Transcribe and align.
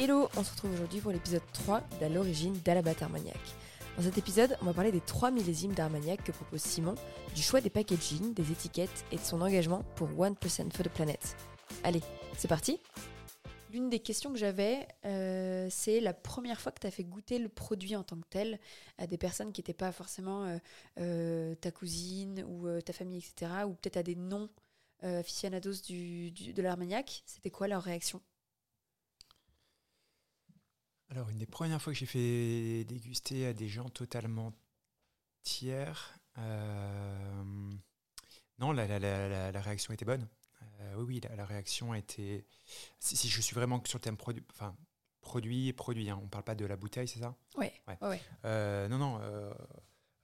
Hello, 0.00 0.28
on 0.36 0.44
se 0.44 0.52
retrouve 0.52 0.74
aujourd'hui 0.74 1.00
pour 1.00 1.10
l'épisode 1.10 1.42
3 1.54 1.80
d'À 1.98 2.08
l'origine 2.08 2.56
d'Alabat 2.64 2.94
Armagnac. 3.00 3.40
Dans 3.96 4.04
cet 4.04 4.16
épisode, 4.16 4.56
on 4.62 4.66
va 4.66 4.72
parler 4.72 4.92
des 4.92 5.00
3 5.00 5.32
millésimes 5.32 5.72
d'Armagnac 5.72 6.22
que 6.22 6.30
propose 6.30 6.60
Simon, 6.60 6.94
du 7.34 7.42
choix 7.42 7.60
des 7.60 7.68
packaging, 7.68 8.32
des 8.32 8.52
étiquettes 8.52 9.04
et 9.10 9.16
de 9.16 9.20
son 9.20 9.40
engagement 9.40 9.82
pour 9.96 10.08
1% 10.08 10.70
for 10.70 10.86
the 10.86 10.88
Planet. 10.88 11.36
Allez, 11.82 12.00
c'est 12.36 12.46
parti 12.46 12.78
L'une 13.72 13.90
des 13.90 13.98
questions 13.98 14.32
que 14.32 14.38
j'avais, 14.38 14.86
euh, 15.04 15.66
c'est 15.68 15.98
la 15.98 16.14
première 16.14 16.60
fois 16.60 16.70
que 16.70 16.78
tu 16.78 16.86
as 16.86 16.92
fait 16.92 17.02
goûter 17.02 17.40
le 17.40 17.48
produit 17.48 17.96
en 17.96 18.04
tant 18.04 18.18
que 18.18 18.28
tel 18.30 18.60
à 18.98 19.08
des 19.08 19.18
personnes 19.18 19.52
qui 19.52 19.62
n'étaient 19.62 19.72
pas 19.72 19.90
forcément 19.90 20.44
euh, 20.44 20.58
euh, 21.00 21.54
ta 21.56 21.72
cousine 21.72 22.44
ou 22.44 22.80
ta 22.82 22.92
famille, 22.92 23.18
etc., 23.18 23.50
ou 23.66 23.74
peut-être 23.74 23.96
à 23.96 24.04
des 24.04 24.14
non 24.14 24.48
aficionados 25.02 25.82
du, 25.88 26.30
de 26.30 26.62
l'Armagnac. 26.62 27.24
C'était 27.26 27.50
quoi 27.50 27.66
leur 27.66 27.82
réaction? 27.82 28.22
Alors, 31.10 31.30
une 31.30 31.38
des 31.38 31.46
premières 31.46 31.80
fois 31.80 31.92
que 31.92 31.98
j'ai 31.98 32.06
fait 32.06 32.84
déguster 32.84 33.46
à 33.46 33.52
des 33.54 33.68
gens 33.68 33.88
totalement 33.88 34.52
tiers, 35.42 36.18
euh, 36.36 37.72
non, 38.58 38.72
la, 38.72 39.60
réaction 39.60 39.94
était 39.94 40.04
bonne. 40.04 40.28
Euh, 40.80 40.94
oui, 40.96 41.04
oui, 41.04 41.20
la, 41.34 41.46
réaction 41.46 41.94
été. 41.94 42.46
Si, 42.98 43.28
je 43.28 43.40
suis 43.40 43.54
vraiment 43.54 43.82
sur 43.86 43.98
le 43.98 44.02
thème 44.02 44.18
produit, 44.18 44.44
enfin, 44.52 44.76
produit 45.22 45.68
et 45.68 45.72
produit, 45.72 46.10
hein, 46.10 46.18
on 46.20 46.24
ne 46.24 46.28
parle 46.28 46.44
pas 46.44 46.54
de 46.54 46.66
la 46.66 46.76
bouteille, 46.76 47.08
c'est 47.08 47.20
ça? 47.20 47.34
Oui. 47.56 47.70
Ouais. 48.02 48.20
Euh, 48.44 48.86
non, 48.88 48.98
non, 48.98 49.20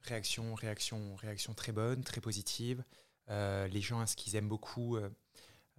réaction, 0.02 0.54
réaction, 0.54 1.16
réaction 1.16 1.54
très 1.54 1.72
bonne, 1.72 2.04
très 2.04 2.20
positive. 2.20 2.84
les 3.28 3.80
gens, 3.80 4.04
ce 4.06 4.16
qu'ils 4.16 4.36
aiment 4.36 4.48
beaucoup, 4.48 4.98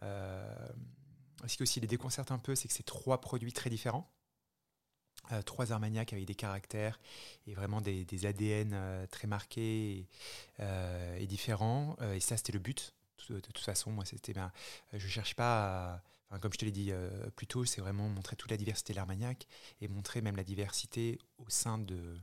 ce 0.01 1.57
qui 1.57 1.61
aussi 1.61 1.79
les 1.79 1.87
déconcerte 1.87 2.31
un 2.31 2.39
peu, 2.39 2.55
c'est 2.55 2.67
que 2.67 2.73
c'est 2.73 2.83
trois 2.83 3.21
produits 3.21 3.53
très 3.53 3.69
différents. 3.69 4.11
Euh, 5.31 5.41
trois 5.41 5.71
Armagnacs 5.71 6.13
avec 6.13 6.25
des 6.25 6.35
caractères 6.35 6.99
et 7.47 7.53
vraiment 7.53 7.81
des, 7.81 8.25
ADN 8.25 8.71
euh, 8.73 9.07
très 9.07 9.27
marqués 9.27 9.97
et, 9.97 10.07
euh, 10.59 11.25
différents. 11.25 11.95
et 12.13 12.19
ça, 12.19 12.37
c'était 12.37 12.53
le 12.53 12.59
but. 12.59 12.93
De, 13.29 13.39
toute 13.39 13.57
façon, 13.59 13.91
moi, 13.91 14.05
c'était. 14.05 14.33
Ben, 14.33 14.51
je 14.93 15.07
cherche 15.07 15.33
pas 15.35 16.03
à, 16.29 16.39
comme 16.39 16.53
je 16.53 16.59
te 16.59 16.65
l'ai 16.65 16.71
dit 16.71 16.91
plus 17.35 17.47
tôt, 17.47 17.65
c'est 17.65 17.81
vraiment 17.81 18.07
montrer 18.07 18.35
toute 18.35 18.51
la 18.51 18.57
diversité 18.57 18.93
de 18.93 18.97
l'Armagnac 18.97 19.47
et 19.81 19.87
montrer 19.87 20.21
même 20.21 20.35
la 20.35 20.43
diversité 20.43 21.17
au 21.37 21.49
sein 21.49 21.79
de, 21.79 22.19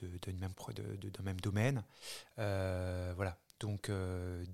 d'un 0.00 1.22
même 1.22 1.40
domaine. 1.40 1.82
voilà. 2.36 3.36
Donc, 3.58 3.90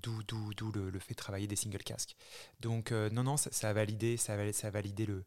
d'où, 0.01 0.23
d'où, 0.23 0.71
le, 0.71 0.99
fait 0.99 1.13
de 1.13 1.17
travailler 1.17 1.45
des 1.45 1.55
single 1.55 1.83
casques. 1.83 2.15
Donc, 2.59 2.91
non, 2.91 3.23
non, 3.23 3.37
ça, 3.37 3.49
a 3.51 3.53
ça 3.53 3.69
a 3.69 4.71
validé 4.71 5.05
le, 5.05 5.25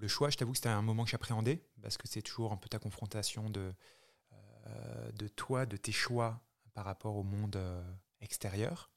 le 0.00 0.08
choix, 0.08 0.30
je 0.30 0.36
t'avoue 0.36 0.52
que 0.52 0.58
c'était 0.58 0.70
un 0.70 0.82
moment 0.82 1.04
que 1.04 1.10
j'appréhendais, 1.10 1.62
parce 1.82 1.98
que 1.98 2.08
c'est 2.08 2.22
toujours 2.22 2.52
un 2.52 2.56
peu 2.56 2.68
ta 2.68 2.78
confrontation 2.78 3.50
de, 3.50 3.72
euh, 4.66 5.12
de 5.12 5.28
toi, 5.28 5.66
de 5.66 5.76
tes 5.76 5.92
choix 5.92 6.40
par 6.74 6.84
rapport 6.84 7.16
au 7.16 7.22
monde 7.22 7.56
euh, 7.56 7.82
extérieur. 8.20 8.90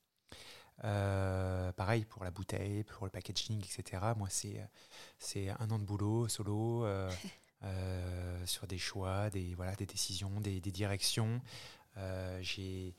Euh, 0.83 1.71
pareil 1.73 2.05
pour 2.05 2.23
la 2.23 2.31
bouteille, 2.31 2.83
pour 2.83 3.05
le 3.05 3.11
packaging, 3.11 3.59
etc. 3.63 4.01
Moi, 4.17 4.29
c'est, 4.29 5.49
un 5.49 5.69
an 5.69 5.77
de 5.77 5.83
boulot 5.83 6.27
solo 6.27 6.85
sur 8.45 8.67
des 8.67 8.77
choix, 8.77 9.29
des, 9.29 9.53
voilà, 9.55 9.75
des 9.75 9.85
décisions, 9.85 10.41
des, 10.41 10.59
directions. 10.61 11.41
j'ai, 12.41 12.95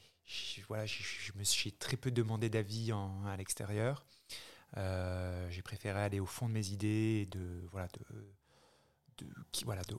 voilà, 0.69 0.87
je 0.87 1.33
me 1.37 1.45
suis 1.45 1.73
très 1.73 1.97
peu 1.97 2.11
demandé 2.11 2.49
d'avis 2.49 2.93
à 2.93 3.37
l'extérieur. 3.37 4.07
Euh, 4.77 5.49
j'ai 5.51 5.63
préféré 5.63 6.01
aller 6.01 6.21
au 6.21 6.27
fond 6.27 6.49
de 6.49 6.53
mes 6.53 6.69
idées 6.69 7.23
et 7.23 7.27
de 7.27 7.65
voilà 7.71 7.87
de, 7.89 8.05
qui, 9.53 9.65
voilà, 9.65 9.83
de, 9.83 9.97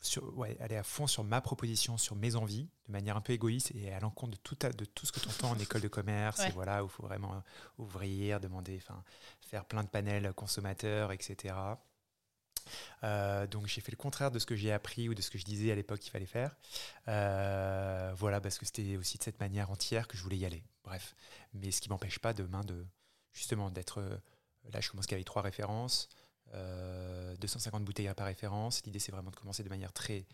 sur, 0.00 0.36
ouais, 0.38 0.56
aller 0.60 0.76
à 0.76 0.82
fond 0.82 1.06
sur 1.06 1.24
ma 1.24 1.40
proposition, 1.40 1.98
sur 1.98 2.16
mes 2.16 2.36
envies, 2.36 2.68
de 2.86 2.92
manière 2.92 3.16
un 3.16 3.20
peu 3.20 3.32
égoïste 3.32 3.72
et 3.74 3.92
à 3.92 4.00
l'encontre 4.00 4.32
de 4.32 4.36
tout, 4.38 4.54
de 4.54 4.84
tout 4.84 5.06
ce 5.06 5.12
que 5.12 5.20
tu 5.20 5.28
entends 5.28 5.50
en 5.50 5.58
école 5.58 5.82
de 5.82 5.88
commerce, 5.88 6.40
et 6.40 6.50
voilà, 6.50 6.82
où 6.82 6.86
il 6.86 6.90
faut 6.90 7.02
vraiment 7.02 7.42
ouvrir, 7.78 8.40
demander, 8.40 8.80
faire 9.40 9.64
plein 9.64 9.82
de 9.82 9.88
panels 9.88 10.32
consommateurs, 10.32 11.12
etc. 11.12 11.54
Euh, 13.02 13.46
donc 13.46 13.66
j'ai 13.66 13.82
fait 13.82 13.92
le 13.92 13.96
contraire 13.96 14.30
de 14.30 14.38
ce 14.38 14.46
que 14.46 14.56
j'ai 14.56 14.72
appris 14.72 15.08
ou 15.08 15.14
de 15.14 15.20
ce 15.20 15.30
que 15.30 15.36
je 15.36 15.44
disais 15.44 15.70
à 15.70 15.74
l'époque 15.74 16.00
qu'il 16.00 16.10
fallait 16.10 16.26
faire. 16.26 16.56
Euh, 17.08 18.12
voilà, 18.16 18.40
parce 18.40 18.58
que 18.58 18.64
c'était 18.64 18.96
aussi 18.96 19.18
de 19.18 19.22
cette 19.22 19.40
manière 19.40 19.70
entière 19.70 20.08
que 20.08 20.16
je 20.16 20.22
voulais 20.22 20.38
y 20.38 20.46
aller. 20.46 20.64
Bref, 20.82 21.14
mais 21.52 21.70
ce 21.70 21.80
qui 21.80 21.88
m'empêche 21.90 22.18
pas 22.18 22.32
demain 22.32 22.62
de, 22.62 22.86
justement 23.34 23.70
d'être. 23.70 24.00
Euh, 24.00 24.16
là, 24.72 24.80
je 24.80 24.90
commence 24.90 25.06
qu'avec 25.06 25.26
trois 25.26 25.42
références, 25.42 26.08
250 26.52 27.82
euh, 27.82 27.84
bouteilles 27.84 28.14
par 28.14 28.26
référence. 28.26 28.82
L'idée, 28.86 28.98
c'est 28.98 29.12
vraiment 29.12 29.30
de 29.30 29.36
commencer 29.36 29.62
de 29.62 29.68
manière 29.68 29.92
très, 29.92 30.24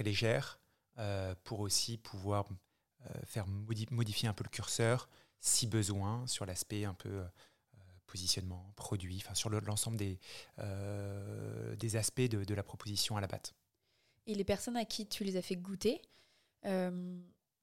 légère 0.00 0.60
euh, 0.98 1.34
pour 1.42 1.60
aussi 1.60 1.98
pouvoir 1.98 2.46
faire 3.26 3.46
modifier 3.46 4.28
un 4.28 4.32
peu 4.32 4.44
le 4.44 4.48
curseur, 4.48 5.10
si 5.38 5.66
besoin, 5.66 6.26
sur 6.26 6.46
l'aspect 6.46 6.84
un 6.84 6.94
peu 6.94 7.22
positionnement, 8.06 8.72
produit, 8.76 9.22
enfin 9.22 9.34
sur 9.34 9.50
l'ensemble 9.50 9.98
des, 9.98 10.18
aspects 11.96 12.22
de, 12.22 12.54
la 12.54 12.62
proposition 12.62 13.18
à 13.18 13.20
la 13.20 13.26
batte. 13.26 13.54
Et 14.26 14.34
les 14.34 14.44
personnes 14.44 14.76
à 14.78 14.86
qui 14.86 15.06
tu 15.06 15.22
les 15.22 15.36
as 15.36 15.42
fait 15.42 15.56
goûter, 15.56 16.00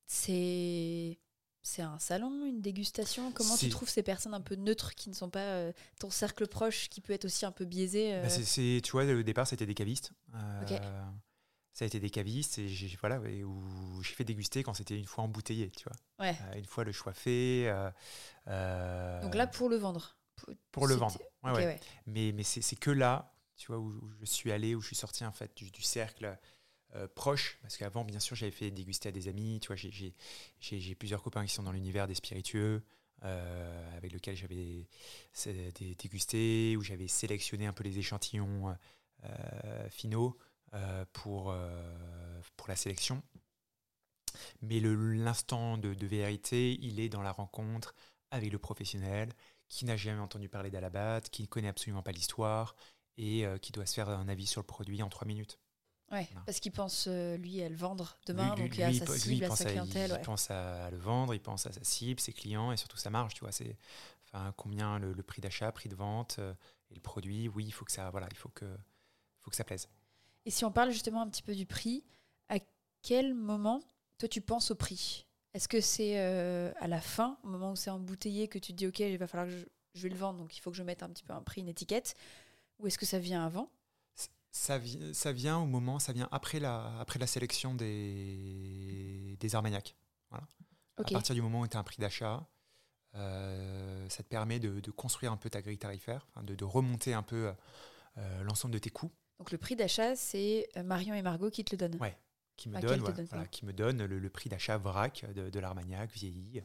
c'est 0.06 1.18
c'est 1.63 1.81
un 1.81 1.99
salon, 1.99 2.45
une 2.45 2.61
dégustation? 2.61 3.31
Comment 3.31 3.55
tu 3.55 3.69
trouves 3.69 3.89
ces 3.89 4.03
personnes 4.03 4.33
un 4.33 4.41
peu 4.41 4.55
neutres 4.55 4.95
qui 4.95 5.09
ne 5.09 5.13
sont 5.13 5.29
pas 5.29 5.39
euh, 5.39 5.72
ton 5.99 6.09
cercle 6.09 6.47
proche, 6.47 6.89
qui 6.89 7.01
peut 7.01 7.13
être 7.13 7.25
aussi 7.25 7.45
un 7.45 7.51
peu 7.51 7.66
biaisé 7.66 8.16
euh 8.16 8.23
bah, 8.23 8.29
c'est, 8.29 8.81
Tu 8.83 8.91
vois, 8.91 9.05
au 9.05 9.22
départ, 9.22 9.47
c'était 9.47 9.66
des 9.66 9.75
cavistes. 9.75 10.11
Euh, 10.33 11.03
ça 11.73 11.85
a 11.85 11.88
été 11.88 12.00
des 12.00 12.09
cavistes 12.09 12.57
et 12.57 12.67
j'ai, 12.67 12.97
voilà, 13.00 13.19
où 13.19 14.03
j'ai 14.03 14.13
fait 14.13 14.23
déguster 14.23 14.63
quand 14.63 14.73
c'était 14.73 14.97
une 14.97 15.05
fois 15.05 15.23
embouteillé, 15.23 15.71
tu 15.71 15.85
vois. 15.88 16.29
une 16.55 16.66
fois 16.66 16.83
le 16.83 16.91
choix 16.91 17.13
fait. 17.13 17.71
Donc 18.45 19.35
là, 19.35 19.47
pour 19.47 19.69
le 19.69 19.77
vendre? 19.77 20.17
Pour, 20.71 20.88
le 20.88 20.95
vendre, 20.95 21.19
ouais, 21.44 21.79
Mais, 22.07 22.31
mais 22.31 22.41
c'est, 22.41 22.75
que 22.75 22.89
là, 22.89 23.35
tu 23.57 23.67
vois, 23.67 23.77
où, 23.77 24.09
je 24.19 24.25
suis 24.25 24.51
allé, 24.51 24.73
où 24.73 24.81
je 24.81 24.88
suis 24.88 24.95
sorti 24.95 25.23
en 25.23 25.31
fait 25.31 25.55
du 25.55 25.83
cercle 25.83 26.35
euh, 26.96 27.07
proche, 27.16 27.57
parce 27.62 27.78
qu'avant, 27.78 28.03
bien 28.03 28.19
sûr, 28.19 28.35
j'avais 28.35 28.52
fait 28.52 28.69
déguster 28.69 29.09
à 29.09 29.12
des 29.12 29.28
amis. 29.28 29.59
Tu 29.62 29.68
vois, 29.68 29.78
j'ai 29.78 30.96
plusieurs 30.96 31.22
copains 31.22 31.46
qui 31.46 31.53
sont 31.53 31.63
dans 31.63 31.72
l'univers 31.72 32.07
des 32.07 32.16
spiritueux, 32.16 32.84
euh, 33.24 33.97
avec 33.97 34.12
lesquels 34.12 34.35
j'avais 34.35 34.88
dégusté, 35.97 36.75
où 36.78 36.81
j'avais 36.81 37.07
sélectionné 37.07 37.66
un 37.66 37.74
peu 37.74 37.84
les 37.84 37.97
échantillons 37.97 38.75
euh, 39.24 39.90
finaux 39.90 40.38
pour, 41.13 41.53
la 42.68 42.75
sélection. 42.75 43.24
Mais 44.62 44.80
l'instant 44.80 45.78
de, 45.78 45.94
de, 45.94 46.07
vérité, 46.07 46.78
il 46.81 47.00
est 47.00 47.09
dans 47.09 47.22
la 47.22 47.31
rencontre 47.31 47.96
avec 48.31 48.51
le 48.51 48.59
professionnel 48.59 49.34
qui 49.68 49.85
n'a 49.85 49.97
jamais 49.97 50.19
entendu 50.19 50.47
parler 50.47 50.72
d'Alabat, 50.72 51.22
qui 51.22 51.41
ne 51.41 51.47
connaît 51.47 51.68
absolument 51.68 52.01
pas 52.01 52.12
l'histoire 52.12 52.75
et 53.18 53.46
qui 53.62 53.72
doit 53.72 53.85
se 53.85 53.94
faire 53.94 54.09
un 54.09 54.28
avis 54.30 54.46
sur 54.47 54.62
le 54.62 54.68
produit 54.68 55.03
en 55.03 55.09
trois 55.09 55.28
minutes. 55.28 55.59
Ouais, 56.11 56.27
parce 56.45 56.59
qu'il 56.59 56.73
pense, 56.73 57.05
euh, 57.07 57.38
lui, 57.38 57.61
à 57.61 57.69
le 57.69 57.75
vendre 57.75 58.17
demain, 58.25 58.53
donc 58.55 58.77
à 58.79 58.94
sa 58.94 59.05
cible, 59.17 59.45
à 59.45 59.55
sa 59.55 59.66
clientèle. 59.66 60.17
Il 60.19 60.25
pense 60.25 60.51
à 60.51 60.89
le 60.91 60.97
vendre, 60.97 61.33
il 61.33 61.39
pense 61.39 61.66
à 61.66 61.72
sa 61.72 61.83
cible, 61.83 62.19
ses 62.19 62.33
clients 62.33 62.73
et 62.73 62.77
surtout 62.77 62.97
sa 62.97 63.09
marge, 63.09 63.33
tu 63.33 63.41
vois. 63.41 63.53
C'est 63.53 63.77
enfin, 64.25 64.53
combien 64.57 65.00
le, 65.00 65.23
prix 65.23 65.41
d'achat, 65.41 65.71
prix 65.71 65.88
de 65.88 65.95
vente 65.95 66.35
euh, 66.39 66.53
et 66.89 66.95
le 66.95 67.01
produit. 67.01 67.47
Oui, 67.47 67.63
il 67.66 67.71
faut 67.71 67.85
que 67.85 67.94
ça, 67.94 68.09
voilà, 68.09 68.27
il 68.29 68.38
faut 68.38 68.50
que, 68.50 68.66
faut 69.39 69.50
que 69.50 69.55
ça 69.55 69.63
plaise. 69.63 69.88
Et 70.45 70.51
si 70.51 70.66
on 70.66 70.71
parle 70.71 70.91
justement 70.91 71.21
un 71.21 71.29
petit 71.29 71.44
peu 71.44 71.55
du 71.55 71.66
prix, 71.66 72.03
à 72.50 72.57
quel 73.01 73.33
moment, 73.33 73.81
toi, 74.17 74.27
tu 74.27 74.41
penses 74.41 74.71
au 74.71 74.75
prix? 74.75 75.25
Est-ce 75.53 75.69
que 75.69 75.80
c'est 75.80 76.19
euh, 76.19 76.74
à 76.81 76.89
la 76.89 77.00
fin, 77.00 77.38
au 77.44 77.47
moment 77.47 77.71
où 77.71 77.75
c'est 77.77 77.89
embouteillé, 77.89 78.50
que 78.50 78.59
tu 78.59 78.74
te 78.74 78.77
dis, 78.77 78.88
OK, 78.88 79.00
il 79.00 79.18
va 79.18 79.27
falloir 79.27 79.47
que 79.47 79.57
je, 79.57 79.65
je 79.94 80.03
vais 80.03 80.09
le 80.09 80.18
vendre, 80.18 80.39
donc 80.39 80.57
il 80.57 80.59
faut 80.59 80.71
que 80.71 80.77
je 80.77 80.83
mette 80.83 81.03
un 81.03 81.09
petit 81.09 81.24
peu 81.24 81.31
un 81.31 81.41
prix, 81.41 81.62
une 81.62 81.69
étiquette? 81.69 82.15
Ou 82.80 82.88
est-ce 82.88 82.97
que 82.97 83.06
ça 83.06 83.19
vient 83.19 83.45
avant? 83.45 83.69
Ça, 84.51 84.80
ça, 85.13 85.31
vient 85.31 85.57
au 85.59 85.65
moment, 85.65 86.00
ça 86.00 86.13
vient 86.13 86.27
après 86.31 86.59
la, 86.59 87.00
après 87.00 87.19
la 87.19 87.27
sélection 87.27 87.74
des, 87.74 89.38
des 89.39 89.56
Armagnacs. 89.56 89.95
Voilà. 90.30 90.45
À 90.98 91.03
partir 91.03 91.33
du 91.36 91.42
moment 91.42 91.62
où 91.62 91.68
tu 91.68 91.77
as 91.77 91.80
un 91.80 91.83
prix 91.83 92.00
d'achat, 92.00 92.45
euh, 93.15 94.07
ça 94.09 94.24
te 94.24 94.27
permet 94.27 94.59
de, 94.59 94.80
de, 94.80 94.92
construire 94.92 95.31
un 95.31 95.38
peu 95.38 95.50
ta 95.50 95.62
grille 95.62 95.77
tarifaire, 95.77 96.27
de, 96.44 96.56
de 96.56 96.63
remonter 96.63 97.13
un 97.13 97.24
peu 97.24 97.51
euh, 98.18 98.44
l'ensemble 98.44 98.74
de 98.74 98.80
tes 98.80 98.89
coûts. 98.89 99.12
Donc 99.39 99.51
le 99.51 99.57
prix 99.57 99.75
d'achat, 99.75 100.15
c'est 100.15 100.69
euh, 100.77 100.83
Marion 100.83 101.15
et 101.15 101.21
Margot 101.21 101.50
qui 101.50 101.63
te 101.63 101.71
le 101.71 101.77
donnent 101.77 102.00
Ouais, 102.00 102.18
qui 102.56 102.69
me, 102.69 102.80
donnent, 102.80 103.01
voilà, 103.01 103.48
qui 103.48 103.65
me 103.65 103.74
donne 103.74 104.06
le, 104.06 104.30
prix 104.30 104.50
d'achat 104.50 104.77
vrac 104.77 105.25
de, 105.33 105.50
de 105.50 105.59
l'Armagnac 105.59 106.12
vieilli. 106.12 106.62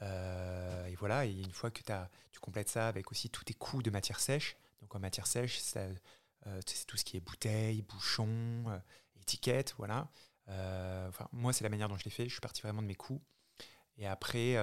et 0.00 0.94
voilà, 0.98 1.26
et 1.26 1.32
une 1.32 1.52
fois 1.52 1.70
que 1.70 1.80
as, 1.92 2.08
tu 2.32 2.40
complètes 2.40 2.68
ça 2.68 2.88
avec 2.88 3.10
aussi 3.10 3.28
tous 3.28 3.44
tes 3.44 3.54
coûts 3.54 3.82
de 3.82 3.90
matière 3.90 4.20
sèche, 4.20 4.56
donc 4.80 4.94
en 4.94 5.00
matière 5.00 5.26
sèche, 5.26 5.58
ça, 5.58 5.80
c'est 6.66 6.86
tout 6.86 6.96
ce 6.96 7.04
qui 7.04 7.16
est 7.16 7.20
bouteille, 7.20 7.82
bouchon, 7.82 8.64
euh, 8.68 8.78
étiquette, 9.20 9.74
voilà. 9.78 10.10
Euh, 10.48 11.08
enfin, 11.08 11.28
moi, 11.32 11.52
c'est 11.52 11.64
la 11.64 11.70
manière 11.70 11.88
dont 11.88 11.96
je 11.96 12.04
l'ai 12.04 12.10
fait. 12.10 12.24
Je 12.24 12.32
suis 12.32 12.40
parti 12.40 12.62
vraiment 12.62 12.82
de 12.82 12.86
mes 12.86 12.94
coûts. 12.94 13.22
Et 13.96 14.06
après, 14.06 14.56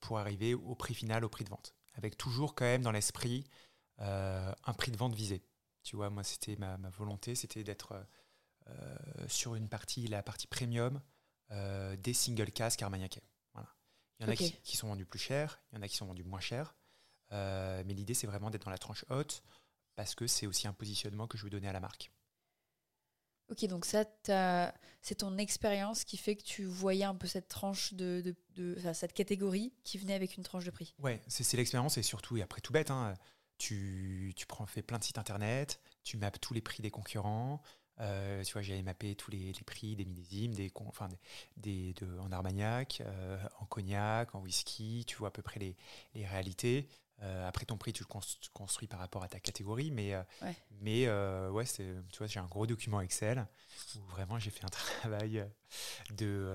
pour 0.00 0.18
arriver 0.18 0.54
au 0.54 0.74
prix 0.74 0.94
final, 0.94 1.24
au 1.24 1.28
prix 1.28 1.44
de 1.44 1.50
vente. 1.50 1.74
Avec 1.94 2.16
toujours 2.16 2.54
quand 2.54 2.64
même 2.64 2.82
dans 2.82 2.92
l'esprit 2.92 3.44
un 3.98 4.74
prix 4.76 4.90
de 4.90 4.96
vente 4.96 5.14
visé. 5.14 5.44
Tu 5.84 5.96
vois, 5.96 6.10
moi, 6.10 6.24
c'était 6.24 6.56
ma, 6.56 6.76
ma 6.78 6.90
volonté, 6.90 7.34
c'était 7.34 7.62
d'être 7.62 8.06
sur 9.28 9.54
une 9.54 9.68
partie, 9.68 10.08
la 10.08 10.22
partie 10.22 10.48
premium 10.48 11.00
des 11.50 12.12
single 12.12 12.50
casques 12.50 12.82
armagnaquais. 12.82 13.22
Voilà. 13.54 13.68
Il 14.18 14.26
y 14.26 14.28
en 14.28 14.32
a 14.32 14.36
qui, 14.36 14.52
qui, 14.64 14.76
sont 14.76 14.88
vendus 14.88 15.06
plus 15.06 15.20
cher, 15.20 15.62
il 15.70 15.76
y 15.76 15.78
en 15.78 15.82
a 15.82 15.88
qui 15.88 15.96
sont 15.96 16.06
vendus 16.06 16.24
moins 16.24 16.40
cher. 16.40 16.74
mais 17.30 17.94
l'idée, 17.94 18.14
c'est 18.14 18.26
vraiment 18.26 18.50
d'être 18.50 18.64
dans 18.64 18.70
la 18.70 18.78
tranche 18.78 19.06
haute 19.10 19.44
parce 19.94 20.14
que 20.14 20.26
c'est 20.26 20.46
aussi 20.46 20.66
un 20.66 20.72
positionnement 20.72 21.26
que 21.26 21.38
je 21.38 21.44
veux 21.44 21.50
donner 21.50 21.68
à 21.68 21.72
la 21.72 21.80
marque. 21.80 22.10
Ok, 23.48 23.66
donc 23.66 23.84
ça, 23.84 24.04
c'est 25.02 25.16
ton 25.16 25.36
expérience 25.36 26.04
qui 26.04 26.16
fait 26.16 26.36
que 26.36 26.42
tu 26.42 26.64
voyais 26.64 27.04
un 27.04 27.14
peu 27.14 27.26
cette 27.26 27.48
tranche 27.48 27.92
de, 27.92 28.34
de, 28.54 28.76
cette 28.94 29.12
catégorie 29.12 29.74
qui 29.84 29.98
venait 29.98 30.14
avec 30.14 30.36
une 30.36 30.42
tranche 30.42 30.64
de 30.64 30.70
prix. 30.70 30.94
Ouais, 30.98 31.20
c'est 31.26 31.56
l'expérience 31.56 31.98
et 31.98 32.02
surtout, 32.02 32.36
et 32.38 32.42
après 32.42 32.62
tout 32.62 32.72
bête, 32.72 32.90
hein, 32.90 33.14
tu, 33.58 34.32
tu 34.36 34.46
prends, 34.46 34.64
fais 34.64 34.80
plein 34.80 34.98
de 34.98 35.04
sites 35.04 35.18
internet, 35.18 35.80
tu 36.02 36.16
mappes 36.16 36.40
tous 36.40 36.54
les 36.54 36.62
prix 36.62 36.82
des 36.82 36.90
concurrents. 36.90 37.60
Euh, 38.00 38.42
tu 38.42 38.54
vois, 38.54 38.62
j'avais 38.62 38.82
mappé 38.82 39.14
tous 39.14 39.30
les, 39.30 39.52
les, 39.52 39.64
prix 39.64 39.96
des 39.96 40.04
millésimes, 40.04 40.54
des, 40.54 40.72
enfin, 40.86 41.08
des, 41.56 41.92
de, 41.94 42.18
en 42.18 42.32
armagnac, 42.32 43.02
euh, 43.04 43.38
en 43.60 43.66
cognac, 43.66 44.34
en 44.34 44.40
whisky, 44.40 45.04
tu 45.06 45.16
vois 45.16 45.28
à 45.28 45.30
peu 45.30 45.42
près 45.42 45.60
les, 45.60 45.76
les 46.14 46.26
réalités. 46.26 46.88
Euh, 47.22 47.46
après 47.46 47.64
ton 47.64 47.76
prix, 47.76 47.92
tu 47.92 48.02
le 48.02 48.20
construis 48.52 48.88
par 48.88 48.98
rapport 48.98 49.22
à 49.22 49.28
ta 49.28 49.38
catégorie, 49.38 49.92
mais 49.92 50.14
euh, 50.14 50.22
ouais. 50.42 50.56
mais 50.80 51.06
euh, 51.06 51.50
ouais, 51.50 51.64
tu 51.64 51.84
vois, 52.18 52.26
j'ai 52.26 52.40
un 52.40 52.46
gros 52.46 52.66
document 52.66 53.00
Excel 53.00 53.46
où 53.96 54.00
vraiment 54.10 54.38
j'ai 54.40 54.50
fait 54.50 54.64
un 54.64 54.68
travail 55.00 55.46
de 56.16 56.52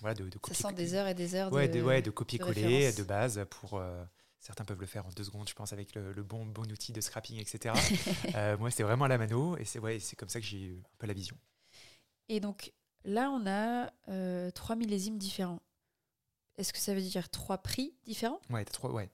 voilà 0.00 0.14
de, 0.14 0.28
de 0.28 0.38
copier. 0.38 0.54
Ça 0.54 0.68
sent 0.68 0.74
des 0.74 0.94
heures 0.94 1.06
et 1.06 1.14
des 1.14 1.34
heures. 1.34 1.52
Ouais, 1.52 1.68
de, 1.68 1.80
ouais, 1.80 2.02
de 2.02 2.10
copier-coller 2.10 2.92
de, 2.92 3.02
base 3.02 3.44
pour. 3.48 3.82
Certains 4.40 4.64
peuvent 4.64 4.80
le 4.80 4.86
faire 4.86 5.06
en 5.06 5.10
deux 5.10 5.22
secondes, 5.22 5.48
je 5.48 5.54
pense, 5.54 5.72
avec 5.72 5.94
le, 5.94 6.20
bon, 6.24 6.44
bon 6.44 6.68
outil 6.70 6.92
de 6.92 7.00
scrapping, 7.00 7.38
etc. 7.38 7.72
moi, 8.58 8.70
c'était 8.70 8.82
vraiment 8.82 9.04
à 9.04 9.08
la 9.08 9.16
mano, 9.16 9.56
et 9.56 9.64
c'est 9.64 9.78
ouais, 9.78 9.98
comme 10.18 10.28
ça 10.28 10.40
que 10.40 10.46
j'ai 10.46 10.60
eu 10.60 10.78
un 10.80 10.96
peu 10.98 11.06
la 11.06 11.14
vision. 11.14 11.36
Et 12.28 12.40
donc, 12.40 12.72
là, 13.04 13.30
on 13.30 13.46
a 13.46 14.50
trois 14.50 14.76
millésimes 14.76 15.16
différents. 15.16 15.62
Est-ce 16.58 16.72
que 16.72 16.78
ça 16.78 16.92
veut 16.92 17.00
dire 17.00 17.30
trois 17.30 17.58
prix 17.58 17.94
différents? 18.04 18.40
Ouais, 18.50 18.64
trois, 18.64 18.90
ouais, 18.90 19.08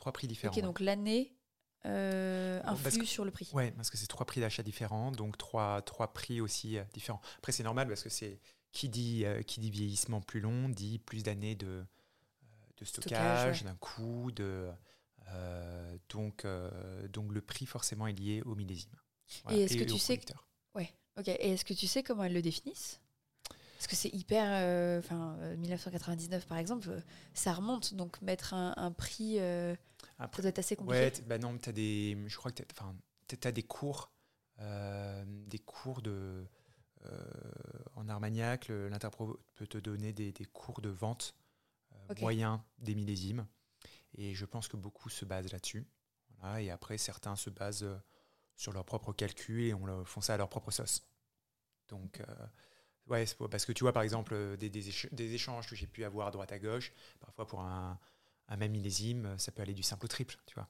Trois 0.00 0.12
prix 0.12 0.26
différents. 0.26 0.56
Ok, 0.56 0.62
donc 0.62 0.80
l'année 0.80 1.36
euh, 1.84 2.60
influe 2.64 3.04
sur 3.04 3.26
le 3.26 3.30
prix. 3.30 3.50
Oui, 3.52 3.70
parce 3.72 3.90
que 3.90 3.98
c'est 3.98 4.06
trois 4.06 4.24
prix 4.24 4.40
d'achat 4.40 4.62
différents, 4.62 5.12
donc 5.12 5.36
trois, 5.36 5.82
trois 5.82 6.12
prix 6.14 6.40
aussi 6.40 6.78
euh, 6.78 6.84
différents. 6.94 7.20
Après, 7.36 7.52
c'est 7.52 7.62
normal 7.62 7.86
parce 7.86 8.02
que 8.02 8.08
c'est 8.08 8.40
qui 8.72 8.88
dit, 8.88 9.26
euh, 9.26 9.42
qui 9.42 9.60
dit 9.60 9.70
vieillissement 9.70 10.22
plus 10.22 10.40
long 10.40 10.70
dit 10.70 10.98
plus 10.98 11.22
d'années 11.22 11.54
de, 11.54 11.84
de 12.78 12.84
stockage, 12.84 13.62
d'un 13.62 13.76
coût. 13.76 14.30
De, 14.32 14.70
donc, 16.08 16.46
donc 17.12 17.32
le 17.32 17.40
prix 17.40 17.66
forcément 17.66 18.06
est 18.06 18.18
lié 18.18 18.42
au 18.42 18.54
millésime. 18.54 18.96
et 19.50 19.62
est-ce 19.62 19.76
que 19.76 19.84
tu 19.84 19.98
sais 19.98 20.18
Ouais. 20.74 20.92
Ok. 21.18 21.28
Et 21.28 21.52
est-ce 21.52 21.64
que 21.64 21.74
tu 21.74 21.86
sais 21.86 22.02
comment 22.02 22.24
elles 22.24 22.32
le 22.32 22.42
définissent? 22.42 22.99
Parce 23.80 23.88
que 23.88 23.96
c'est 23.96 24.14
hyper. 24.14 24.44
Enfin, 24.98 25.36
1999 25.56 26.46
par 26.46 26.58
exemple, 26.58 26.90
ça 27.32 27.52
remonte. 27.52 27.94
Donc 27.94 28.20
mettre 28.20 28.52
un, 28.52 28.74
un 28.76 28.92
prix 28.92 29.38
après, 30.20 30.36
ça 30.36 30.42
doit 30.42 30.48
être 30.50 30.58
assez 30.58 30.76
compliqué. 30.76 31.04
Ouais, 31.04 31.12
bah 31.26 31.38
non, 31.38 31.58
as 31.66 31.72
des, 31.72 32.16
je 32.26 32.36
crois 32.36 32.52
que 32.52 32.62
tu 32.62 33.48
as, 33.48 33.52
des 33.52 33.62
cours, 33.62 34.12
euh, 34.58 35.24
des 35.46 35.58
cours 35.58 36.02
de, 36.02 36.46
euh, 37.06 37.32
en 37.96 38.08
Armagnac. 38.08 38.68
L'interpro 38.68 39.40
peut 39.54 39.66
te 39.66 39.78
donner 39.78 40.12
des, 40.12 40.30
des 40.32 40.44
cours 40.44 40.82
de 40.82 40.90
vente 40.90 41.34
euh, 41.92 42.14
moyens 42.20 42.60
des 42.78 42.94
millésimes. 42.94 43.46
Et 44.14 44.34
je 44.34 44.44
pense 44.44 44.68
que 44.68 44.76
beaucoup 44.76 45.08
se 45.08 45.24
basent 45.24 45.52
là-dessus. 45.52 45.86
Voilà, 46.38 46.60
et 46.60 46.70
après, 46.70 46.98
certains 46.98 47.36
se 47.36 47.48
basent 47.48 47.88
sur 48.56 48.72
leur 48.72 48.84
propre 48.84 49.14
calcul 49.14 49.62
et 49.62 49.74
on 49.74 50.04
font 50.04 50.20
ça 50.20 50.34
à 50.34 50.36
leur 50.36 50.50
propre 50.50 50.70
sauce. 50.70 51.02
Donc, 51.88 52.20
ouais, 53.10 53.24
parce 53.50 53.64
que 53.64 53.72
tu 53.72 53.84
vois, 53.84 53.92
par 53.92 54.02
exemple, 54.02 54.56
des, 54.58 54.70
des, 54.70 54.84
des 55.12 55.34
échanges 55.34 55.68
que 55.68 55.76
j'ai 55.76 55.86
pu 55.86 56.04
avoir 56.04 56.28
à 56.28 56.30
droite 56.30 56.52
à 56.52 56.58
gauche, 56.58 56.92
parfois 57.20 57.46
pour 57.46 57.60
un, 57.60 57.98
un 58.48 58.56
même 58.56 58.72
millésime, 58.72 59.34
ça 59.38 59.52
peut 59.52 59.62
aller 59.62 59.74
du 59.74 59.82
simple 59.82 60.04
au 60.04 60.08
triple, 60.08 60.36
tu 60.46 60.54
vois. 60.54 60.68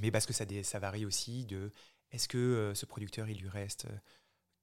Mais 0.00 0.10
parce 0.10 0.26
que 0.26 0.32
ça, 0.32 0.44
ça 0.62 0.78
varie 0.78 1.04
aussi 1.04 1.44
de 1.44 1.72
est-ce 2.10 2.28
que 2.28 2.38
euh, 2.38 2.74
ce 2.74 2.86
producteur, 2.86 3.28
il 3.28 3.38
lui 3.38 3.48
reste 3.48 3.86
euh, 3.86 3.96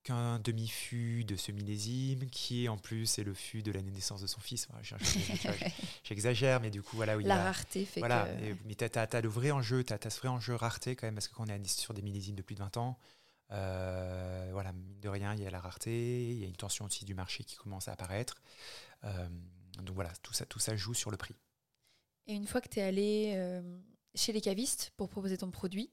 qu'un 0.03 0.39
demi-fût 0.39 1.25
de 1.25 1.35
ce 1.35 1.51
millésime, 1.51 2.29
qui 2.29 2.67
en 2.69 2.77
plus 2.77 3.19
est 3.19 3.23
le 3.23 3.33
fût 3.33 3.61
de 3.61 3.71
l'année 3.71 3.91
de 3.91 3.95
naissance 3.95 4.21
de 4.21 4.27
son 4.27 4.39
fils. 4.39 4.67
J'exagère, 6.03 6.59
mais 6.59 6.71
du 6.71 6.81
coup, 6.81 6.95
voilà. 6.95 7.17
Où 7.17 7.19
La 7.19 7.43
rareté 7.43 7.85
fait 7.85 7.99
voilà, 7.99 8.27
que... 8.27 8.55
mais 8.65 8.75
tu 8.75 8.85
as, 8.85 9.21
le 9.21 9.29
vrai 9.29 9.51
enjeu, 9.51 9.83
tu 9.83 9.93
as, 9.93 10.09
ce 10.09 10.19
vrai 10.19 10.29
enjeu 10.29 10.55
rareté 10.55 10.95
quand 10.95 11.07
même, 11.07 11.15
parce 11.15 11.27
que 11.27 11.35
quand 11.35 11.43
on 11.43 11.47
est 11.47 11.67
sur 11.67 11.93
des 11.93 12.01
millésimes 12.01 12.35
de 12.35 12.41
plus 12.41 12.55
de 12.55 12.61
20 12.61 12.77
ans, 12.77 12.97
euh, 13.51 14.49
voilà, 14.51 14.73
mine 14.73 14.99
de 14.99 15.09
rien, 15.09 15.33
il 15.33 15.41
y 15.41 15.47
a 15.47 15.51
la 15.51 15.59
rareté, 15.59 16.31
il 16.31 16.39
y 16.39 16.43
a 16.43 16.47
une 16.47 16.55
tension 16.55 16.85
aussi 16.85 17.05
du 17.05 17.13
marché 17.13 17.43
qui 17.43 17.55
commence 17.55 17.87
à 17.87 17.93
apparaître. 17.93 18.41
donc 19.03 19.95
voilà, 19.95 20.11
tout 20.21 20.33
ça, 20.33 20.45
tout 20.45 20.59
ça 20.59 20.75
joue 20.75 20.93
sur 20.93 21.11
le 21.11 21.17
prix. 21.17 21.35
Et 22.27 22.33
une 22.33 22.47
fois 22.47 22.61
que 22.61 22.69
tu 22.69 22.79
es 22.79 22.83
allé 22.83 23.33
euh, 23.35 23.61
chez 24.15 24.31
les 24.31 24.41
cavistes 24.41 24.93
pour 24.97 25.09
proposer 25.09 25.37
ton 25.37 25.51
produit, 25.51 25.91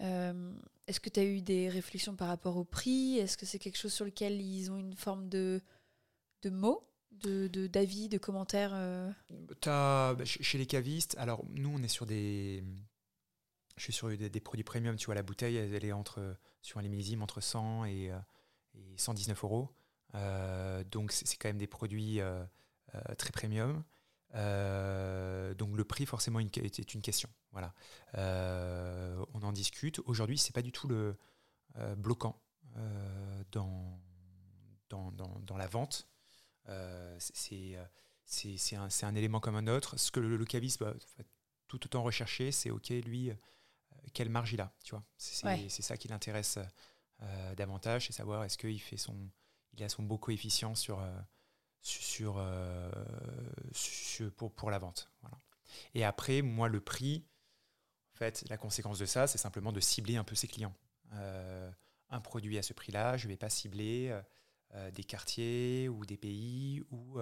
euh, 0.00 0.52
est-ce 0.86 1.00
que 1.00 1.08
tu 1.08 1.20
as 1.20 1.24
eu 1.24 1.42
des 1.42 1.68
réflexions 1.68 2.16
par 2.16 2.28
rapport 2.28 2.56
au 2.56 2.64
prix? 2.64 3.18
Est-ce 3.18 3.36
que 3.36 3.46
c'est 3.46 3.58
quelque 3.58 3.78
chose 3.78 3.92
sur 3.92 4.04
lequel 4.04 4.40
ils 4.40 4.70
ont 4.70 4.76
une 4.76 4.94
forme 4.94 5.28
de, 5.28 5.60
de 6.42 6.50
mots 6.50 6.84
de, 7.10 7.48
d'avis, 7.66 8.08
de, 8.08 8.16
commentaires 8.16 8.70
euh? 8.74 9.10
As, 9.66 10.14
bah, 10.14 10.24
Chez 10.24 10.56
les 10.56 10.66
cavistes, 10.66 11.16
alors 11.18 11.44
nous 11.50 11.70
on 11.70 11.82
est 11.82 11.88
sur 11.88 12.06
des. 12.06 12.62
Je 13.78 13.84
suis 13.84 13.92
sur 13.92 14.08
des, 14.16 14.40
produits 14.40 14.64
premium, 14.64 14.96
tu 14.96 15.06
vois, 15.06 15.14
la 15.14 15.22
bouteille 15.22 15.56
elle, 15.56 15.84
est 15.84 15.92
entre, 15.92 16.36
sur 16.60 16.78
un 16.78 16.82
millésime 16.82 17.22
entre 17.22 17.40
100 17.40 17.86
et, 17.86 18.12
et 18.74 18.98
119 18.98 19.44
euros. 19.44 19.74
donc 20.90 21.12
c'est, 21.12 21.36
quand 21.36 21.48
même 21.48 21.58
des 21.58 21.66
produits 21.66 22.20
très 23.16 23.30
premium. 23.30 23.82
Euh, 24.34 25.54
donc 25.54 25.76
le 25.76 25.84
prix 25.84 26.06
forcément 26.06 26.40
est 26.40 26.94
une 26.94 27.02
question. 27.02 27.28
Voilà. 27.52 27.74
Euh, 28.16 29.24
on 29.34 29.42
en 29.42 29.52
discute. 29.52 30.00
Aujourd'hui, 30.00 30.38
c'est 30.38 30.54
pas 30.54 30.62
du 30.62 30.72
tout 30.72 30.88
le 30.88 31.16
euh, 31.76 31.94
bloquant 31.94 32.40
dans, 33.50 34.00
la 35.56 35.66
vente. 35.66 36.08
c'est 37.18 37.76
un, 38.76 39.14
élément 39.14 39.40
comme 39.40 39.56
un 39.56 39.66
autre. 39.66 39.98
Ce 39.98 40.10
que 40.10 40.20
le, 40.20 40.36
le 40.36 40.44
va 40.80 40.94
tout 41.66 41.84
autant 41.84 42.02
rechercher, 42.02 42.52
c'est 42.52 42.70
OK, 42.70 42.90
lui, 42.90 43.32
quelle 44.12 44.28
marge 44.28 44.52
il 44.52 44.60
a. 44.60 44.72
Tu 44.84 44.90
vois, 44.90 45.04
c'est 45.16 45.82
ça 45.82 45.96
qui 45.96 46.08
l'intéresse 46.08 46.58
davantage, 47.56 48.06
c'est 48.06 48.12
savoir 48.12 48.44
est-ce 48.44 48.56
qu'il 48.56 48.80
fait 48.80 48.96
son, 48.96 49.30
il 49.72 49.82
a 49.82 49.88
son 49.88 50.02
beau 50.02 50.18
coefficient 50.18 50.74
sur 50.74 51.00
sur, 51.80 52.36
euh, 52.38 52.90
sur, 53.72 54.32
pour, 54.32 54.52
pour 54.52 54.70
la 54.70 54.78
vente. 54.78 55.10
Voilà. 55.22 55.38
Et 55.94 56.04
après, 56.04 56.42
moi, 56.42 56.68
le 56.68 56.80
prix, 56.80 57.24
en 58.14 58.18
fait, 58.18 58.44
la 58.48 58.56
conséquence 58.56 58.98
de 58.98 59.06
ça, 59.06 59.26
c'est 59.26 59.38
simplement 59.38 59.72
de 59.72 59.80
cibler 59.80 60.16
un 60.16 60.24
peu 60.24 60.34
ses 60.34 60.48
clients. 60.48 60.74
Euh, 61.14 61.70
un 62.10 62.20
produit 62.20 62.58
à 62.58 62.62
ce 62.62 62.72
prix-là, 62.72 63.16
je 63.16 63.26
ne 63.26 63.32
vais 63.32 63.36
pas 63.36 63.50
cibler 63.50 64.18
euh, 64.74 64.90
des 64.90 65.04
quartiers 65.04 65.88
ou 65.88 66.04
des 66.04 66.16
pays 66.16 66.82
où 66.90 67.18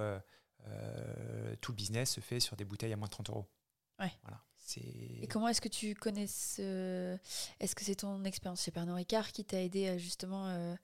tout 1.61 1.73
le 1.73 1.77
business 1.77 2.13
se 2.13 2.21
fait 2.21 2.41
sur 2.41 2.57
des 2.57 2.65
bouteilles 2.65 2.93
à 2.93 2.97
moins 2.97 3.07
de 3.09 3.13
30 3.13 3.31
euros. 3.31 3.49
Ouais. 3.99 4.13
Voilà. 4.23 4.43
Et 5.23 5.27
comment 5.29 5.49
est-ce 5.49 5.61
que 5.61 5.69
tu 5.69 5.95
connais 5.95 6.27
ce... 6.27 7.17
Est-ce 7.61 7.75
que 7.75 7.85
c'est 7.85 7.97
ton 7.97 8.25
expérience 8.25 8.63
chez 8.63 8.71
Pernod 8.71 8.97
Ricard 8.97 9.33
qui 9.33 9.45
t'a 9.45 9.63
aidé 9.63 9.89
à 9.89 9.99
justement 9.99 10.77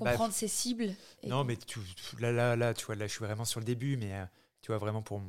comprendre 0.00 0.30
bah, 0.30 0.34
ses 0.34 0.48
cibles. 0.48 0.94
Non, 1.26 1.44
mais 1.44 1.56
tu, 1.56 1.80
là, 2.18 2.32
là, 2.32 2.56
là, 2.56 2.74
tu 2.74 2.86
vois, 2.86 2.94
là, 2.94 3.06
je 3.06 3.12
suis 3.12 3.24
vraiment 3.24 3.44
sur 3.44 3.60
le 3.60 3.66
début, 3.66 3.96
mais 3.96 4.14
euh, 4.14 4.24
tu 4.62 4.68
vois, 4.68 4.78
vraiment 4.78 5.02
pour 5.02 5.20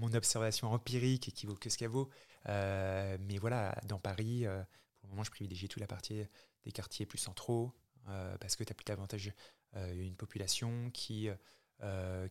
mon 0.00 0.12
observation 0.14 0.72
empirique 0.72 1.28
et 1.28 1.32
qui 1.32 1.46
vaut 1.46 1.54
que 1.54 1.70
ce 1.70 1.78
qu'elle 1.78 1.90
vaut. 1.90 2.10
Euh, 2.48 3.16
mais 3.20 3.38
voilà, 3.38 3.76
dans 3.86 3.98
Paris, 3.98 4.46
euh, 4.46 4.62
pour 5.00 5.08
le 5.08 5.10
moment, 5.10 5.24
je 5.24 5.30
privilégie 5.30 5.68
toute 5.68 5.80
la 5.80 5.86
partie 5.86 6.24
des 6.64 6.72
quartiers 6.72 7.06
plus 7.06 7.18
centraux, 7.18 7.72
parce 8.40 8.54
que 8.54 8.62
tu 8.62 8.70
as 8.70 8.74
plus 8.74 8.84
davantage 8.84 9.32
une 9.74 10.14
population 10.14 10.90
qui, 10.92 11.28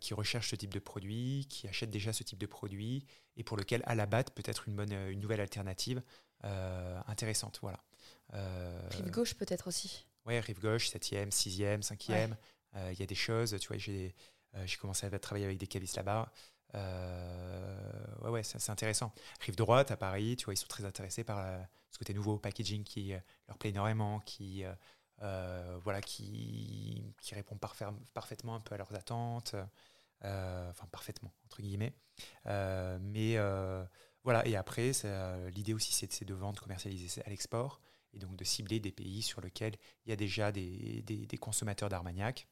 qui 0.02 0.14
recherche 0.14 0.50
ce 0.50 0.56
type 0.56 0.74
de 0.74 0.80
produit, 0.80 1.46
qui 1.50 1.68
achète 1.68 1.90
déjà 1.90 2.12
ce 2.14 2.24
type 2.24 2.40
de 2.40 2.46
produit, 2.46 3.06
et 3.38 3.44
pour 3.44 3.58
lequel, 3.58 3.84
à 3.86 3.96
la 3.96 4.06
batte, 4.06 4.32
peut 4.32 4.44
être 4.46 4.68
une, 4.68 4.76
bonne, 4.76 4.92
une 4.92 5.20
nouvelle 5.20 5.42
alternative 5.42 6.02
intéressante. 7.08 7.60
Voilà. 7.62 7.84
Rive 8.92 9.12
gauche 9.12 9.36
peut-être 9.36 9.68
aussi 9.68 10.08
ouais, 10.26 10.40
rive 10.40 10.60
gauche, 10.60 10.90
7e, 10.90 11.30
6e, 11.32 11.82
5e. 11.82 12.36
Il 12.92 13.00
y 13.00 13.04
a 13.04 13.06
des 13.06 13.16
choses, 13.16 13.58
tu 13.60 13.68
vois, 13.68 13.78
j'ai 13.78 14.14
euh, 14.56 14.66
commencé 14.80 15.06
à 15.06 15.20
travailler 15.20 15.46
avec 15.46 15.58
des 15.58 15.68
cavistes 15.68 15.96
là-bas. 15.96 16.32
Euh, 16.74 18.16
ouais, 18.22 18.30
ouais, 18.30 18.44
c'est 18.44 18.70
intéressant. 18.70 19.14
Rive 19.40 19.56
droite, 19.56 19.92
à 19.92 19.98
Paris, 19.98 20.36
tu 20.36 20.46
vois, 20.46 20.54
ils 20.54 20.58
sont 20.58 20.68
très 20.68 20.84
intéressés 20.84 21.24
par 21.24 21.40
euh, 21.40 21.58
ce 21.90 21.98
côté 21.98 22.14
nouveau, 22.14 22.38
packaging 22.38 22.84
qui 22.84 23.14
leur 23.48 23.58
plaît 23.58 23.70
énormément, 23.70 24.20
qui, 24.22 24.64
voilà, 25.20 26.02
qui, 26.02 27.14
qui 27.22 27.36
répond 27.36 27.58
parfaitement 27.58 28.56
un 28.56 28.60
peu 28.60 28.76
à 28.76 28.78
leurs 28.78 28.94
attentes. 28.96 29.56
enfin, 30.22 30.88
parfaitement, 30.92 31.34
entre 31.46 31.62
guillemets. 31.62 31.94
mais 32.46 33.38
voilà, 34.24 34.46
et 34.48 34.56
après, 34.56 34.92
l'idée 35.52 35.74
aussi, 35.74 35.94
c'est 35.94 36.26
de 36.26 36.34
vendre, 36.34 36.62
commercialiser 36.62 37.22
à 37.26 37.30
l'export. 37.30 37.80
et 38.14 38.20
donc 38.20 38.36
de 38.36 38.44
cibler 38.44 38.80
des 38.80 38.92
pays 38.92 39.22
sur 39.22 39.42
lesquels 39.42 39.76
il 40.06 40.10
y 40.10 40.14
a 40.14 40.16
déjà 40.16 40.52
des, 40.52 41.02
des, 41.04 41.38
consommateurs 41.38 41.90
d'Armagnac 41.90 42.48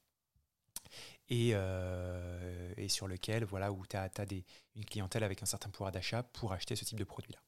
et, 1.30 1.52
euh, 1.54 2.74
et, 2.78 2.90
sur 2.90 3.08
lequel, 3.08 3.46
voilà, 3.46 3.72
où 3.72 3.86
tu 3.86 3.96
as, 3.96 4.10
as 4.18 4.26
des, 4.26 4.46
une 4.76 4.86
clientèle 4.86 5.24
avec 5.24 5.42
un 5.42 5.46
certain 5.46 5.70
pouvoir 5.70 5.92
d'achat 5.92 6.24
pour 6.24 6.54
acheter 6.54 6.76
ce 6.76 6.86
type 6.86 7.00
de 7.00 7.04
produit-là. 7.04 7.42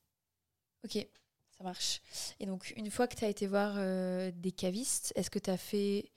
Ok, 0.83 1.07
ça 1.57 1.63
marche. 1.63 2.01
Et 2.39 2.45
donc, 2.45 2.73
une 2.75 2.91
fois 2.91 3.07
que 3.07 3.15
tu 3.15 3.23
as 3.25 3.29
été 3.29 3.47
voir 3.47 3.75
euh, 3.77 4.31
des 4.35 4.51
cavistes, 4.51 5.13
est-ce 5.15 5.29
que 5.29 5.39
tu 5.39 5.49
as 5.49 5.57
fait 5.57 6.11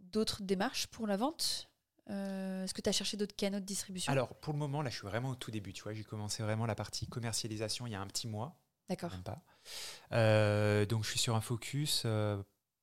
d'autres 0.00 0.42
démarches 0.42 0.86
pour 0.88 1.06
la 1.06 1.16
vente? 1.16 1.70
Euh, 2.10 2.64
Est-ce 2.64 2.74
que 2.74 2.80
tu 2.80 2.88
as 2.88 2.92
cherché 2.92 3.16
d'autres 3.16 3.34
canaux 3.34 3.60
de 3.60 3.64
distribution? 3.64 4.12
Alors, 4.12 4.34
pour 4.36 4.52
le 4.52 4.58
moment, 4.58 4.82
là, 4.82 4.90
je 4.90 4.96
suis 4.96 5.06
vraiment 5.06 5.30
au 5.30 5.34
tout 5.34 5.50
début. 5.50 5.72
Tu 5.72 5.82
vois, 5.82 5.92
j'ai 5.92 6.04
commencé 6.04 6.42
vraiment 6.42 6.66
la 6.66 6.74
partie 6.74 7.06
commercialisation 7.06 7.86
il 7.86 7.92
y 7.92 7.96
a 7.96 8.00
un 8.00 8.06
petit 8.06 8.28
mois. 8.28 8.56
D'accord. 8.88 9.10
Même 9.10 9.22
pas. 9.22 9.42
Euh, 10.12 10.86
donc, 10.86 11.04
je 11.04 11.10
suis 11.10 11.18
sur 11.18 11.34
un 11.34 11.40
focus 11.40 12.06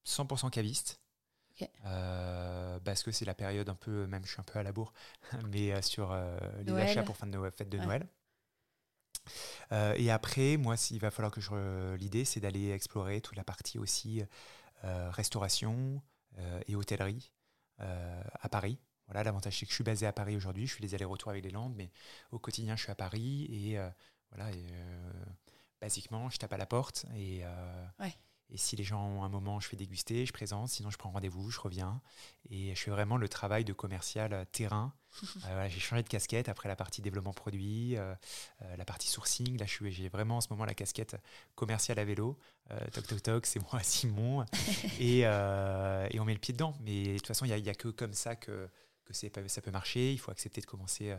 100% 0.05 0.49
caviste. 0.49 0.99
parce 2.83 3.03
que 3.03 3.11
c'est 3.11 3.25
la 3.25 3.33
période 3.33 3.69
un 3.69 3.75
peu, 3.75 4.07
même 4.07 4.25
je 4.25 4.31
suis 4.31 4.41
un 4.41 4.43
peu 4.43 4.59
à 4.59 4.63
la 4.63 4.73
bourre, 4.73 4.93
mais 5.51 5.81
sur 5.81 6.13
les 6.65 6.73
achats 6.73 7.03
pour 7.03 7.15
fin 7.15 7.27
de 7.27 7.49
fête 7.49 7.69
de 7.69 7.77
Noël. 7.77 8.07
Euh, 9.71 9.93
et 9.97 10.11
après, 10.11 10.57
moi, 10.57 10.75
il 10.91 10.99
va 10.99 11.11
falloir 11.11 11.31
que 11.31 11.41
je. 11.41 11.95
L'idée, 11.95 12.25
c'est 12.25 12.39
d'aller 12.39 12.71
explorer 12.71 13.21
toute 13.21 13.35
la 13.35 13.43
partie 13.43 13.79
aussi 13.79 14.23
euh, 14.83 15.09
restauration 15.11 16.01
euh, 16.37 16.61
et 16.67 16.75
hôtellerie 16.75 17.31
à 17.79 18.47
Paris. 18.47 18.79
Voilà, 19.07 19.23
l'avantage, 19.23 19.59
c'est 19.59 19.65
que 19.65 19.71
je 19.71 19.75
suis 19.75 19.83
basé 19.83 20.05
à 20.05 20.13
Paris 20.13 20.37
aujourd'hui. 20.37 20.67
Je 20.67 20.75
fais 20.75 20.81
les 20.81 20.95
allers-retours 20.95 21.31
avec 21.31 21.43
les 21.43 21.49
Landes, 21.49 21.73
mais 21.75 21.91
au 22.31 22.39
quotidien, 22.39 22.77
je 22.77 22.83
suis 22.83 22.91
à 22.91 22.95
Paris 22.95 23.45
et 23.51 23.77
voilà. 24.31 24.49
Et, 24.53 24.65
basiquement, 25.81 26.29
je 26.29 26.37
tape 26.37 26.53
à 26.53 26.57
la 26.57 26.65
porte 26.65 27.05
et. 27.13 27.43
Ouais 27.99 28.15
et 28.53 28.57
si 28.57 28.75
les 28.75 28.83
gens 28.83 29.03
ont 29.03 29.23
un 29.23 29.29
moment, 29.29 29.59
je 29.59 29.67
fais 29.67 29.75
déguster, 29.75 30.27
je 30.27 30.31
présente, 30.31 30.69
sinon 30.69 30.91
je 30.91 30.97
prends 30.97 31.09
rendez-vous, 31.09 31.49
je 31.49 31.59
reviens. 31.59 31.99
Et 32.51 32.75
je 32.75 32.79
fais 32.79 32.91
vraiment 32.91 33.17
le 33.17 33.27
travail 33.27 33.65
de 33.65 33.73
commercial 33.73 34.31
euh, 34.31 34.45
terrain. 34.45 34.93
Euh, 35.45 35.69
j'ai 35.69 35.79
changé 35.79 36.01
de 36.01 36.07
casquette 36.07 36.49
après 36.49 36.67
la 36.67 36.75
partie 36.75 37.01
développement 37.01 37.33
produit, 37.33 37.97
euh, 37.97 38.15
la 38.77 38.85
partie 38.85 39.07
sourcing. 39.07 39.59
Là, 39.59 39.65
j'ai 39.67 40.09
vraiment 40.09 40.37
en 40.37 40.41
ce 40.41 40.47
moment 40.49 40.65
la 40.65 40.73
casquette 40.73 41.17
commerciale 41.53 41.99
à 41.99 42.05
vélo. 42.05 42.37
toc 42.93 43.05
toc 43.05 43.21
toc, 43.21 43.45
c'est 43.45 43.59
moi, 43.59 43.79
Simon. 43.83 44.43
et, 44.99 45.19
et, 45.19 46.19
on 46.19 46.25
met 46.25 46.33
le 46.33 46.39
pied 46.39 46.53
dedans. 46.53 46.75
Mais 46.81 47.13
de 47.13 47.17
toute 47.17 47.27
façon, 47.27 47.45
il 47.45 47.53
n'y 47.53 47.69
a, 47.69 47.71
a, 47.71 47.75
que 47.75 47.89
comme 47.89 48.13
ça 48.13 48.35
que, 48.35 48.67
que 49.05 49.13
ça 49.13 49.61
peut 49.61 49.71
marcher. 49.71 50.13
Il 50.13 50.17
faut 50.17 50.31
accepter 50.31 50.61
de 50.61 50.65
commencer, 50.65 51.15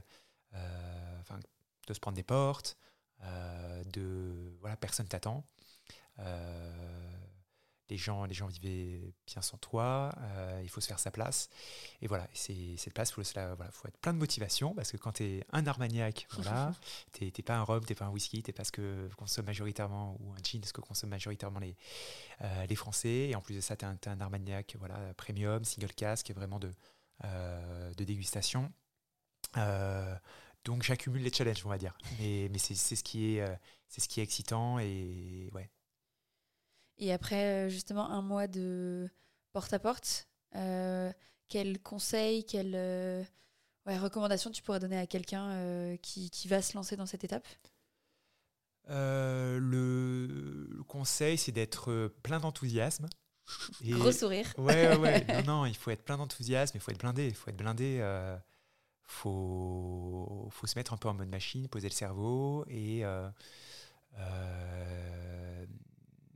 enfin, 1.21 1.39
de 1.87 1.95
se 1.95 2.01
prendre 2.01 2.17
des 2.17 2.25
portes. 2.25 2.77
de 3.23 4.57
voilà, 4.61 4.77
personne 4.77 5.07
t'attend. 5.07 5.45
Euh, 6.21 7.11
les 7.91 7.97
gens, 7.97 8.25
les 8.25 8.35
gens 8.35 8.47
vivaient 8.47 9.13
bien 9.27 9.43
sans 9.43 9.59
toi, 9.59 10.13
euh, 10.19 10.61
il 10.63 10.69
faut 10.69 10.81
se 10.81 10.87
faire 10.87 10.99
sa 10.99 11.11
place. 11.11 11.51
Et 12.01 12.07
voilà, 12.07 12.29
c'est 12.33 12.77
cette 12.77 12.95
place, 12.95 13.11
il 13.11 13.15
faut, 13.15 13.23
voilà, 13.23 13.71
faut 13.73 13.89
être 13.89 13.99
plein 13.99 14.13
de 14.13 14.19
motivation, 14.19 14.75
parce 14.75 14.91
que 14.91 14.97
quand 14.97 15.13
tu 15.13 15.25
es 15.25 15.47
un 15.53 15.67
armagnac, 15.67 16.27
voilà, 16.33 16.73
tu 17.13 17.25
n'es 17.25 17.31
pas 17.31 17.57
un 17.57 17.63
rhum, 17.63 17.85
tu 17.85 17.95
pas 17.95 18.07
un 18.07 18.11
whisky, 18.11 18.43
tu 18.43 18.53
pas 18.53 18.65
ce 18.65 18.73
que 18.73 19.09
consomment 19.17 19.47
majoritairement, 19.47 20.17
ou 20.21 20.33
un 20.33 20.43
gin, 20.43 20.63
ce 20.65 20.73
que 20.73 20.81
consomment 20.81 21.11
majoritairement 21.11 21.61
les, 21.61 21.77
euh, 22.41 22.67
les 22.67 22.77
Français. 22.77 23.29
Et 23.29 23.35
en 23.35 23.43
plus 23.43 23.55
de 23.55 23.61
ça, 23.61 23.77
tu 23.77 23.85
es, 23.85 24.09
un 24.09 24.21
armagnac 24.21 24.77
voilà, 24.79 25.13
premium, 25.15 25.65
single 25.65 25.93
cask, 25.93 26.31
vraiment 26.33 26.59
de, 26.59 26.73
de 27.23 28.05
dégustation. 28.05 28.73
donc 30.65 30.83
j'accumule 30.83 31.23
les 31.23 31.33
challenges, 31.33 31.65
on 31.67 31.69
va 31.69 31.79
dire. 31.79 31.97
Mais, 32.19 32.49
mais 32.51 32.59
c'est 32.59 32.75
ce, 32.75 33.05
qui 33.05 33.37
est, 33.37 33.59
ce 33.89 34.09
qui 34.09 34.21
est 34.21 34.23
excitant 34.23 34.79
et 34.79 35.51
ouais, 35.53 35.71
et 36.99 37.13
après, 37.13 37.67
euh, 37.67 37.69
justement, 37.69 38.11
un 38.11 38.23
mois 38.23 38.47
de 38.47 39.09
porte-à-porte, 39.53 40.29
euh, 40.57 41.13
quel 41.49 41.81
conseil, 41.81 42.45
quelle 42.45 42.75
euh, 42.75 43.23
recommandation 43.87 44.51
tu 44.51 44.63
pourrais 44.63 44.81
donner 44.81 44.99
à 44.99 45.07
quelqu'un 45.07 45.97
qui, 46.03 46.31
qui, 46.31 46.49
va 46.49 46.63
se 46.63 46.77
lancer 46.77 46.97
dans 46.97 47.07
cette 47.07 47.25
étape? 47.25 47.47
Le, 48.89 50.83
conseil, 50.89 51.39
c'est 51.39 51.53
d'être 51.53 52.09
plein 52.23 52.41
d'enthousiasme. 52.41 53.09
Gros 53.83 54.13
sourire. 54.13 54.47
Ouais, 54.59 54.97
ouais, 54.97 55.25
non, 55.45 55.61
non, 55.61 55.67
il 55.67 55.77
faut 55.77 55.91
être 55.91 56.05
plein 56.05 56.17
d'enthousiasme, 56.17 56.77
il 56.77 56.81
faut 56.81 56.91
être 56.91 57.01
blindé. 57.01 57.27
Il 57.27 57.35
faut 57.35 57.51
être 57.51 57.57
blindé. 57.57 57.99
Euh, 58.01 58.37
faut, 59.03 60.49
faut 60.51 60.67
se 60.67 60.79
mettre 60.79 60.93
un 60.93 60.97
peu 60.97 61.09
en 61.09 61.15
mode 61.15 61.29
machine, 61.29 61.69
poser 61.69 61.89
le 61.89 61.95
cerveau 61.95 62.65
et 62.69 63.05
euh, 63.05 63.29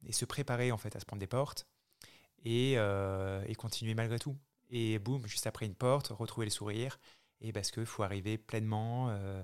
et 0.09 0.13
se 0.13 0.25
préparer 0.25 0.73
en 0.73 0.79
fait 0.79 0.97
à 0.97 1.01
se 1.01 1.05
prendre 1.05 1.21
des 1.21 1.27
portes 1.27 1.67
et, 2.45 2.75
euh, 2.77 3.45
et 3.47 3.55
continuer 3.55 3.95
malgré 3.95 4.19
tout. 4.19 4.37
Et 4.71 4.99
boum, 4.99 5.27
juste 5.27 5.47
après 5.47 5.67
une 5.67 5.75
porte, 5.75 6.09
retrouver 6.09 6.47
le 6.47 6.51
sourire. 6.51 6.99
Et 7.41 7.53
parce 7.53 7.71
qu'il 7.71 7.87
faut 7.87 8.03
arriver 8.03 8.37
pleinement 8.37 9.11
euh, 9.11 9.43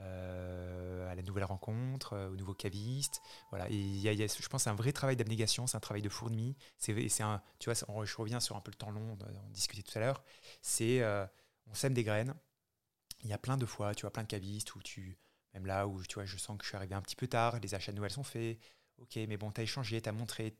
euh, 0.00 1.10
à 1.10 1.14
la 1.14 1.22
nouvelle 1.22 1.44
rencontre, 1.44 2.16
au 2.30 2.36
nouveau 2.36 2.54
caviste. 2.54 3.20
Voilà. 3.50 3.68
Y 3.70 4.08
a, 4.08 4.26
je 4.26 4.48
pense 4.48 4.64
c'est 4.64 4.70
un 4.70 4.74
vrai 4.74 4.92
travail 4.92 5.16
d'abnégation, 5.16 5.66
c'est 5.66 5.76
un 5.76 5.80
travail 5.80 6.02
de 6.02 6.08
fourmi. 6.08 6.56
Un, 6.88 7.42
tu 7.58 7.70
vois, 7.70 8.04
je 8.04 8.16
reviens 8.16 8.40
sur 8.40 8.56
un 8.56 8.60
peu 8.60 8.70
le 8.70 8.76
temps 8.76 8.90
long, 8.90 9.16
on 9.20 9.48
discutait 9.50 9.82
tout 9.82 9.96
à 9.96 10.00
l'heure. 10.00 10.24
C'est, 10.60 11.04
on 11.66 11.74
sème 11.74 11.94
des 11.94 12.04
graines. 12.04 12.34
Il 13.22 13.30
y 13.30 13.32
a 13.32 13.38
plein 13.38 13.56
de 13.56 13.66
fois, 13.66 13.94
tu 13.94 14.02
vois, 14.02 14.12
plein 14.12 14.24
de 14.24 14.28
cavistes 14.28 14.74
où 14.74 14.82
tu, 14.82 15.18
même 15.54 15.66
là 15.66 15.86
où 15.86 16.02
tu 16.04 16.14
vois, 16.14 16.26
je 16.26 16.36
sens 16.36 16.58
que 16.58 16.64
je 16.64 16.68
suis 16.68 16.76
arrivé 16.76 16.94
un 16.94 17.00
petit 17.00 17.16
peu 17.16 17.28
tard, 17.28 17.58
les 17.60 17.74
achats 17.74 17.92
de 17.92 17.96
Noël 17.96 18.10
sont 18.10 18.24
faits, 18.24 18.58
Ok, 18.98 19.16
mais 19.28 19.36
bon, 19.36 19.50
tu 19.50 19.60
as 19.60 19.64
échangé, 19.64 20.00
tu 20.00 20.08
as 20.08 20.12
montré, 20.12 20.54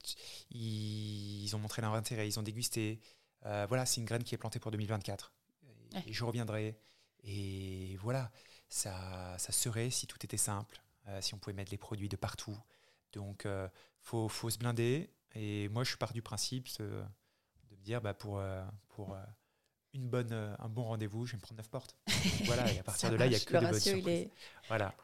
ils, 0.50 1.54
ont 1.54 1.58
montré 1.58 1.82
leur 1.82 1.94
intérêt, 1.94 2.28
ils 2.28 2.38
ont 2.38 2.42
dégusté. 2.42 3.00
Euh, 3.46 3.66
voilà, 3.68 3.86
c'est 3.86 4.00
une 4.00 4.06
graine 4.06 4.24
qui 4.24 4.34
est 4.34 4.38
plantée 4.38 4.58
pour 4.58 4.70
2024. 4.70 5.32
Et, 6.06 6.12
je 6.12 6.24
reviendrai. 6.24 6.78
Et 7.24 7.96
voilà, 7.96 8.30
ça, 8.68 9.36
ça 9.38 9.52
serait 9.52 9.90
si 9.90 10.06
tout 10.06 10.18
était 10.22 10.36
simple, 10.36 10.82
euh, 11.08 11.20
si 11.22 11.34
on 11.34 11.38
pouvait 11.38 11.54
mettre 11.54 11.70
les 11.70 11.78
produits 11.78 12.08
de 12.08 12.16
partout. 12.16 12.56
Donc, 13.12 13.42
il 13.44 13.48
euh, 13.48 13.68
faut, 14.02 14.28
faut, 14.28 14.50
se 14.50 14.58
blinder. 14.58 15.10
Et 15.34 15.68
moi, 15.70 15.84
je 15.84 15.96
part 15.96 16.12
du 16.12 16.22
principe 16.22 16.68
de, 16.78 17.02
me 17.70 17.76
dire, 17.82 18.02
bah, 18.02 18.14
pour, 18.14 18.42
pour 18.88 19.16
une 19.94 20.08
bonne, 20.08 20.32
un 20.32 20.68
bon 20.68 20.84
rendez-vous, 20.84 21.26
je 21.26 21.32
vais 21.32 21.36
me 21.38 21.42
prendre 21.42 21.56
neuf 21.58 21.68
portes. 21.68 21.96
voilà, 22.44 22.70
et 22.72 22.78
à 22.78 22.82
partir 22.82 23.10
de 23.10 23.16
là, 23.16 23.26
il 23.26 23.30
n'y 23.30 23.36
a 23.36 23.40
que 23.40 23.56
des 23.56 23.66
bonnes 23.66 23.80
surprises. 23.80 24.28
Voilà. 24.68 24.94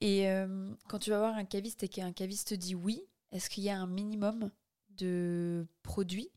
Et 0.00 0.28
euh, 0.28 0.74
quand 0.88 0.98
tu 0.98 1.10
vas 1.10 1.18
voir 1.18 1.34
un 1.36 1.44
caviste 1.44 1.82
et 1.82 1.88
qu'un 1.88 2.12
caviste 2.12 2.54
dit 2.54 2.74
oui, 2.74 3.02
est-ce 3.32 3.48
qu'il 3.50 3.64
y 3.64 3.70
a 3.70 3.78
un 3.78 3.86
minimum 3.86 4.50
de 4.90 5.66
produits 5.82 6.30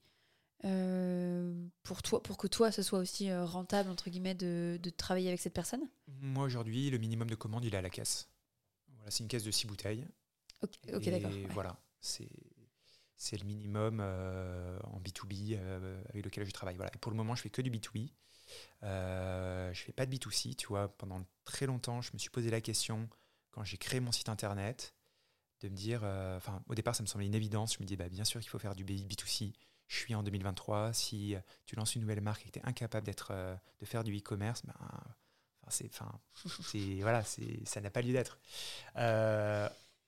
euh, 0.66 1.68
pour 1.84 2.02
toi, 2.02 2.22
pour 2.22 2.38
que 2.38 2.48
toi, 2.48 2.72
ce 2.72 2.82
soit 2.82 3.00
aussi 3.00 3.30
euh, 3.30 3.46
rentable 3.46 3.90
entre 3.90 4.10
guillemets 4.10 4.36
de, 4.36 4.80
de 4.82 4.90
travailler 4.90 5.30
avec 5.30 5.40
cette 5.40 5.54
personne? 5.54 5.82
Moi 6.08 6.46
aujourd'hui, 6.46 6.90
le 6.90 6.98
minimum 6.98 7.30
de 7.30 7.36
commandes, 7.36 7.66
il 7.66 7.74
est 7.74 7.78
à 7.78 7.82
la 7.82 7.90
caisse. 7.90 8.30
Voilà, 8.96 9.12
c'est 9.12 9.24
une 9.24 9.30
caisse 9.30 9.44
de 9.44 9.52
six 9.52 9.68
bouteilles. 9.68 10.06
Ok, 10.62 11.06
d'accord. 11.10 11.32
Voilà, 11.52 11.80
c'est 12.02 12.30
c'est 13.16 13.38
le 13.38 13.46
minimum 13.46 14.00
en 14.00 15.00
B2B 15.02 15.58
avec 16.10 16.24
lequel 16.24 16.46
je 16.46 16.52
travaille. 16.52 16.78
Voilà. 16.78 16.92
Et 16.96 16.98
pour 16.98 17.12
le 17.12 17.18
moment, 17.18 17.36
je 17.36 17.42
fais 17.42 17.50
que 17.50 17.62
du 17.62 17.70
B2B. 17.70 18.12
Euh, 18.84 19.74
je 19.74 19.84
fais 19.84 19.92
pas 19.92 20.06
de 20.06 20.16
B2C. 20.16 20.56
Tu 20.56 20.68
vois, 20.68 20.90
pendant 20.98 21.22
très 21.44 21.66
longtemps, 21.66 22.02
je 22.02 22.12
me 22.14 22.18
suis 22.18 22.30
posé 22.30 22.50
la 22.50 22.62
question 22.62 23.10
quand 23.52 23.64
j'ai 23.64 23.78
créé 23.78 24.00
mon 24.00 24.12
site 24.12 24.30
internet, 24.30 24.94
de 25.62 25.70
me 25.70 25.76
dire, 25.76 26.02
euh, 26.04 26.38
enfin, 26.38 26.62
au 26.68 26.76
départ, 26.76 26.96
ça 26.96 27.04
me 27.04 27.08
semblait 27.08 27.28
une 27.28 27.36
évidence. 27.36 27.76
Je 27.76 27.80
me 27.82 27.86
dis, 27.86 27.96
bah, 27.96 28.10
bien 28.10 28.24
sûr 28.24 28.40
qu'il 28.40 28.50
faut 28.50 28.60
faire 28.60 28.76
du 28.76 28.86
B2C. 28.86 29.54
Je 29.88 29.96
suis 29.96 30.16
en 30.16 30.24
2023. 30.24 30.94
Si 30.94 31.36
euh, 31.36 31.40
tu 31.66 31.76
lances 31.76 31.96
une 31.96 32.02
nouvelle 32.02 32.22
marque 32.22 32.44
et 32.44 32.46
que 32.46 32.52
tu 32.52 32.60
es 32.60 32.66
incapable 32.66 33.06
d'être, 33.06 33.30
euh, 33.32 33.56
de 33.80 33.86
faire 33.86 34.04
du 34.04 34.16
e-commerce, 34.18 34.64
ben, 34.66 34.76
c'est, 35.68 35.90
enfin, 35.94 36.20
c'est, 36.64 37.02
voilà, 37.02 37.24
c'est, 37.24 37.66
ça 37.66 37.82
n'a 37.82 37.90
pas 37.90 38.02
lieu 38.02 38.14
d'être. 38.14 38.40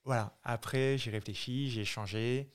voilà. 0.05 0.37
Après, 0.43 0.97
j'ai 0.97 1.11
réfléchi, 1.11 1.69
j'ai 1.69 1.85
changé. 1.85 2.49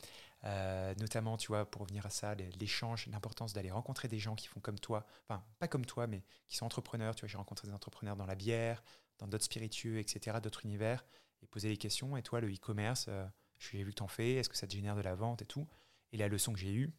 notamment, 0.99 1.37
tu 1.37 1.49
vois, 1.49 1.71
pour 1.71 1.83
revenir 1.83 2.07
à 2.07 2.11
ça, 2.11 2.35
l'échange, 2.61 3.07
l'importance 3.09 3.53
d'aller 3.53 3.71
rencontrer 3.71 4.09
des 4.09 4.19
gens 4.19 4.35
qui 4.37 4.49
font 4.49 4.61
comme 4.61 4.79
toi, 4.79 5.07
enfin, 5.29 5.45
pas 5.59 5.69
comme 5.69 5.85
toi, 5.85 6.07
mais 6.07 6.23
qui 6.49 6.57
sont 6.57 6.65
entrepreneurs. 6.65 7.15
Tu 7.15 7.21
vois, 7.21 7.29
j'ai 7.29 7.37
rencontré 7.37 7.69
des 7.69 7.75
entrepreneurs 7.75 8.17
dans 8.17 8.27
la 8.27 8.37
bière, 8.37 8.83
dans 9.19 9.27
d'autres 9.27 9.45
spiritueux, 9.45 9.99
etc., 9.99 10.39
d'autres 10.43 10.65
univers, 10.65 11.05
et 11.43 11.47
poser 11.47 11.69
les 11.69 11.77
questions. 11.77 12.17
Et 12.17 12.23
toi, 12.23 12.41
le 12.41 12.53
e-commerce, 12.53 13.07
euh, 13.09 13.27
j'ai 13.59 13.83
vu 13.83 13.91
que 13.91 13.97
tu 13.97 14.03
en 14.03 14.09
fais, 14.09 14.35
est-ce 14.35 14.49
que 14.49 14.57
ça 14.57 14.67
te 14.67 14.73
génère 14.73 14.97
de 14.97 15.01
la 15.01 15.15
vente 15.15 15.43
et 15.43 15.47
tout 15.47 15.67
Et 16.13 16.17
la 16.17 16.29
leçon 16.29 16.53
que 16.53 16.59
j'ai 16.59 16.73
eue, 16.73 16.93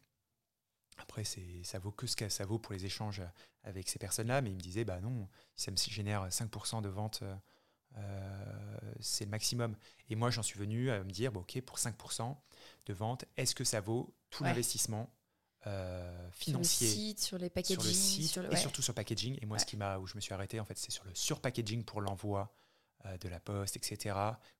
après, 0.98 1.24
c'est, 1.24 1.62
ça 1.62 1.78
vaut 1.78 1.92
que 1.92 2.06
ce 2.06 2.16
que 2.16 2.28
ça 2.28 2.44
vaut 2.44 2.58
pour 2.58 2.72
les 2.72 2.84
échanges 2.84 3.22
avec 3.62 3.88
ces 3.88 3.98
personnes-là, 3.98 4.40
mais 4.42 4.50
ils 4.50 4.56
me 4.56 4.60
disaient, 4.60 4.84
bah 4.84 5.00
non, 5.00 5.28
si 5.54 5.64
ça 5.66 5.70
me 5.70 5.76
génère 5.76 6.26
5% 6.28 6.82
de 6.82 6.88
vente, 6.88 7.22
euh, 7.96 8.78
c'est 9.00 9.24
le 9.24 9.30
maximum. 9.30 9.76
Et 10.10 10.16
moi, 10.16 10.30
j'en 10.30 10.42
suis 10.42 10.58
venu 10.58 10.90
à 10.90 11.02
me 11.04 11.10
dire, 11.10 11.32
bon, 11.32 11.40
ok, 11.40 11.60
pour 11.62 11.78
5% 11.78 12.36
de 12.86 12.92
vente, 12.92 13.24
est-ce 13.36 13.54
que 13.54 13.64
ça 13.64 13.80
vaut 13.80 14.14
tout 14.30 14.44
l'investissement 14.44 15.12
euh, 15.66 16.07
financier 16.38 16.86
sur 16.86 16.96
le 16.96 17.08
site, 17.08 17.20
sur 17.20 17.38
les 17.38 17.50
packaging, 17.50 17.80
sur 17.80 18.42
le 18.42 18.48
site 18.48 18.52
et 18.52 18.56
surtout 18.56 18.80
sur 18.80 18.92
le 18.92 18.96
packaging. 18.96 19.38
Et 19.42 19.46
moi, 19.46 19.58
ce 19.58 19.66
qui 19.66 19.76
m'a, 19.76 19.98
où 19.98 20.06
je 20.06 20.14
me 20.14 20.20
suis 20.20 20.32
arrêté, 20.32 20.60
en 20.60 20.64
fait, 20.64 20.78
c'est 20.78 20.92
sur 20.92 21.04
le 21.04 21.14
surpackaging 21.14 21.84
pour 21.84 22.00
l'envoi 22.00 22.52
euh, 23.06 23.18
de 23.18 23.28
la 23.28 23.40
poste, 23.40 23.76
etc. 23.76 24.16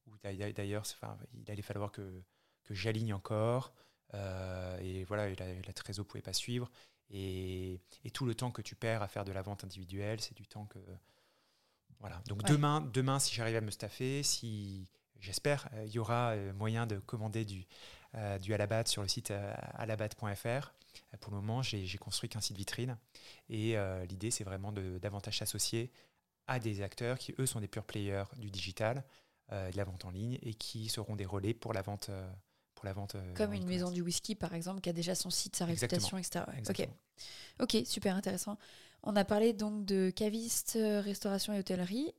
Où 0.07 0.13
d'ailleurs, 0.23 0.83
enfin, 0.83 1.17
il 1.35 1.51
allait 1.51 1.63
falloir 1.63 1.93
que, 1.93 2.23
que 2.65 2.75
j'aligne 2.75 3.15
encore. 3.15 3.73
et 4.13 5.05
voilà, 5.05 5.29
la, 5.35 5.55
la 5.55 5.73
trésor 5.73 6.05
pouvait 6.05 6.23
pas 6.23 6.33
suivre. 6.33 6.71
Et, 7.11 7.81
et, 8.05 8.11
tout 8.11 8.27
le 8.27 8.35
temps 8.35 8.51
que 8.51 8.61
tu 8.61 8.75
perds 8.75 9.03
à 9.03 9.09
faire 9.09 9.25
de 9.25 9.33
la 9.33 9.41
vente 9.41 9.65
individuelle, 9.65 10.21
c'est 10.21 10.37
du 10.37 10.47
temps 10.47 10.67
que. 10.67 10.79
Voilà. 12.01 12.21
Donc 12.27 12.43
demain, 12.45 12.81
demain, 12.81 13.19
si 13.19 13.35
j'arrive 13.35 13.57
à 13.57 13.61
me 13.61 13.71
staffer, 13.71 14.23
si 14.23 14.91
j'espère, 15.19 15.69
il 15.85 15.91
y 15.91 15.99
aura 15.99 16.37
moyen 16.55 16.87
de 16.87 16.99
commander 16.99 17.45
du, 17.45 17.67
du 18.41 18.53
Alabat 18.53 18.87
sur 18.87 19.03
le 19.03 19.09
site 19.09 19.33
alabat.fr. 19.75 20.73
Pour 21.21 21.33
le 21.33 21.41
moment, 21.41 21.63
j'ai 21.63 21.99
construit 21.99 22.29
qu'un 22.29 22.41
site 22.41 22.57
vitrine. 22.57 22.99
Et 23.49 23.77
l'idée, 24.09 24.31
c'est 24.31 24.45
vraiment 24.45 24.73
de 24.73 24.99
davantage 24.99 25.39
s'associer 25.39 25.91
à 26.47 26.59
des 26.59 26.83
acteurs 26.83 27.19
qui, 27.19 27.35
eux, 27.39 27.47
sont 27.47 27.61
des 27.61 27.69
pure 27.69 27.85
players 27.85 28.25
du 28.37 28.51
digital, 28.51 29.05
de 29.51 29.77
la 29.77 29.85
vente 29.85 30.05
en 30.05 30.11
ligne, 30.11 30.39
et 30.43 30.55
qui 30.55 30.89
seront 30.89 31.17
des 31.17 31.27
relais 31.27 31.55
pour 31.55 31.73
la 31.73 31.83
vente 31.83 32.11
pour 32.79 32.87
la 32.87 32.93
vente. 32.93 33.17
Euh, 33.17 33.35
Comme 33.35 33.53
une 33.53 33.67
maison 33.67 33.91
du 33.91 34.03
whisky, 34.03 34.35
par 34.35 34.55
exemple, 34.55 34.81
qui 34.81 34.89
a 34.89 34.93
déjà 34.93 35.15
son 35.15 35.31
site, 35.31 35.57
sa 35.57 35.65
réputation, 35.65 36.17
etc. 36.17 36.45
Ok. 36.69 36.89
ok, 37.61 37.77
super 37.85 38.15
intéressant. 38.15 38.57
On 39.03 39.17
a 39.17 39.25
parlé 39.25 39.53
donc 39.53 39.85
de 39.85 40.11
caviste, 40.11 40.77
euh, 40.77 41.01
restauration 41.01 41.53
et 41.53 41.59
hôtellerie. 41.59 42.13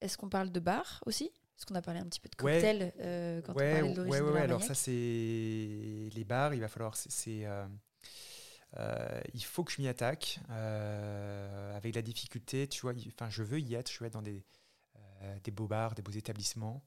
Est-ce 0.00 0.18
qu'on 0.18 0.28
parle 0.28 0.50
de 0.50 0.60
bar 0.60 1.02
aussi? 1.06 1.24
Est-ce 1.24 1.66
qu'on 1.66 1.74
a 1.74 1.82
parlé 1.82 2.00
un 2.00 2.04
petit 2.04 2.20
peu 2.20 2.28
de 2.28 2.36
cocktail 2.36 2.92
euh, 3.00 3.40
quand 3.42 3.52
on 3.52 3.56
parlait 3.56 3.92
de 3.92 3.96
l'origine 3.96 4.24
ouais, 4.24 4.32
ouais, 4.32 4.40
Alors 4.42 4.62
ça, 4.62 4.74
c'est 4.74 4.92
les 4.92 6.24
bars. 6.24 6.54
Il 6.54 6.60
va 6.60 6.68
falloir... 6.68 6.96
c'est 6.96 7.46
il 9.34 9.44
faut 9.44 9.64
que 9.64 9.72
je 9.72 9.80
m'y 9.80 9.88
attaque 9.88 10.40
avec 10.48 11.94
la 11.94 12.02
difficulté, 12.02 12.68
tu 12.68 12.82
vois. 12.82 12.92
Enfin, 13.08 13.30
je 13.30 13.42
veux 13.42 13.60
y 13.60 13.74
être. 13.74 13.90
Je 13.90 13.98
veux 13.98 14.06
être 14.06 14.12
dans 14.12 14.22
des, 14.22 14.44
des 15.44 15.50
beaux 15.50 15.68
bars, 15.68 15.94
des 15.94 16.02
beaux 16.02 16.12
établissements 16.12 16.82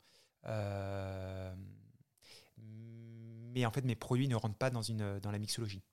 mais 3.53 3.65
en 3.65 3.71
fait 3.71 3.83
mes 3.83 3.95
produits 3.95 4.27
ne 4.27 4.35
rentrent 4.35 4.57
pas 4.57 4.69
dans, 4.69 4.81
une, 4.81 5.19
dans 5.19 5.31
la 5.31 5.39
mixologie. 5.39 5.83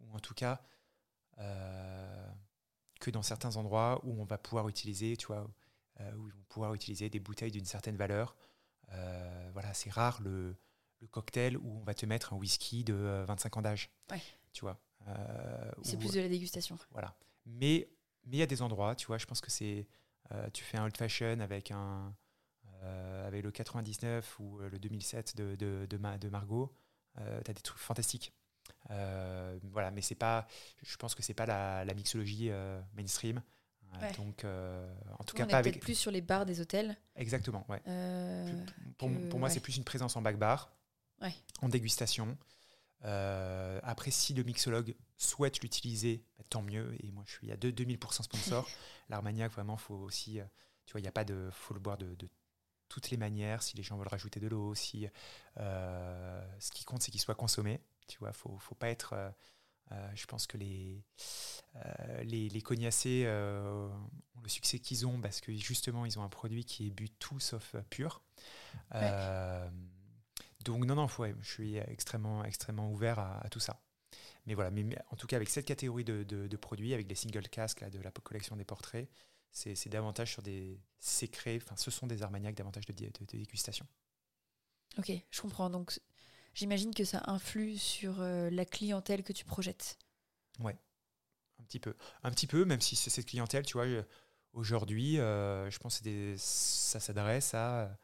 Ou 0.00 0.14
en 0.14 0.18
tout 0.18 0.34
cas, 0.34 0.62
euh, 1.38 2.30
que 3.00 3.10
dans 3.10 3.22
certains 3.22 3.56
endroits 3.56 4.00
où 4.04 4.20
on 4.20 4.24
va 4.24 4.38
pouvoir 4.38 4.68
utiliser, 4.68 5.16
tu 5.16 5.26
vois, 5.26 5.48
euh, 6.00 6.14
où 6.16 6.28
ils 6.28 6.34
vont 6.34 6.44
pouvoir 6.48 6.74
utiliser 6.74 7.08
des 7.08 7.20
bouteilles 7.20 7.52
d'une 7.52 7.64
certaine 7.64 7.96
valeur. 7.96 8.36
Euh, 8.92 9.50
voilà, 9.52 9.72
c'est 9.74 9.90
rare 9.90 10.20
le, 10.22 10.56
le, 11.00 11.06
cocktail 11.08 11.56
où 11.56 11.78
on 11.80 11.84
va 11.84 11.94
te 11.94 12.04
mettre 12.06 12.32
un 12.34 12.36
whisky 12.36 12.84
de 12.84 13.24
25 13.26 13.56
ans 13.56 13.62
d'âge. 13.62 13.90
Tu 14.54 14.62
vois. 14.62 14.80
c'est 15.82 15.98
plus 15.98 16.12
de 16.12 16.20
la 16.20 16.28
dégustation. 16.28 16.78
Voilà. 16.92 17.14
Mais 17.44 17.90
mais 18.24 18.38
il 18.38 18.40
y 18.40 18.42
a 18.42 18.46
des 18.46 18.62
endroits, 18.62 18.94
tu 18.94 19.06
vois, 19.06 19.18
je 19.18 19.26
pense 19.26 19.42
que 19.42 19.50
c'est 19.50 19.86
tu 20.54 20.64
fais 20.64 20.78
un 20.78 20.84
old 20.84 20.96
fashion 20.96 21.40
avec 21.40 21.70
un 21.70 22.14
avec 23.26 23.42
le 23.42 23.50
99 23.50 24.38
ou 24.40 24.58
le 24.58 24.78
2007 24.78 25.36
de, 25.36 25.54
de, 25.56 25.86
de, 25.88 25.96
de 25.96 26.28
Margot, 26.28 26.74
euh, 27.20 27.40
tu 27.44 27.50
as 27.50 27.54
des 27.54 27.60
trucs 27.60 27.78
fantastiques. 27.78 28.32
Euh, 28.90 29.58
voilà, 29.64 29.90
mais 29.90 30.00
c'est 30.00 30.14
pas, 30.14 30.46
je 30.82 30.96
pense 30.96 31.14
que 31.14 31.22
c'est 31.22 31.34
pas 31.34 31.46
la, 31.46 31.84
la 31.84 31.94
mixologie 31.94 32.50
euh, 32.50 32.80
mainstream. 32.94 33.42
Donc, 34.16 34.44
en 34.44 35.24
tout 35.24 35.36
cas, 35.36 35.46
pas 35.46 35.58
avec. 35.58 35.78
plus 35.78 35.94
sur 35.94 36.10
les 36.10 36.20
bars 36.20 36.44
des 36.46 36.60
hôtels. 36.60 36.96
Exactement, 37.14 37.64
ouais. 37.68 37.80
pour, 38.98 39.08
pour, 39.30 39.38
moi, 39.38 39.48
c'est 39.48 39.60
plus 39.60 39.76
une 39.76 39.84
présence 39.84 40.16
en 40.16 40.22
back 40.22 40.36
bar, 40.36 40.72
en 41.62 41.68
dégustation. 41.68 42.36
Après, 43.04 44.10
si 44.10 44.34
le 44.34 44.42
mixologue 44.42 44.94
souhaite 45.16 45.60
l'utiliser, 45.60 46.24
bah, 46.38 46.44
tant 46.48 46.62
mieux. 46.62 46.96
Et 47.04 47.10
moi, 47.10 47.24
je 47.26 47.32
suis 47.32 47.52
à 47.52 47.56
2000% 47.56 48.22
sponsor. 48.22 48.68
L'Armagnac, 49.08 49.52
vraiment, 49.52 49.76
faut 49.76 49.94
aussi. 49.94 50.40
tu 50.86 50.92
vois, 50.92 51.00
il 51.00 51.04
n'y 51.04 51.08
a 51.08 51.12
pas 51.12 51.24
de. 51.24 51.48
faut 51.52 51.74
le 51.74 51.80
boire 51.80 51.98
de, 51.98 52.14
de 52.14 52.28
toutes 52.94 53.10
les 53.10 53.16
manières, 53.16 53.62
si 53.62 53.76
les 53.76 53.82
gens 53.82 53.96
veulent 53.96 54.08
rajouter 54.08 54.38
de 54.38 54.46
l'eau, 54.46 54.74
si 54.74 55.08
euh, 55.58 56.58
ce 56.60 56.70
qui 56.70 56.84
compte 56.84 57.02
c'est 57.02 57.10
qu'il 57.10 57.20
soit 57.20 57.34
consommé. 57.34 57.80
Tu 58.06 58.18
vois, 58.18 58.32
faut 58.32 58.56
faut 58.58 58.76
pas 58.76 58.88
être. 58.88 59.14
Euh, 59.14 59.30
euh, 59.92 60.10
je 60.14 60.24
pense 60.26 60.46
que 60.46 60.56
les 60.56 61.04
les, 62.22 62.48
les 62.48 62.62
cognacés 62.62 63.26
ont 63.26 64.40
le 64.40 64.48
succès 64.48 64.78
qu'ils 64.78 65.06
ont 65.08 65.20
parce 65.20 65.40
que 65.40 65.52
justement 65.52 66.06
ils 66.06 66.18
ont 66.20 66.22
un 66.22 66.28
produit 66.28 66.64
qui 66.64 66.86
est 66.86 66.90
bu 66.90 67.10
tout 67.10 67.40
sauf 67.40 67.74
pur. 67.90 68.22
Donc 70.64 70.84
non 70.84 70.94
non, 70.94 71.06
je 71.08 71.48
suis 71.48 71.76
extrêmement 71.76 72.44
extrêmement 72.44 72.90
ouvert 72.90 73.18
à, 73.18 73.48
tout 73.50 73.60
ça. 73.60 73.80
Mais 74.46 74.54
voilà, 74.54 74.70
mais, 74.70 74.84
en 75.10 75.16
tout 75.16 75.26
cas 75.26 75.36
avec 75.36 75.48
cette 75.48 75.66
catégorie 75.66 76.04
de, 76.04 76.22
de, 76.22 76.56
produits, 76.56 76.92
avec 76.92 77.08
les 77.08 77.14
single 77.14 77.48
casques 77.48 77.80
là, 77.80 77.90
de 77.90 77.98
la 78.00 78.10
collection 78.10 78.56
des 78.56 78.64
portraits, 78.64 79.08
c'est 79.50 79.88
davantage 79.88 80.32
sur 80.32 80.42
des 80.42 80.80
secrets, 80.98 81.58
enfin 81.62 81.76
ce 81.76 81.90
sont 81.90 82.06
des 82.06 82.22
armagnacs 82.22 82.54
davantage 82.54 82.86
de, 82.86 82.92
de, 82.92 83.24
dégustation. 83.24 83.86
Ok, 84.98 85.12
je 85.30 85.40
comprends. 85.40 85.70
Donc 85.70 85.98
j'imagine 86.54 86.94
que 86.94 87.04
ça 87.04 87.22
influe 87.26 87.78
sur 87.78 88.20
euh, 88.20 88.50
la 88.50 88.64
clientèle 88.64 89.22
que 89.22 89.32
tu 89.32 89.44
projettes. 89.44 89.98
Ouais, 90.60 90.76
un 91.60 91.64
petit 91.64 91.80
peu. 91.80 91.94
Un 92.22 92.30
petit 92.30 92.46
peu, 92.46 92.64
même 92.64 92.80
si 92.80 92.96
cette 92.96 93.26
clientèle, 93.26 93.64
tu 93.64 93.74
vois, 93.74 93.86
aujourd'hui, 94.52 95.18
euh, 95.18 95.70
je 95.70 95.78
pense 95.78 96.00
que 96.00 96.34
ça 96.36 97.00
s'adresse 97.00 97.54
à 97.54 97.96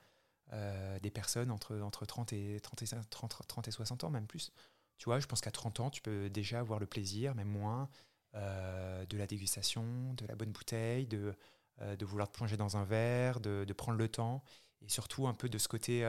euh, 0.53 0.99
des 0.99 1.11
personnes 1.11 1.53
entre, 1.53 1.79
entre 1.79 2.05
30, 2.07 2.33
et, 2.33 2.59
30, 2.61 2.83
et, 2.83 2.87
30, 3.09 3.39
30 3.47 3.69
et 3.69 3.71
60 3.71 4.03
ans, 4.03 4.11
même 4.11 4.27
plus. 4.27 4.51
Tu 4.99 5.05
vois, 5.05 5.21
je 5.21 5.27
pense 5.27 5.41
qu'à 5.41 5.53
30 5.53 5.79
ans, 5.79 5.91
tu 5.91 6.03
peux 6.03 6.29
déjà 6.29 6.59
avoir 6.59 6.81
le 6.81 6.87
plaisir, 6.87 7.37
même 7.37 7.49
moins, 7.49 7.89
euh, 8.35 9.07
de 9.07 9.17
la 9.17 9.29
dégustation, 9.29 10.13
de 10.15 10.27
la 10.27 10.35
bonne 10.35 10.51
bouteille, 10.51 11.07
de, 11.07 11.37
euh, 11.83 11.95
de 11.95 12.05
vouloir 12.05 12.29
te 12.29 12.37
plonger 12.37 12.57
dans 12.57 12.77
un 12.77 12.85
verre, 12.85 13.39
de, 13.39 13.73
prendre 13.73 13.99
le 13.99 14.09
temps, 14.09 14.43
et 14.83 14.89
surtout 14.89 15.29
un 15.29 15.35
peu 15.35 15.49
de 15.49 15.59
ce 15.59 15.69
côté, 15.69 16.03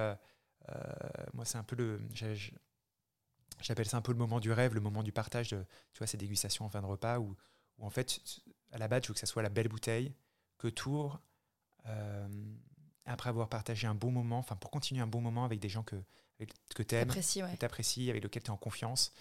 moi 1.33 1.45
c'est 1.45 1.57
un 1.57 1.63
peu 1.63 1.75
le... 1.75 2.01
J'appelle 3.59 3.85
ça 3.85 3.97
un 3.97 4.01
peu 4.01 4.11
le 4.11 4.17
moment 4.17 4.39
du 4.39 4.51
rêve, 4.51 4.73
le 4.73 4.81
moment 4.81 5.03
du 5.03 5.11
partage 5.11 5.49
de 5.49 5.63
tu 5.93 5.99
vois, 5.99 6.07
ces 6.07 6.17
dégustations 6.17 6.65
en 6.65 6.69
fin 6.69 6.81
de 6.81 6.87
repas 6.87 7.19
où, 7.19 7.35
où 7.77 7.85
en 7.85 7.91
fait, 7.91 8.19
à 8.71 8.79
la 8.79 8.87
base, 8.87 9.03
je 9.03 9.09
veux 9.09 9.13
que 9.13 9.19
ça 9.19 9.27
soit 9.27 9.43
la 9.43 9.49
belle 9.49 9.67
bouteille, 9.67 10.15
que 10.57 10.67
tour, 10.67 11.21
après 13.11 13.29
avoir 13.29 13.49
partagé 13.49 13.87
un 13.87 13.95
bon 13.95 14.11
moment, 14.11 14.39
enfin 14.39 14.55
pour 14.55 14.71
continuer 14.71 15.01
un 15.01 15.07
bon 15.07 15.21
moment 15.21 15.45
avec 15.45 15.59
des 15.59 15.69
gens 15.69 15.83
que, 15.83 15.95
que 16.75 16.83
tu 16.83 16.95
aimes, 16.95 17.07
que 17.07 17.13
tu 17.57 17.65
apprécies, 17.65 18.09
avec 18.09 18.23
lesquels 18.23 18.43
tu 18.43 18.47
es 18.47 18.51
en 18.53 18.57
confiance. 18.57 19.13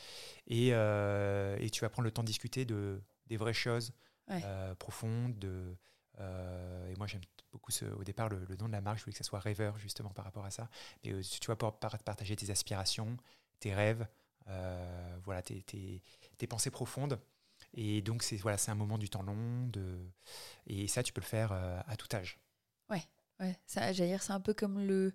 Et, 0.47 0.71
euh, 0.73 1.57
et, 1.61 1.71
tu 1.71 1.81
vas 1.83 1.89
prendre 1.89 2.05
le 2.05 2.11
temps 2.11 2.23
de 2.23 2.27
discuter 2.27 2.65
de, 2.65 3.01
des 3.27 3.37
vraies 3.37 3.53
choses 3.53 3.93
euh, 4.31 4.75
profondes. 4.75 5.39
De, 5.39 5.77
euh, 6.19 6.89
et 6.89 6.97
moi, 6.97 7.07
j'aime 7.07 7.23
beaucoup 7.53 7.71
ce, 7.71 7.85
au 7.85 8.05
départ 8.05 8.29
le, 8.29 8.47
nom 8.59 8.67
de 8.67 8.73
la 8.73 8.81
marque. 8.81 8.99
Je 8.99 9.05
voulais 9.05 9.13
que 9.13 9.19
ça 9.19 9.25
soit 9.25 9.41
rêveur, 9.41 9.79
justement, 9.79 10.11
par 10.11 10.25
rapport 10.25 10.45
à 10.45 10.51
ça. 10.51 10.69
Et 11.05 11.13
tu 11.21 11.47
vas 11.49 11.57
pouvoir 11.57 11.79
partager 11.79 12.37
tes 12.37 12.51
aspirations, 12.51 13.17
tes 13.59 13.75
rêves, 13.75 14.07
voilà, 15.25 15.43
tes, 15.43 15.63
tes, 15.63 16.03
tes, 16.39 16.47
pensées 16.47 16.71
profondes. 16.71 17.21
Et 17.75 18.03
donc, 18.03 18.23
c'est 18.23 18.37
voilà, 18.37 18.57
un 18.67 18.75
moment 18.75 18.99
du 18.99 19.09
temps 19.09 19.23
long. 19.23 19.67
De, 19.69 19.99
et 20.67 20.89
ça, 20.89 21.03
tu 21.03 21.13
peux 21.13 21.21
le 21.21 21.27
faire 21.27 21.53
à 21.53 21.97
tout 21.97 22.09
âge. 22.15 22.39
Ouais, 22.89 23.05
ouais. 23.41 23.59
Ça, 23.67 23.93
j'allais 23.93 24.11
dire, 24.11 24.23
c'est 24.23 24.33
un 24.33 24.41
peu 24.41 24.55
comme 24.55 24.81
le 24.81 25.13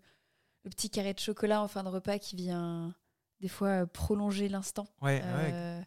le 0.65 0.69
petit 0.71 0.89
carré 0.89 1.13
de 1.13 1.19
chocolat 1.19 1.61
en 1.61 1.67
fin 1.67 1.83
de 1.83 1.89
repas 1.89 2.19
qui 2.19 2.35
vient 2.35 2.93
des 3.39 3.47
fois 3.47 3.83
euh, 3.83 3.85
prolonger 3.85 4.49
l'instant. 4.49 4.88
Euh, 5.03 5.81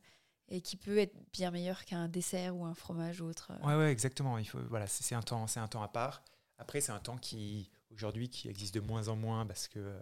et 0.50 0.62
qui 0.62 0.76
peut 0.76 0.96
être 0.96 1.14
bien 1.32 1.50
meilleur 1.50 1.84
qu'un 1.84 2.08
dessert 2.08 2.56
ou 2.56 2.64
un 2.64 2.72
fromage 2.74 3.20
ou 3.20 3.26
autre. 3.26 3.52
Ouais, 3.64 3.74
ouais, 3.74 3.92
exactement. 3.92 4.38
Il 4.38 4.46
faut, 4.46 4.60
voilà, 4.70 4.86
c'est 4.86 5.14
un 5.14 5.20
temps, 5.20 5.46
c'est 5.46 5.60
un 5.60 5.68
temps 5.68 5.82
à 5.82 5.88
part. 5.88 6.22
Après, 6.56 6.80
c'est 6.80 6.92
un 6.92 7.00
temps 7.00 7.18
qui 7.18 7.70
aujourd'hui 7.92 8.30
qui 8.30 8.48
existe 8.48 8.74
de 8.74 8.80
moins 8.80 9.08
en 9.08 9.16
moins 9.16 9.44
parce 9.44 9.68
que 9.68 9.78
euh, 9.78 10.00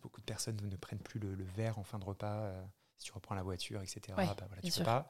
beaucoup 0.00 0.20
de 0.20 0.26
personnes 0.26 0.56
ne 0.62 0.76
prennent 0.76 1.00
plus 1.00 1.20
le, 1.20 1.34
verre 1.56 1.78
en 1.78 1.82
fin 1.82 1.98
de 1.98 2.04
repas. 2.04 2.54
Si 2.98 3.06
tu 3.06 3.12
reprends 3.12 3.34
la 3.34 3.42
voiture, 3.42 3.82
etc. 3.82 4.00
bah, 4.16 4.36
voilà, 4.46 4.62
tu 4.62 4.72
peux 4.72 4.84
pas. 4.84 5.08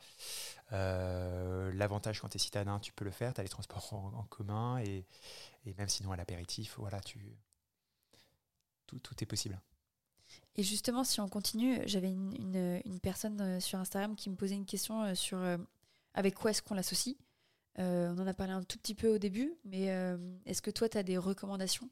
L'avantage 0.70 2.20
quand 2.20 2.28
tu 2.28 2.36
es 2.36 2.40
citadin, 2.40 2.78
tu 2.80 2.92
peux 2.92 3.04
le 3.04 3.10
faire. 3.10 3.34
Tu 3.34 3.40
as 3.40 3.44
les 3.44 3.48
transports 3.48 3.92
en, 3.92 4.24
commun 4.24 4.78
et, 4.78 5.06
et, 5.64 5.74
même 5.74 5.88
sinon 5.88 6.12
à 6.12 6.16
l'apéritif, 6.16 6.76
voilà, 6.78 7.00
tu, 7.00 7.36
tout, 8.86 9.00
est 9.20 9.26
possible. 9.26 9.60
Et 10.56 10.62
justement, 10.62 11.04
si 11.04 11.20
on 11.20 11.28
continue, 11.28 11.80
j'avais 11.86 12.10
une, 12.10 13.00
personne 13.02 13.40
euh, 13.40 13.60
sur 13.60 13.78
Instagram 13.78 14.16
qui 14.16 14.30
me 14.30 14.36
posait 14.36 14.54
une 14.54 14.66
question 14.66 15.02
euh, 15.02 15.14
sur 15.14 15.38
euh, 15.38 15.58
avec 16.14 16.34
quoi 16.34 16.50
est-ce 16.50 16.62
qu'on 16.62 16.74
l'associe. 16.74 17.16
on 17.76 18.18
en 18.18 18.26
a 18.26 18.34
parlé 18.34 18.52
un 18.52 18.62
tout 18.62 18.78
petit 18.78 18.94
peu 18.94 19.14
au 19.14 19.18
début, 19.18 19.54
mais 19.64 19.88
est-ce 20.46 20.62
que 20.62 20.70
toi, 20.70 20.88
tu 20.88 20.96
as 20.96 21.02
des 21.02 21.18
recommandations 21.18 21.90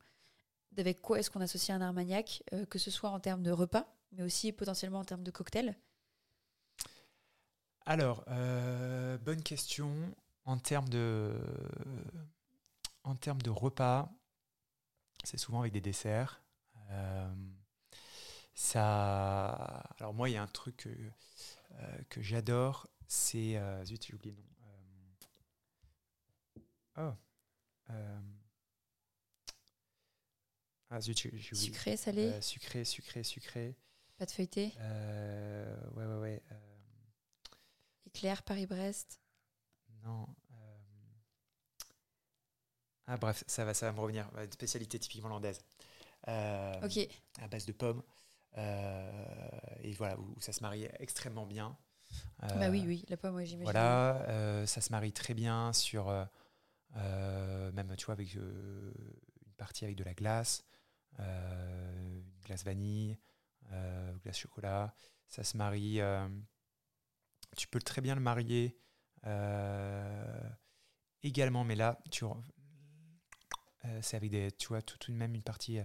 d'avec 0.73 1.03
quoi 1.03 1.19
est-ce 1.19 1.31
qu'on 1.31 1.43
associe 1.43 1.77
un 1.77 1.83
armagnac, 1.83 2.43
que 2.71 2.79
ce 2.79 2.91
soit 2.91 3.11
en 3.11 3.21
termes 3.21 3.43
de 3.43 3.51
repas, 3.51 3.87
mais 4.13 4.23
aussi 4.23 4.51
potentiellement 4.51 5.01
en 5.01 5.05
termes 5.05 5.23
de 5.23 5.31
cocktail 5.31 5.77
Alors, 7.87 8.25
bonne 9.25 9.43
question. 9.43 9.93
En 10.47 10.59
termes 10.59 10.89
de, 10.91 11.33
en 13.05 13.15
termes 13.15 13.43
de 13.43 13.51
repas, 13.51 14.11
c'est 15.25 15.39
souvent 15.39 15.61
avec 15.61 15.73
des 15.73 15.81
desserts. 15.81 16.43
Euh, 16.91 17.35
ça, 18.55 19.51
alors 19.99 20.15
moi, 20.15 20.29
il 20.29 20.33
y 20.33 20.37
a 20.37 20.43
un 20.43 20.47
truc 20.47 20.77
que, 20.79 20.89
euh, 20.89 21.99
que 22.09 22.23
j'adore, 22.23 22.89
c'est 23.07 23.57
euh, 23.57 23.85
zut, 23.85 24.07
j'ai 24.07 24.15
oublié 24.15 24.35
le 24.35 24.43
nom. 24.43 24.49
Oh. 26.97 27.13
ah 30.91 31.01
zut, 31.01 31.19
j'ai 31.19 31.29
oublié. 31.29 31.55
Sucré, 31.55 31.97
salé. 31.97 32.41
sucré, 32.41 32.85
sucré, 32.85 33.23
sucré. 33.25 33.77
Pâte 34.17 34.31
feuilletée 34.31 34.73
Ouais, 34.79 36.05
ouais, 36.05 36.19
ouais. 36.21 36.43
Éclair, 38.15 38.43
Paris-Brest? 38.43 39.21
Non. 40.05 40.27
Ah 43.07 43.19
bref, 43.19 43.45
ça 43.47 43.65
va, 43.65 43.75
ça 43.75 43.87
va 43.87 43.93
me 43.93 44.01
revenir. 44.01 44.31
Une 44.43 44.51
spécialité 44.51 44.99
typiquement 44.99 45.27
hollandaise. 45.29 45.61
ok. 46.27 47.09
À 47.41 47.49
base 47.49 47.67
de 47.67 47.73
pommes. 47.73 48.03
et 48.57 49.93
voilà, 49.93 50.19
où, 50.19 50.41
ça 50.41 50.53
se 50.53 50.63
marie 50.63 50.89
extrêmement 50.99 51.47
bien. 51.47 51.77
bah 52.41 52.71
oui, 52.71 52.85
oui, 52.87 53.05
la 53.09 53.17
pomme, 53.17 53.45
j'imagine. 53.45 53.65
Voilà, 53.65 54.65
ça 54.67 54.81
se 54.81 54.91
marie 54.91 55.13
très 55.13 55.35
bien 55.35 55.73
sur 55.73 56.09
euh, 56.97 57.73
même, 57.73 57.95
tu 57.97 58.07
vois, 58.07 58.15
avec 58.15 58.37
euh, 58.37 58.93
une 59.47 59.53
partie 59.55 59.85
avec 59.85 59.97
de 59.97 60.05
la 60.05 60.15
glace, 60.15 60.65
euh, 61.21 62.03
une 62.03 62.25
glace 62.45 62.65
vanille, 62.65 63.19
glace 64.23 64.39
chocolat. 64.39 64.95
Ça 65.29 65.43
se 65.43 65.57
marie. 65.57 66.01
Tu 67.57 67.69
peux 67.69 67.81
très 67.81 68.01
bien 68.01 68.15
le 68.15 68.21
marier 68.21 68.77
également, 71.23 71.65
mais 71.65 71.75
là, 71.75 71.99
tu 72.11 72.25
c'est 74.01 74.17
avec 74.17 74.31
des, 74.31 74.51
tu 74.53 74.69
vois, 74.69 74.83
toute 74.83 75.09
une, 75.09 75.17
même 75.17 75.35
une 75.35 75.43
partie 75.43 75.79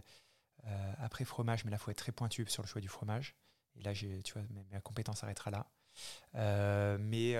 après 0.97 1.25
fromage, 1.25 1.65
mais 1.65 1.71
là, 1.71 1.77
il 1.77 1.83
faut 1.83 1.91
être 1.91 1.97
très 1.97 2.11
pointu 2.11 2.45
sur 2.47 2.63
le 2.63 2.67
choix 2.67 2.81
du 2.81 2.89
fromage. 2.89 3.35
Et 3.75 3.81
là, 3.81 3.93
tu 3.93 4.33
vois, 4.33 4.43
ma 4.71 4.81
compétence 4.81 5.19
s'arrêtera 5.19 5.51
là. 5.51 6.97
mais, 6.97 7.35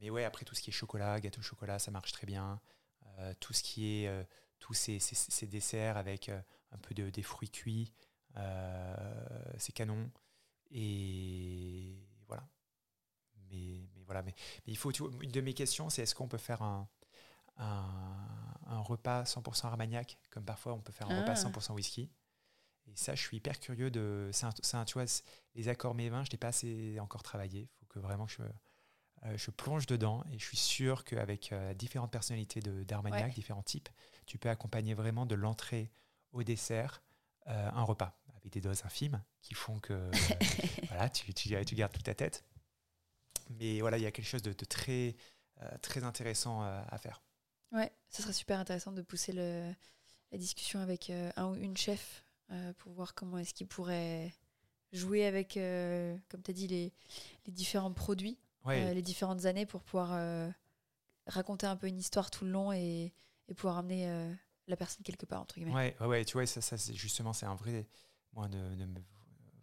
mais 0.00 0.10
ouais, 0.10 0.24
après 0.24 0.44
tout 0.44 0.54
ce 0.54 0.62
qui 0.62 0.70
est 0.70 0.72
chocolat, 0.72 1.20
gâteau 1.20 1.42
chocolat, 1.42 1.78
ça 1.78 1.90
marche 1.90 2.12
très 2.12 2.26
bien. 2.26 2.60
Euh, 3.18 3.32
tout 3.40 3.52
ce 3.52 3.62
qui 3.62 4.02
est 4.02 4.08
euh, 4.08 4.24
tous 4.58 4.74
ces, 4.74 4.98
desserts 5.46 5.96
avec 5.96 6.28
euh, 6.28 6.40
un 6.72 6.78
peu 6.78 6.94
de, 6.94 7.10
des 7.10 7.22
fruits 7.22 7.50
cuits, 7.50 7.92
c'est 9.58 9.72
canon. 9.72 10.10
Et. 10.70 12.08
Mais, 13.50 13.88
mais 13.94 14.02
voilà. 14.04 14.22
Mais, 14.22 14.34
il 14.66 14.76
faut. 14.76 14.90
une 14.92 15.30
de 15.30 15.40
mes 15.40 15.54
questions, 15.54 15.90
c'est 15.90 16.02
est-ce 16.02 16.14
qu'on 16.14 16.28
peut 16.28 16.38
faire 16.38 16.62
un, 16.62 16.88
un, 17.56 18.80
repas 18.80 19.24
100% 19.24 19.66
Armagnac, 19.66 20.18
comme 20.30 20.44
parfois 20.44 20.74
on 20.74 20.80
peut 20.80 20.92
faire 20.92 21.10
un 21.10 21.20
repas 21.20 21.34
100% 21.34 21.66
ah. 21.68 21.72
whisky? 21.72 22.10
Et 22.86 22.96
ça, 22.96 23.14
je 23.14 23.22
suis 23.22 23.38
hyper 23.38 23.60
curieux 23.60 23.90
de. 23.90 24.30
un, 24.42 24.84
tu 24.84 24.94
vois, 24.94 25.04
les 25.54 25.68
accords 25.68 25.94
mes 25.94 26.10
vins, 26.10 26.24
je 26.24 26.32
n'ai 26.32 26.38
pas 26.38 26.48
assez 26.48 26.98
encore 27.00 27.22
travaillé. 27.22 27.62
Il 27.62 27.78
faut 27.78 27.86
que 27.86 27.98
vraiment 27.98 28.26
je, 28.26 28.42
euh, 29.26 29.36
je 29.36 29.50
plonge 29.50 29.86
dedans 29.86 30.22
et 30.32 30.38
je 30.38 30.44
suis 30.44 30.56
sûr 30.56 31.04
qu'avec 31.04 31.52
euh, 31.52 31.72
différentes 31.74 32.10
personnalités 32.10 32.60
d'Armagnac, 32.60 33.34
différents 33.34 33.62
types, 33.62 33.88
tu 34.26 34.38
peux 34.38 34.50
accompagner 34.50 34.94
vraiment 34.94 35.24
de 35.26 35.34
l'entrée 35.34 35.90
au 36.32 36.42
dessert 36.42 37.02
euh, 37.46 37.70
un 37.72 37.82
repas 37.82 38.18
avec 38.36 38.52
des 38.52 38.60
doses 38.60 38.84
infimes 38.84 39.22
qui 39.40 39.54
font 39.54 39.80
que 39.80 40.10
voilà, 40.88 41.08
tu, 41.08 41.32
tu, 41.32 41.74
gardes 41.74 41.92
toute 41.92 42.04
ta 42.04 42.14
tête. 42.14 42.44
Mais 43.50 43.80
voilà, 43.80 43.98
il 43.98 44.02
y 44.02 44.06
a 44.06 44.10
quelque 44.10 44.26
chose 44.26 44.42
de, 44.42 44.52
très, 44.52 45.16
très 45.82 46.04
intéressant 46.04 46.62
à 46.62 46.98
faire. 46.98 47.22
Ouais, 47.72 47.92
ce 48.08 48.22
serait 48.22 48.32
super 48.32 48.58
intéressant 48.58 48.92
de 48.92 49.02
pousser 49.02 49.32
le, 49.32 49.72
la 50.32 50.38
discussion 50.38 50.80
avec 50.80 51.10
un 51.10 51.46
ou 51.48 51.54
une 51.54 51.76
chef 51.76 52.24
pour 52.78 52.92
voir 52.92 53.14
comment 53.14 53.38
est-ce 53.38 53.54
qu'il 53.54 53.66
pourrait 53.66 54.34
jouer 54.92 55.26
avec, 55.26 55.54
comme 55.54 56.42
tu 56.42 56.50
as 56.50 56.54
dit, 56.54 56.68
les, 56.68 56.92
les 57.46 57.52
différents 57.52 57.92
produits 57.92 58.38
euh, 58.72 58.94
les 58.94 59.02
différentes 59.02 59.44
années 59.44 59.66
pour 59.66 59.82
pouvoir 59.82 60.10
euh, 60.12 60.48
raconter 61.26 61.66
un 61.66 61.76
peu 61.76 61.86
une 61.86 61.98
histoire 61.98 62.30
tout 62.30 62.44
le 62.44 62.50
long 62.50 62.72
et, 62.72 63.12
et 63.48 63.54
pouvoir 63.54 63.78
amener 63.78 64.08
euh, 64.08 64.32
la 64.68 64.76
personne 64.76 65.02
quelque 65.02 65.26
part, 65.26 65.42
entre 65.42 65.56
guillemets. 65.56 65.74
Ouais, 65.74 65.96
ouais, 66.00 66.24
tu 66.24 66.34
vois, 66.34 66.46
ça, 66.46 66.60
ça 66.60 66.76
justement, 66.76 67.32
c'est 67.32 67.46
un 67.46 67.54
vrai, 67.54 67.86
moi, 68.32 68.48
de, 68.48 68.58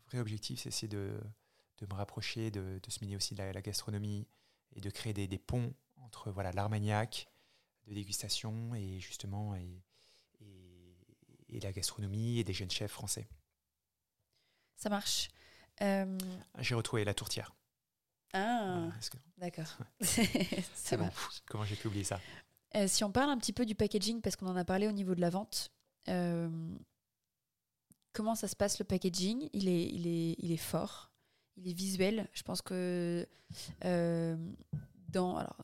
vrai 0.08 0.20
objectif, 0.20 0.60
c'est 0.60 0.70
essayer 0.70 0.88
de, 0.88 1.20
de, 1.82 1.86
me 1.88 1.94
rapprocher, 1.94 2.52
de, 2.52 2.80
de 2.82 2.92
se 2.92 3.00
miner 3.02 3.16
aussi 3.16 3.36
de 3.36 3.44
la, 3.44 3.62
gastronomie 3.62 4.28
et 4.76 4.82
de 4.82 4.90
créer 4.90 5.14
des, 5.14 5.28
des 5.28 5.40
ponts 5.40 5.74
entre 5.98 6.32
voilà 6.32 6.52
l'armagnac 6.52 7.28
de 7.88 7.94
dégustation 7.94 8.74
et 8.76 9.00
justement 9.00 9.56
et, 9.56 9.84
et, 10.40 10.96
et, 11.50 11.60
la 11.60 11.72
gastronomie 11.72 12.40
et 12.40 12.44
des 12.44 12.54
jeunes 12.54 12.72
chefs 12.72 12.92
français. 12.92 13.28
Ça 14.76 14.90
marche. 14.90 15.30
J'ai 16.60 16.76
retrouvé 16.76 17.04
la 17.04 17.14
tourtière. 17.14 17.56
Ah, 18.34 18.90
d'accord. 19.38 19.78
c'est 20.02 20.98
bon. 20.98 21.10
Comment 21.48 21.66
j'ai 21.66 21.76
pu 21.76 21.88
oublier 21.88 22.04
ça? 22.04 22.20
Euh, 22.76 22.88
Si 22.88 23.04
on 23.04 23.12
parle 23.12 23.30
un 23.30 23.38
petit 23.38 23.54
peu 23.54 23.66
du 23.66 23.76
packaging, 23.76 24.22
parce 24.22 24.36
qu'on 24.36 24.48
en 24.48 24.56
a 24.56 24.64
parlé 24.64 24.88
au 24.88 24.92
niveau 24.92 25.16
de 25.16 25.22
la 25.22 25.30
vente, 25.30 25.72
euh, 26.08 26.50
comment 28.14 28.36
ça 28.36 28.48
se 28.48 28.56
passe 28.56 28.80
le 28.80 28.86
packaging? 28.86 29.50
Il 29.54 29.68
est, 29.68 29.86
il, 29.86 30.08
est, 30.08 30.36
il 30.40 30.52
est 30.52 30.58
fort, 30.58 31.11
il 31.64 31.70
est 31.70 31.74
visuel. 31.74 32.28
Je 32.34 32.44
pense 32.44 32.62
que 32.62 33.28
euh, 33.86 34.36
dans, 35.10 35.38
alors, 35.38 35.58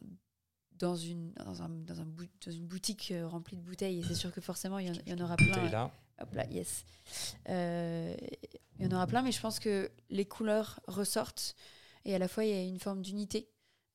dans, 0.73 0.95
une, 0.95 1.31
dans, 1.33 1.61
un, 1.61 1.69
dans, 1.69 2.01
un 2.01 2.05
dans, 2.05 2.51
une 2.51 2.67
boutique 2.67 3.13
remplie 3.23 3.57
de 3.57 3.61
bouteilles, 3.61 4.03
c'est 4.07 4.15
sûr 4.15 4.31
que 4.31 4.41
forcément 4.41 4.79
il 4.79 4.87
y, 5.07 5.13
en, 5.13 5.19
aura 5.19 5.35
plein. 5.35 5.69
Là. 5.69 5.91
Hop 6.19 6.33
là, 6.33 6.45
yes. 6.47 6.85
il 7.47 8.85
y 8.85 8.87
en 8.87 8.91
aura 8.91 9.07
plein, 9.07 9.21
mais 9.21 9.31
je 9.31 9.39
pense 9.39 9.59
que 9.59 9.91
les 10.09 10.25
couleurs 10.25 10.79
ressortent 10.87 11.55
et 12.05 12.15
à 12.15 12.19
la 12.19 12.27
fois 12.27 12.43
il 12.45 12.49
y 12.49 12.53
a 12.53 12.63
une 12.63 12.79
forme 12.79 13.01
d'unité 13.01 13.49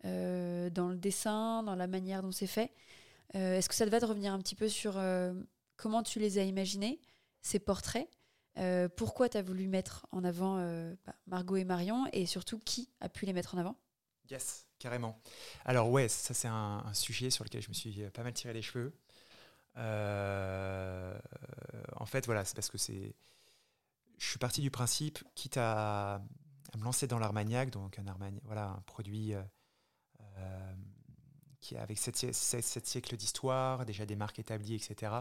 euh, 0.05 0.69
dans 0.71 0.89
le 0.89 0.97
dessin, 0.97 1.63
dans 1.63 1.77
la 1.77 1.87
manière 1.87 2.23
dont 2.23 2.33
c'est 2.33 2.49
fait. 2.49 2.73
Euh, 3.37 3.57
est-ce 3.57 3.69
que 3.69 3.75
ça 3.75 3.87
te 3.87 3.91
va 3.91 4.01
de 4.01 4.05
revenir 4.05 4.33
un 4.33 4.39
petit 4.39 4.57
peu 4.57 4.69
sur 4.69 4.95
euh, 4.97 5.33
comment 5.77 6.03
tu 6.03 6.19
les 6.19 6.39
as 6.39 6.45
imaginés, 6.45 7.01
ces 7.41 7.61
portraits? 7.61 8.09
Pourquoi 8.97 9.29
tu 9.29 9.37
as 9.37 9.43
voulu 9.43 9.69
mettre 9.69 10.07
en 10.13 10.25
avant 10.25 10.57
bah, 11.05 11.15
Margot 11.27 11.57
et 11.57 11.65
Marion 11.65 12.07
et 12.13 12.27
surtout 12.27 12.59
qui 12.59 12.91
a 13.01 13.09
pu 13.09 13.27
les 13.27 13.33
mettre 13.33 13.55
en 13.55 13.59
avant? 13.59 13.77
Yes, 14.31 14.67
carrément. 14.79 15.19
Alors 15.65 15.91
ouais, 15.91 16.09
ça 16.09 16.35
c'est 16.35 16.49
un, 16.49 16.85
sujet 16.93 17.31
sur 17.31 17.45
lequel 17.45 17.63
je 17.63 17.69
me 17.69 17.75
suis 17.75 18.09
pas 18.11 18.23
mal 18.23 18.33
tiré 18.33 18.53
les 18.53 18.63
cheveux. 18.63 18.93
en 19.77 19.81
fait, 22.07 22.27
voilà, 22.27 22.45
c'est 22.45 22.55
parce 22.55 22.71
que 22.71 22.79
c'est. 22.79 23.15
Je 24.19 24.29
suis 24.29 24.39
parti 24.39 24.61
du 24.61 24.71
principe, 24.71 25.19
quitte 25.35 25.57
à, 25.57 26.23
à 26.73 26.79
me 26.79 26.85
lancer 26.85 27.07
dans 27.07 27.19
l'Armagnac, 27.19 27.71
donc 27.71 27.99
un, 27.99 28.05
voilà, 28.45 28.69
un 28.69 28.83
produit 28.87 29.35
euh, 29.35 29.43
euh, 30.39 30.75
qui 31.61 31.77
avec 31.77 31.99
7, 31.99 32.87
siècles 32.87 33.17
d'histoire, 33.17 33.85
déjà 33.85 34.07
des 34.07 34.17
marques 34.17 34.39
établies, 34.39 34.75
etc. 34.75 35.13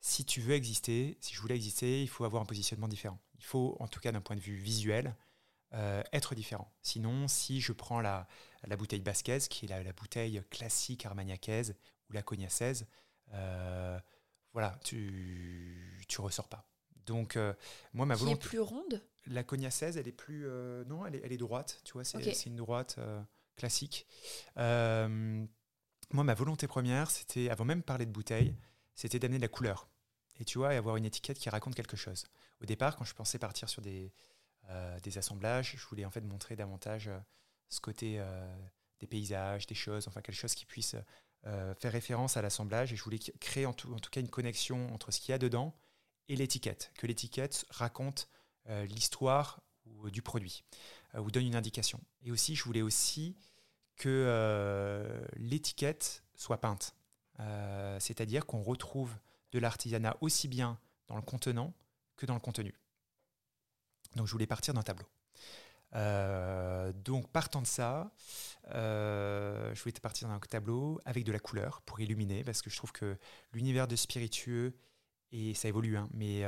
Si 0.00 0.24
tu 0.24 0.40
veux 0.40 0.54
exister, 0.54 1.18
si 1.20 1.34
je 1.34 1.40
voulais 1.40 1.56
exister, 1.56 2.02
il 2.02 2.08
faut 2.08 2.24
avoir 2.24 2.42
un 2.42 2.46
positionnement 2.46 2.88
différent. 2.88 3.20
Il 3.38 3.44
faut, 3.44 3.76
en 3.80 3.88
tout 3.88 4.00
cas 4.00 4.12
d'un 4.12 4.20
point 4.20 4.36
de 4.36 4.40
vue 4.40 4.56
visuel, 4.56 5.16
euh, 5.74 6.02
être 6.12 6.34
différent. 6.34 6.72
Sinon, 6.82 7.28
si 7.28 7.60
je 7.60 7.72
prends 7.72 8.00
la, 8.00 8.26
la 8.64 8.76
bouteille 8.76 9.02
basquaise, 9.02 9.48
qui 9.48 9.66
est 9.66 9.68
la, 9.68 9.82
la 9.82 9.92
bouteille 9.92 10.42
classique 10.50 11.04
armagnacaise 11.04 11.74
ou 12.08 12.12
la 12.12 12.22
cognacèse, 12.22 12.86
voilà, 14.52 14.78
tu 14.82 16.06
ne 16.10 16.22
ressors 16.22 16.48
pas. 16.48 16.68
Donc, 17.06 17.38
moi, 17.92 18.06
ma 18.06 18.14
volonté. 18.14 18.38
Qui 18.38 18.46
est 18.46 18.48
plus 18.48 18.60
ronde? 18.60 19.02
La 19.26 19.42
cognacèse, 19.44 19.96
elle 19.98 20.08
est 20.08 20.12
plus. 20.12 20.46
Euh, 20.46 20.84
non, 20.86 21.04
elle 21.04 21.16
est, 21.16 21.20
elle 21.22 21.32
est, 21.32 21.36
droite, 21.38 21.80
tu 21.84 21.92
vois, 21.92 22.04
c'est 22.04 22.46
une 22.46 22.56
droite 22.56 22.96
euh, 22.98 23.22
classique. 23.56 24.06
Euh, 24.56 25.44
moi, 26.10 26.24
ma 26.24 26.34
volonté 26.34 26.66
première, 26.66 27.10
c'était, 27.10 27.50
avant 27.50 27.66
même 27.66 27.80
de 27.80 27.84
parler 27.84 28.06
de 28.06 28.10
bouteille, 28.10 28.54
c'était 28.98 29.18
d'amener 29.18 29.38
de 29.38 29.42
la 29.42 29.48
couleur. 29.48 29.88
Et 30.40 30.44
tu 30.44 30.58
vois, 30.58 30.70
avoir 30.70 30.96
une 30.96 31.04
étiquette 31.04 31.38
qui 31.38 31.48
raconte 31.48 31.74
quelque 31.74 31.96
chose. 31.96 32.24
Au 32.60 32.66
départ, 32.66 32.96
quand 32.96 33.04
je 33.04 33.14
pensais 33.14 33.38
partir 33.38 33.68
sur 33.68 33.82
des, 33.82 34.12
des 35.02 35.18
assemblages, 35.18 35.74
je 35.76 35.86
voulais 35.86 36.04
en 36.04 36.10
fait 36.10 36.20
montrer 36.20 36.54
davantage 36.54 37.10
ce 37.68 37.80
côté 37.80 38.22
des 39.00 39.06
paysages, 39.06 39.66
des 39.66 39.74
choses, 39.74 40.06
enfin 40.06 40.20
quelque 40.20 40.36
chose 40.36 40.54
qui 40.54 40.64
puisse 40.64 40.94
faire 41.42 41.92
référence 41.92 42.36
à 42.36 42.42
l'assemblage. 42.42 42.92
Et 42.92 42.96
je 42.96 43.02
voulais 43.02 43.18
créer 43.40 43.66
en 43.66 43.72
tout, 43.72 43.92
en 43.92 43.98
tout 43.98 44.10
cas 44.10 44.20
une 44.20 44.30
connexion 44.30 44.92
entre 44.94 45.10
ce 45.10 45.18
qu'il 45.18 45.32
y 45.32 45.34
a 45.34 45.38
dedans 45.38 45.74
et 46.28 46.36
l'étiquette. 46.36 46.92
Que 46.96 47.06
l'étiquette 47.06 47.64
raconte 47.70 48.28
euh, 48.68 48.84
l'histoire 48.86 49.62
du 50.12 50.20
produit, 50.20 50.64
euh, 51.14 51.20
ou 51.20 51.30
donne 51.30 51.46
une 51.46 51.56
indication. 51.56 52.00
Et 52.22 52.30
aussi, 52.30 52.54
je 52.54 52.64
voulais 52.64 52.82
aussi 52.82 53.34
que 53.96 54.08
euh, 54.08 55.24
l'étiquette 55.36 56.22
soit 56.34 56.60
peinte. 56.60 56.94
C'est-à-dire 57.98 58.46
qu'on 58.46 58.62
retrouve 58.62 59.14
de 59.52 59.58
l'artisanat 59.58 60.16
aussi 60.20 60.48
bien 60.48 60.78
dans 61.06 61.16
le 61.16 61.22
contenant 61.22 61.72
que 62.16 62.26
dans 62.26 62.34
le 62.34 62.40
contenu. 62.40 62.74
Donc 64.16 64.26
je 64.26 64.32
voulais 64.32 64.46
partir 64.46 64.74
d'un 64.74 64.82
tableau. 64.82 65.06
donc 67.04 67.28
partant 67.30 67.62
de 67.62 67.66
ça, 67.66 68.10
je 68.72 69.82
voulais 69.82 69.92
partir 70.02 70.28
d'un 70.28 70.38
tableau 70.40 71.00
avec 71.04 71.24
de 71.24 71.32
la 71.32 71.38
couleur 71.38 71.80
pour 71.82 72.00
illuminer, 72.00 72.44
parce 72.44 72.62
que 72.62 72.70
je 72.70 72.76
trouve 72.76 72.92
que 72.92 73.16
l'univers 73.52 73.86
de 73.88 73.96
spiritueux, 73.96 74.76
et 75.30 75.54
ça 75.54 75.68
évolue, 75.68 75.96
hein, 75.96 76.08
mais 76.12 76.44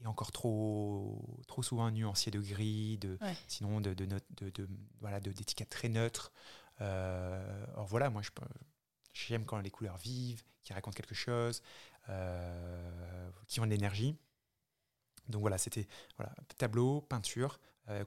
est 0.00 0.06
encore 0.06 0.32
trop, 0.32 1.40
trop 1.46 1.62
souvent 1.62 1.90
nuancier 1.90 2.30
de 2.30 2.40
gris, 2.40 2.98
de, 2.98 3.18
sinon 3.48 3.80
de, 3.80 3.94
de, 3.94 4.04
de, 4.04 4.50
de 4.50 4.68
voilà, 5.00 5.20
d'étiquettes 5.20 5.70
très 5.70 5.88
neutres. 5.88 6.32
Euh, 6.80 7.64
or 7.76 7.86
voilà, 7.86 8.10
moi 8.10 8.22
je 8.22 8.30
j'aime 9.24 9.44
quand 9.44 9.58
les 9.58 9.70
couleurs 9.70 9.96
vivent, 9.96 10.44
qui 10.62 10.72
racontent 10.72 10.94
quelque 10.94 11.14
chose, 11.14 11.62
euh, 12.08 13.30
qui 13.46 13.60
ont 13.60 13.66
de 13.66 13.70
l'énergie. 13.70 14.16
Donc 15.28 15.40
voilà, 15.40 15.58
c'était 15.58 15.86
voilà, 16.16 16.32
tableau, 16.58 17.00
peinture, 17.00 17.58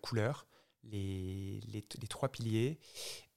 couleur, 0.01 0.45
les, 0.83 1.61
les, 1.67 1.81
trois 2.07 2.29
piliers. 2.29 2.79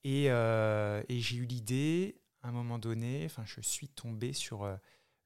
Et, 0.05 0.27
et 0.27 1.21
j'ai 1.21 1.37
eu 1.37 1.45
l'idée, 1.45 2.21
à 2.43 2.49
un 2.49 2.53
moment 2.53 2.79
donné, 2.79 3.25
enfin, 3.27 3.45
je 3.45 3.61
suis 3.61 3.89
tombé 3.89 4.33
sur 4.33 4.65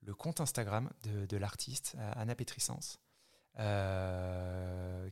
le 0.03 0.15
compte 0.15 0.41
Instagram 0.41 0.91
de, 1.03 1.37
l'artiste 1.37 1.97
Anna 1.99 2.35
Pétrissance, 2.35 2.99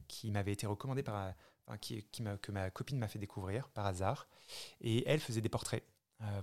qui 0.08 0.30
m'avait 0.30 0.52
été 0.52 0.66
recommandé 0.66 1.02
par 1.02 1.34
qui, 1.80 2.04
que 2.42 2.52
ma 2.52 2.70
copine 2.70 2.98
m'a 2.98 3.08
fait 3.08 3.18
découvrir 3.18 3.68
par 3.70 3.86
hasard. 3.86 4.26
Et 4.80 5.08
elle 5.08 5.20
faisait 5.20 5.40
des 5.40 5.48
portraits 5.48 5.84
euh, 5.84 5.93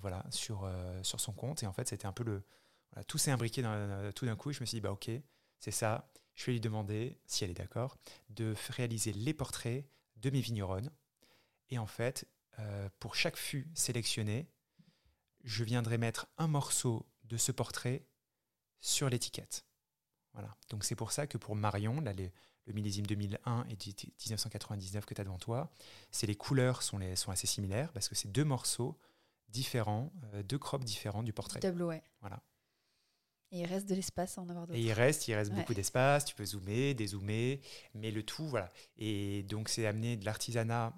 voilà, 0.01 0.25
sur, 0.29 0.63
euh, 0.63 1.01
sur 1.03 1.19
son 1.19 1.33
compte. 1.33 1.63
Et 1.63 1.67
en 1.67 1.73
fait, 1.73 1.87
c'était 1.87 2.05
un 2.05 2.11
peu 2.11 2.23
le. 2.23 2.43
tout 3.07 3.17
s'est 3.17 3.31
imbriqué 3.31 3.61
dans, 3.61 4.11
tout 4.13 4.25
d'un 4.25 4.35
coup. 4.35 4.51
Je 4.51 4.59
me 4.61 4.65
suis 4.65 4.77
dit, 4.77 4.81
bah, 4.81 4.91
ok, 4.91 5.09
c'est 5.59 5.71
ça. 5.71 6.09
Je 6.35 6.45
vais 6.45 6.53
lui 6.53 6.61
demander, 6.61 7.19
si 7.25 7.43
elle 7.43 7.51
est 7.51 7.55
d'accord, 7.55 7.97
de 8.29 8.55
réaliser 8.69 9.13
les 9.13 9.33
portraits 9.33 9.85
de 10.17 10.29
mes 10.29 10.41
vigneronnes. 10.41 10.91
Et 11.69 11.77
en 11.77 11.87
fait, 11.87 12.27
euh, 12.59 12.89
pour 12.99 13.15
chaque 13.15 13.37
fût 13.37 13.67
sélectionné, 13.73 14.47
je 15.43 15.63
viendrai 15.63 15.97
mettre 15.97 16.27
un 16.37 16.47
morceau 16.47 17.05
de 17.23 17.37
ce 17.37 17.51
portrait 17.51 18.05
sur 18.79 19.09
l'étiquette. 19.09 19.65
Voilà. 20.33 20.55
Donc 20.69 20.83
c'est 20.83 20.95
pour 20.95 21.11
ça 21.11 21.27
que 21.27 21.37
pour 21.37 21.55
Marion, 21.55 21.99
là, 22.01 22.13
les, 22.13 22.31
le 22.65 22.73
millésime 22.73 23.05
2001 23.05 23.65
et 23.69 23.75
1999 23.75 25.05
que 25.05 25.13
tu 25.13 25.21
as 25.21 25.23
devant 25.23 25.39
toi, 25.39 25.71
c'est 26.11 26.27
les 26.27 26.35
couleurs 26.35 26.83
sont, 26.83 26.97
les, 26.97 27.15
sont 27.15 27.31
assez 27.31 27.47
similaires 27.47 27.91
parce 27.91 28.07
que 28.09 28.15
c'est 28.15 28.31
deux 28.31 28.45
morceaux 28.45 28.97
différents, 29.51 30.11
euh, 30.33 30.43
deux 30.43 30.57
crops 30.57 30.85
différents 30.85 31.23
du 31.23 31.33
portrait. 31.33 31.59
Du 31.59 31.67
tableau, 31.67 31.87
ouais. 31.87 32.01
Voilà. 32.21 32.41
Et 33.51 33.59
il 33.59 33.65
reste 33.65 33.87
de 33.89 33.95
l'espace 33.95 34.37
à 34.37 34.41
en 34.41 34.49
avoir 34.49 34.65
d'autres. 34.65 34.79
Et 34.79 34.81
il 34.81 34.93
reste, 34.93 35.27
il 35.27 35.33
reste 35.33 35.51
beaucoup 35.51 35.73
d'espace, 35.73 36.23
tu 36.23 36.35
peux 36.35 36.45
zoomer, 36.45 36.93
dézoomer, 36.93 37.59
mais 37.93 38.11
le 38.11 38.23
tout, 38.23 38.47
voilà. 38.47 38.71
Et 38.97 39.43
donc 39.43 39.67
c'est 39.67 39.85
amener 39.85 40.15
de 40.15 40.25
l'artisanat 40.25 40.93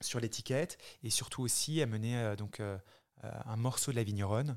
sur 0.00 0.18
l'étiquette 0.18 0.78
et 1.02 1.10
surtout 1.10 1.42
aussi 1.42 1.82
amener 1.82 2.16
euh, 2.16 2.36
donc, 2.36 2.60
euh, 2.60 2.78
un 3.22 3.56
morceau 3.56 3.92
de 3.92 3.96
la 3.96 4.02
vigneronne, 4.02 4.56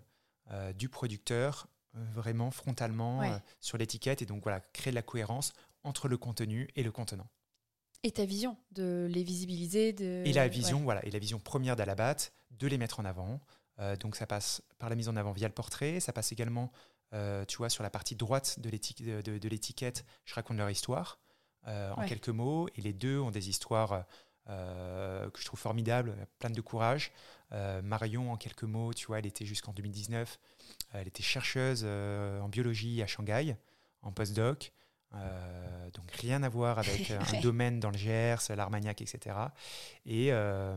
du 0.76 0.90
producteur, 0.90 1.68
vraiment 1.94 2.52
frontalement 2.52 3.40
sur 3.60 3.78
l'étiquette 3.78 4.22
et 4.22 4.26
donc 4.26 4.44
voilà, 4.44 4.60
créer 4.60 4.92
de 4.92 4.96
la 4.96 5.02
cohérence 5.02 5.54
entre 5.84 6.08
le 6.08 6.18
contenu 6.18 6.68
et 6.76 6.84
le 6.84 6.92
contenant. 6.92 7.28
Et 8.06 8.12
ta 8.12 8.24
vision, 8.24 8.56
de 8.72 9.08
les 9.10 9.24
visibiliser. 9.24 9.92
De... 9.92 10.22
Et 10.26 10.32
la 10.32 10.48
vision, 10.48 10.84
voilà, 10.84 11.04
et 11.08 11.10
la 11.10 11.18
vision 11.18 11.40
première 11.40 11.76
d'Alabat, 11.76 12.18
de 12.52 12.68
les 12.68 12.78
mettre 12.78 13.00
en 13.00 13.06
avant. 13.06 13.42
Euh, 13.80 13.96
donc 13.96 14.16
ça 14.16 14.28
passe 14.28 14.62
par 14.78 14.90
la 14.90 14.96
mise 14.96 15.10
en 15.10 15.16
avant 15.16 15.32
via 15.32 15.48
le 15.48 15.54
portrait, 15.56 16.00
ça 16.00 16.14
passe 16.14 16.32
également, 16.32 16.72
euh, 17.14 17.46
tu 17.46 17.58
vois, 17.58 17.72
sur 17.72 17.82
la 17.82 17.90
partie 17.90 18.16
droite 18.16 18.60
de 18.60 18.70
l'étiquette, 19.50 20.06
je 20.24 20.36
raconte 20.36 20.58
leur 20.58 20.70
histoire 20.70 21.20
euh, 21.68 21.92
en 21.98 22.06
quelques 22.06 22.30
mots, 22.30 22.68
et 22.76 22.82
les 22.82 22.94
deux 22.94 23.20
ont 23.20 23.32
des 23.32 23.50
histoires 23.50 24.06
que 24.46 25.40
je 25.40 25.46
trouve 25.46 25.60
formidables, 25.60 26.16
pleines 26.38 26.54
de 26.54 26.62
courage. 26.62 27.12
Marion, 27.82 28.32
en 28.32 28.38
quelques 28.38 28.66
mots, 28.66 28.94
tu 28.94 29.08
vois, 29.08 29.18
elle 29.18 29.26
était 29.26 29.46
jusqu'en 29.46 29.74
2019, 29.74 30.40
elle 30.94 31.08
était 31.08 31.24
chercheuse 31.24 31.84
en 31.84 32.50
biologie 32.50 33.02
à 33.02 33.08
Shanghai, 33.08 33.58
en 34.04 34.12
postdoc. 34.12 34.72
Euh, 35.14 35.90
donc 35.92 36.12
rien 36.12 36.44
à 36.44 36.50
voir 36.50 36.80
avec 36.80 37.12
euh, 37.12 37.20
un 37.20 37.40
domaine 37.42 37.80
dans 37.80 37.90
le 37.90 37.98
Gers, 37.98 38.42
l'Armagnac, 38.56 39.02
etc. 39.02 39.36
Et, 40.06 40.32
euh, 40.32 40.76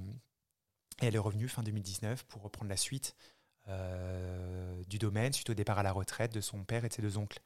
elle 1.00 1.14
est 1.14 1.20
revenue 1.20 1.48
fin 1.48 1.62
2019 1.62 2.24
pour 2.24 2.42
reprendre 2.42 2.70
la 2.70 2.76
suite 2.76 3.14
du 4.88 4.98
domaine 4.98 5.34
suite 5.34 5.50
au 5.50 5.54
départ 5.54 5.78
à 5.78 5.82
la 5.82 5.92
retraite 5.92 6.32
de 6.32 6.40
son 6.40 6.64
père 6.64 6.86
et 6.86 6.88
de 6.88 6.94
ses 6.94 7.02
deux 7.02 7.18
oncles. 7.18 7.38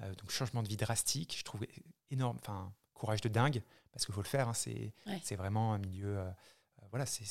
donc 0.00 0.28
changement 0.28 0.64
de 0.64 0.68
vie 0.68 0.76
drastique, 0.76 1.36
je 1.38 1.44
trouve 1.44 1.64
énorme, 2.10 2.36
enfin 2.40 2.72
courage 2.94 3.20
de 3.20 3.28
dingue, 3.28 3.62
parce 3.92 4.04
qu'il 4.04 4.12
faut 4.12 4.20
le 4.20 4.26
faire, 4.26 4.48
hein, 4.48 4.54
c'est 4.54 5.36
vraiment 5.36 5.74
un 5.74 5.78
milieu, 5.78 6.20
voilà, 6.90 7.06
c'est 7.06 7.24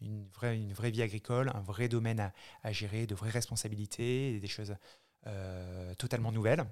une 0.00 0.26
vraie, 0.34 0.56
une 0.56 0.72
vraie 0.72 0.90
vie 0.90 1.02
agricole, 1.02 1.52
un 1.54 1.60
vrai 1.60 1.88
domaine 1.88 2.18
à, 2.18 2.32
à 2.64 2.72
gérer, 2.72 3.06
de 3.06 3.14
vraies 3.14 3.30
responsabilités, 3.30 4.40
des 4.40 4.48
choses 4.48 4.74
totalement 5.96 6.32
nouvelles. 6.32 6.66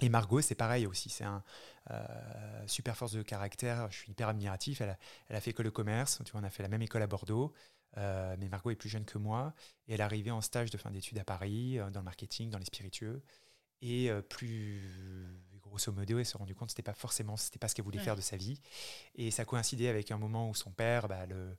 Et 0.00 0.08
Margot, 0.08 0.40
c'est 0.40 0.54
pareil 0.54 0.86
aussi. 0.86 1.10
C'est 1.10 1.24
un 1.24 1.42
euh, 1.90 2.66
super 2.66 2.96
force 2.96 3.12
de 3.12 3.22
caractère. 3.22 3.90
Je 3.90 3.98
suis 3.98 4.12
hyper 4.12 4.28
admiratif. 4.28 4.80
Elle 4.80 4.90
a, 4.90 4.98
elle 5.28 5.36
a 5.36 5.40
fait 5.40 5.50
école 5.50 5.66
de 5.66 5.70
commerce. 5.70 6.20
Tu 6.24 6.32
vois, 6.32 6.40
on 6.40 6.44
a 6.44 6.50
fait 6.50 6.62
la 6.62 6.68
même 6.68 6.82
école 6.82 7.02
à 7.02 7.06
Bordeaux. 7.06 7.52
Euh, 7.98 8.36
mais 8.38 8.48
Margot 8.48 8.70
est 8.70 8.76
plus 8.76 8.88
jeune 8.88 9.04
que 9.04 9.18
moi. 9.18 9.54
Et 9.86 9.94
elle 9.94 10.00
est 10.00 10.04
arrivée 10.04 10.30
en 10.30 10.40
stage 10.40 10.70
de 10.70 10.78
fin 10.78 10.90
d'études 10.90 11.18
à 11.18 11.24
Paris, 11.24 11.78
euh, 11.78 11.90
dans 11.90 12.00
le 12.00 12.04
marketing, 12.04 12.50
dans 12.50 12.58
les 12.58 12.64
spiritueux. 12.64 13.22
Et 13.84 14.12
plus 14.28 14.80
grosso 15.60 15.90
modo, 15.90 16.20
elle 16.20 16.24
s'est 16.24 16.38
rendue 16.38 16.54
compte 16.54 16.68
que 16.68 16.70
c'était 16.70 16.84
pas 16.84 16.94
forcément, 16.94 17.36
c'était 17.36 17.58
pas 17.58 17.66
ce 17.66 17.74
qu'elle 17.74 17.84
voulait 17.84 17.98
faire 17.98 18.14
de 18.14 18.20
sa 18.20 18.36
vie. 18.36 18.60
Et 19.16 19.32
ça 19.32 19.44
coïncidait 19.44 19.88
avec 19.88 20.12
un 20.12 20.18
moment 20.18 20.48
où 20.48 20.54
son 20.54 20.70
père, 20.70 21.08
bah, 21.08 21.26
le, 21.26 21.56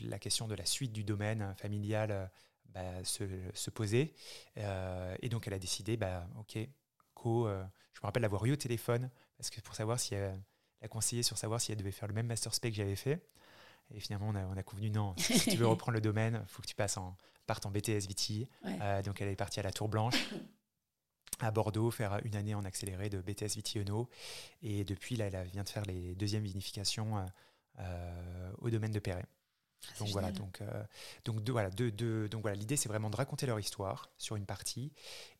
la, 0.00 0.18
question 0.18 0.48
de 0.48 0.56
la 0.56 0.64
suite 0.64 0.92
du 0.92 1.04
domaine 1.04 1.54
familial 1.56 2.32
bah, 2.70 3.04
se, 3.04 3.22
se, 3.54 3.70
posait. 3.70 4.12
et 4.56 5.28
donc 5.28 5.46
elle 5.46 5.54
a 5.54 5.60
décidé, 5.60 5.96
bah, 5.96 6.26
ok, 6.36 6.58
euh, 7.28 7.64
je 7.94 8.00
me 8.00 8.06
rappelle 8.06 8.22
l'avoir 8.22 8.44
eu 8.46 8.52
au 8.52 8.56
téléphone 8.56 9.10
parce 9.36 9.50
que 9.50 9.60
pour 9.60 9.74
savoir 9.74 9.98
si 10.00 10.14
elle, 10.14 10.40
a 10.82 10.88
conseillé 10.88 11.22
sur 11.22 11.38
savoir 11.38 11.60
si 11.60 11.72
elle 11.72 11.78
devait 11.78 11.90
faire 11.90 12.08
le 12.08 12.14
même 12.14 12.26
master 12.26 12.54
spec 12.54 12.72
que 12.72 12.76
j'avais 12.76 12.96
fait. 12.96 13.26
Et 13.94 14.00
finalement, 14.00 14.28
on 14.28 14.56
a, 14.56 14.62
convenu 14.62 14.90
non, 14.90 15.14
si 15.16 15.50
tu 15.50 15.56
veux 15.56 15.66
reprendre 15.68 15.94
le 15.94 16.00
domaine, 16.00 16.40
il 16.42 16.48
faut 16.48 16.60
que 16.60 16.66
tu 16.66 16.74
passes 16.74 16.96
en, 16.96 17.16
partes 17.46 17.66
en 17.66 17.70
BTS 17.70 18.08
VT. 18.08 18.48
Euh, 18.64 19.02
donc 19.02 19.20
elle 19.20 19.28
est 19.28 19.36
partie 19.36 19.60
à 19.60 19.62
la 19.62 19.72
Tour 19.72 19.88
Blanche 19.88 20.16
à 21.40 21.50
Bordeaux 21.50 21.90
faire 21.90 22.18
une 22.24 22.34
année 22.34 22.54
en 22.54 22.64
accéléré 22.64 23.08
de 23.10 23.20
BTS 23.20 23.56
Vitiono 23.56 24.08
et 24.62 24.84
depuis 24.84 25.16
là 25.16 25.26
elle 25.26 25.46
vient 25.48 25.64
de 25.64 25.68
faire 25.68 25.84
les 25.84 26.14
deuxièmes 26.14 26.44
vinifications 26.44 27.24
euh, 27.78 28.52
au 28.58 28.70
domaine 28.70 28.92
de 28.92 28.98
Perret. 28.98 29.26
Donc 29.98 30.08
voilà, 30.08 30.32
donc, 30.32 30.60
euh, 30.60 30.84
donc, 31.24 31.42
de, 31.42 31.52
voilà, 31.52 31.70
de, 31.70 31.90
de, 31.90 32.28
donc 32.30 32.42
voilà, 32.42 32.56
l'idée 32.56 32.76
c'est 32.76 32.88
vraiment 32.88 33.10
de 33.10 33.16
raconter 33.16 33.46
leur 33.46 33.58
histoire 33.58 34.10
sur 34.18 34.36
une 34.36 34.46
partie 34.46 34.92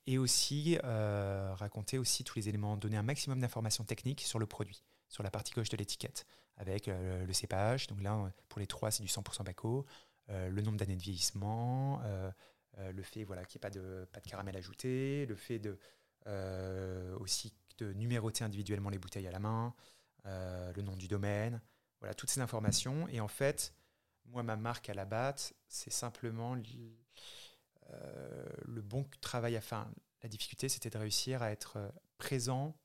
et 0.07 0.19
aussi 0.19 0.79
euh, 0.85 1.53
raconter 1.55 1.99
aussi 1.99 2.25
tous 2.25 2.37
les 2.37 2.49
éléments, 2.49 2.77
donner 2.77 2.97
un 2.97 3.03
maximum 3.03 3.41
d'informations 3.41 3.85
techniques 3.85 4.23
sur 4.23 4.39
le 4.39 4.47
produit, 4.47 4.85
sur 5.09 5.23
la 5.23 5.31
partie 5.31 5.53
gauche 5.53 5.69
de 5.69 5.77
l'étiquette, 5.77 6.27
avec 6.57 6.89
euh, 6.89 7.25
le 7.25 7.33
cépage. 7.33 7.87
Donc 7.87 8.03
là, 8.03 8.33
pour 8.49 8.61
les 8.61 8.67
trois, 8.67 8.91
c'est 8.91 9.03
du 9.03 9.09
100% 9.09 9.45
Baco, 9.45 9.87
le 10.29 10.61
nombre 10.61 10.77
d'années 10.77 10.97
de 10.97 11.03
vieillissement, 11.03 12.03
le 12.77 13.03
fait 13.03 13.23
voilà, 13.25 13.45
qu'il 13.45 13.59
n'y 13.59 13.61
ait 13.61 13.69
pas 13.69 13.71
de, 13.71 14.09
pas 14.13 14.21
de 14.21 14.29
caramel 14.29 14.57
ajouté, 14.57 15.25
le 15.27 15.37
fait 15.37 15.59
de 15.59 15.79
aussi 17.21 17.53
de 17.79 17.93
numéroter 17.93 18.43
individuellement 18.43 18.91
les 18.91 18.99
bouteilles 18.99 19.29
à 19.29 19.31
la 19.31 19.39
main, 19.39 19.75
le 20.25 20.83
nom 20.83 20.97
du 20.97 21.07
domaine, 21.07 21.61
voilà, 22.01 22.15
toutes 22.15 22.31
ces 22.31 22.41
informations. 22.41 23.09
Et 23.09 23.21
en 23.21 23.29
fait, 23.29 23.73
moi, 24.29 24.43
ma 24.43 24.57
marque 24.57 24.89
à 24.89 24.95
la 24.95 25.05
batte, 25.05 25.55
c'est 25.69 25.93
simplement 25.93 26.57
euh, 27.91 28.47
le 28.65 28.83
bon 28.83 29.05
travail 29.21 29.57
à 29.57 29.61
faire. 29.61 29.89
La 30.23 30.29
difficulté, 30.29 30.69
c'était 30.69 30.91
de 30.91 30.99
réussir 30.99 31.43
à 31.43 31.51
être 31.51 31.77
euh, 31.77 31.89
présent, 32.19 32.77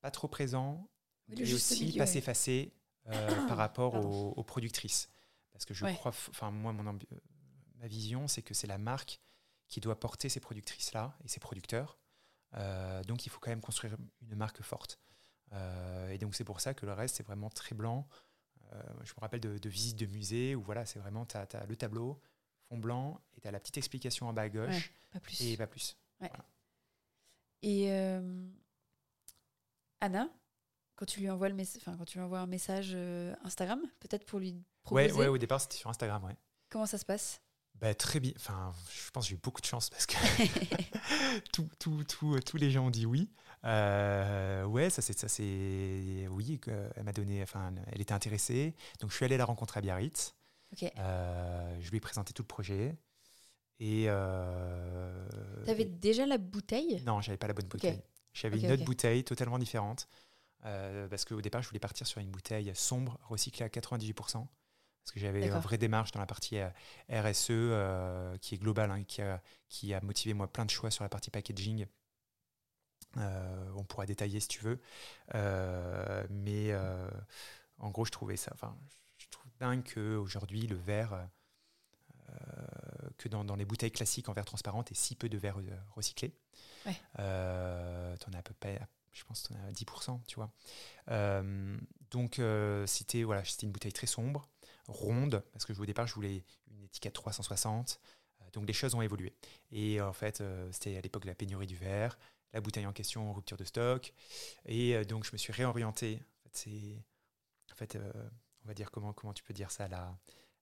pas 0.00 0.10
trop 0.10 0.28
présent, 0.28 0.88
mais 1.28 1.52
aussi 1.52 1.96
pas 1.96 2.06
s'effacer 2.06 2.74
euh, 3.08 3.46
par 3.48 3.56
rapport 3.56 3.94
aux, 3.94 4.44
productrices. 4.44 5.08
Parce 5.52 5.64
que 5.64 5.74
je 5.74 5.86
crois, 5.94 6.10
enfin, 6.10 6.50
moi, 6.50 6.72
mon 6.72 6.98
ma 7.76 7.88
vision, 7.88 8.28
c'est 8.28 8.42
que 8.42 8.54
c'est 8.54 8.66
la 8.66 8.78
marque 8.78 9.20
qui 9.68 9.80
doit 9.80 9.98
porter 9.98 10.28
ces 10.28 10.40
productrices-là 10.40 11.16
et 11.24 11.28
ces 11.28 11.40
producteurs. 11.40 11.98
donc, 13.06 13.26
il 13.26 13.28
faut 13.30 13.40
quand 13.40 13.50
même 13.50 13.60
construire 13.60 13.96
une 14.20 14.36
marque 14.36 14.62
forte. 14.62 15.00
et 16.10 16.18
donc, 16.18 16.34
c'est 16.34 16.44
pour 16.44 16.60
ça 16.60 16.74
que 16.74 16.86
le 16.86 16.92
reste, 16.92 17.16
c'est 17.16 17.26
vraiment 17.26 17.50
très 17.50 17.74
blanc. 17.74 18.06
Euh, 18.72 18.82
je 19.04 19.12
me 19.12 19.20
rappelle 19.20 19.40
de, 19.40 19.68
visites 19.68 19.98
de 19.98 20.06
musées 20.06 20.54
où 20.54 20.62
voilà, 20.62 20.84
c'est 20.86 20.98
vraiment, 20.98 21.26
tu 21.26 21.36
as, 21.36 21.66
le 21.68 21.76
tableau, 21.76 22.20
fond 22.68 22.78
blanc, 22.78 23.20
et 23.36 23.40
tu 23.40 23.48
as 23.48 23.50
la 23.50 23.60
petite 23.60 23.78
explication 23.78 24.28
en 24.28 24.32
bas 24.32 24.42
à 24.42 24.48
gauche. 24.48 24.92
pas 25.12 25.20
plus. 25.20 25.40
Et 25.42 25.56
pas 25.56 25.66
plus. 25.66 25.96
Et 27.62 27.92
euh, 27.92 28.48
Anna, 30.00 30.28
quand 30.96 31.06
tu 31.06 31.20
lui 31.20 31.30
envoies, 31.30 31.48
le 31.48 31.60
enfin, 31.60 31.96
quand 31.96 32.04
tu 32.04 32.18
lui 32.18 32.24
envoies 32.24 32.40
un 32.40 32.46
message 32.46 32.92
euh, 32.94 33.34
Instagram, 33.44 33.80
peut-être 34.00 34.24
pour 34.24 34.38
lui 34.40 34.64
proposer? 34.82 35.12
Ouais, 35.12 35.18
ouais, 35.18 35.26
au 35.28 35.38
départ, 35.38 35.60
c'était 35.60 35.76
sur 35.76 35.90
Instagram, 35.90 36.24
ouais. 36.24 36.36
Comment 36.70 36.86
ça 36.86 36.98
se 36.98 37.04
passe? 37.04 37.40
Bah, 37.74 37.94
très 37.94 38.20
bien. 38.20 38.32
Enfin, 38.36 38.72
je 38.90 39.10
pense 39.10 39.24
que 39.24 39.30
j'ai 39.30 39.34
eu 39.34 39.40
beaucoup 39.42 39.60
de 39.60 39.66
chance 39.66 39.90
parce 39.90 40.06
que 40.06 40.14
tout, 41.52 41.68
tout, 41.78 42.04
tout, 42.04 42.38
tous 42.40 42.56
les 42.56 42.70
gens 42.70 42.86
ont 42.86 42.90
dit 42.90 43.06
oui. 43.06 43.30
Euh, 43.64 44.64
ouais, 44.64 44.90
ça 44.90 45.02
c'est 45.02 45.18
ça 45.18 45.28
c'est 45.28 46.26
oui. 46.30 46.60
Elle 46.96 47.04
m'a 47.04 47.12
donné. 47.12 47.42
Enfin, 47.42 47.72
elle 47.92 48.00
était 48.00 48.14
intéressée. 48.14 48.74
Donc 49.00 49.10
je 49.10 49.16
suis 49.16 49.24
allé 49.24 49.36
la 49.36 49.44
rencontrer 49.44 49.78
à 49.78 49.80
Biarritz. 49.80 50.34
Euh, 50.98 51.76
je 51.80 51.90
lui 51.90 51.98
ai 51.98 52.00
présenté 52.00 52.32
tout 52.32 52.42
le 52.42 52.48
projet. 52.48 52.96
Et 53.78 54.04
euh, 54.06 55.26
avais 55.66 55.84
déjà 55.84 56.24
la 56.24 56.38
bouteille? 56.38 57.02
Non, 57.04 57.20
j'avais 57.20 57.38
pas 57.38 57.48
la 57.48 57.54
bonne 57.54 57.66
bouteille. 57.66 58.00
J'avais 58.32 58.58
une 58.58 58.70
autre 58.70 58.84
bouteille 58.84 59.24
totalement 59.24 59.58
différente. 59.58 60.08
Parce 60.62 61.24
qu'au 61.24 61.40
départ, 61.40 61.62
je 61.62 61.68
voulais 61.68 61.80
partir 61.80 62.06
sur 62.06 62.20
une 62.20 62.30
bouteille 62.30 62.72
sombre, 62.74 63.18
recyclée 63.28 63.64
à 63.64 63.68
98% 63.68 64.46
parce 65.02 65.12
que 65.12 65.20
j'avais 65.20 65.46
une 65.46 65.58
vraie 65.58 65.78
démarche 65.78 66.12
dans 66.12 66.20
la 66.20 66.26
partie 66.26 66.58
RSE 67.10 67.48
euh, 67.50 68.36
qui 68.38 68.54
est 68.54 68.58
globale, 68.58 68.90
hein, 68.90 69.02
qui, 69.02 69.20
a, 69.20 69.42
qui 69.68 69.92
a 69.94 70.00
motivé 70.00 70.32
moi 70.34 70.46
plein 70.46 70.64
de 70.64 70.70
choix 70.70 70.90
sur 70.90 71.02
la 71.02 71.08
partie 71.08 71.30
packaging 71.30 71.86
on 73.16 73.84
pourra 73.84 74.06
détailler 74.06 74.40
si 74.40 74.48
tu 74.48 74.64
veux. 74.64 74.80
mais 76.30 76.74
en 77.78 77.90
gros, 77.90 78.04
je 78.04 78.10
trouvais 78.10 78.36
ça. 78.36 78.50
Enfin, 78.54 78.76
je 79.18 79.26
trouve 79.28 79.50
dingue 79.60 79.82
qu'aujourd'hui, 79.92 80.66
le 80.66 80.76
verre 80.76 81.28
que 83.18 83.28
dans, 83.28 83.56
les 83.56 83.64
bouteilles 83.64 83.90
classiques 83.90 84.28
en 84.28 84.32
verre 84.32 84.44
transparent, 84.44 84.84
et 84.90 84.94
si 84.94 85.14
peu 85.14 85.28
de 85.28 85.38
verre 85.38 85.58
recyclé. 85.94 86.34
Ouais. 86.86 86.94
tu 87.14 87.20
en 87.20 88.32
as 88.32 88.38
à 88.38 88.42
peu 88.42 88.54
près, 88.54 88.80
je 89.12 89.24
pense 89.24 89.44
tu 89.44 89.52
en 89.52 89.56
as 89.56 89.72
10%, 89.72 90.20
tu 90.26 90.36
vois. 90.36 90.52
donc, 92.10 92.40
c'était 92.86 93.22
voilà, 93.22 93.42
une 93.62 93.72
bouteille 93.72 93.92
très 93.92 94.06
sombre, 94.06 94.48
ronde, 94.88 95.42
parce 95.52 95.64
que 95.64 95.72
au 95.72 95.86
départ, 95.86 96.06
je 96.06 96.14
voulais 96.14 96.44
une 96.70 96.84
étiquette 96.84 97.14
360. 97.14 98.00
donc, 98.52 98.66
les 98.66 98.72
choses 98.72 98.94
ont 98.94 99.02
évolué. 99.02 99.34
Et 99.70 100.00
en 100.00 100.12
fait, 100.12 100.42
c'était 100.70 100.96
à 100.96 101.00
l'époque 101.00 101.22
de 101.22 101.28
la 101.28 101.34
pénurie 101.34 101.66
du 101.66 101.76
verre, 101.76 102.18
la 102.52 102.60
bouteille 102.60 102.86
en 102.86 102.92
question 102.92 103.30
en 103.30 103.32
rupture 103.32 103.56
de 103.56 103.64
stock. 103.64 104.12
Et 104.66 105.04
donc, 105.04 105.24
je 105.24 105.32
me 105.32 105.38
suis 105.38 105.52
réorienté. 105.52 106.16
En 106.16 106.42
fait, 106.42 106.50
c'est. 106.52 107.04
En 107.72 107.74
fait, 107.74 107.98
on 108.64 108.68
va 108.68 108.74
dire 108.74 108.90
comment, 108.90 109.12
comment 109.12 109.32
tu 109.32 109.42
peux 109.42 109.54
dire 109.54 109.70
ça 109.70 109.88
la, 109.88 110.16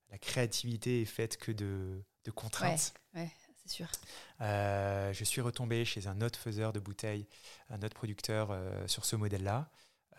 la 0.09 0.17
créativité 0.17 1.01
est 1.01 1.05
faite 1.05 1.37
que 1.37 1.51
de, 1.51 2.03
de 2.25 2.31
contraintes. 2.31 2.93
Ouais, 3.13 3.29
c'est 3.55 3.71
sûr. 3.71 3.87
Euh, 4.41 5.13
je 5.13 5.23
suis 5.23 5.41
retombé 5.41 5.85
chez 5.85 6.07
un 6.07 6.21
autre 6.21 6.39
faiseur 6.39 6.73
de 6.73 6.79
bouteilles, 6.79 7.27
un 7.69 7.81
autre 7.81 7.95
producteur 7.95 8.51
euh, 8.51 8.87
sur 8.87 9.05
ce 9.05 9.15
modèle-là. 9.15 9.71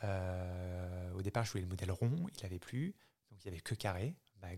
Euh, 0.04 1.12
au 1.12 1.22
départ, 1.22 1.44
je 1.44 1.52
voulais 1.52 1.62
le 1.62 1.68
modèle 1.68 1.92
rond, 1.92 2.26
il 2.37 2.42
n'avait 2.42 2.58
plus, 2.58 2.94
donc 3.30 3.44
il 3.44 3.48
n'y 3.48 3.54
avait 3.54 3.61
que 3.61 3.74
carré. 3.74 4.16
Bah, 4.40 4.48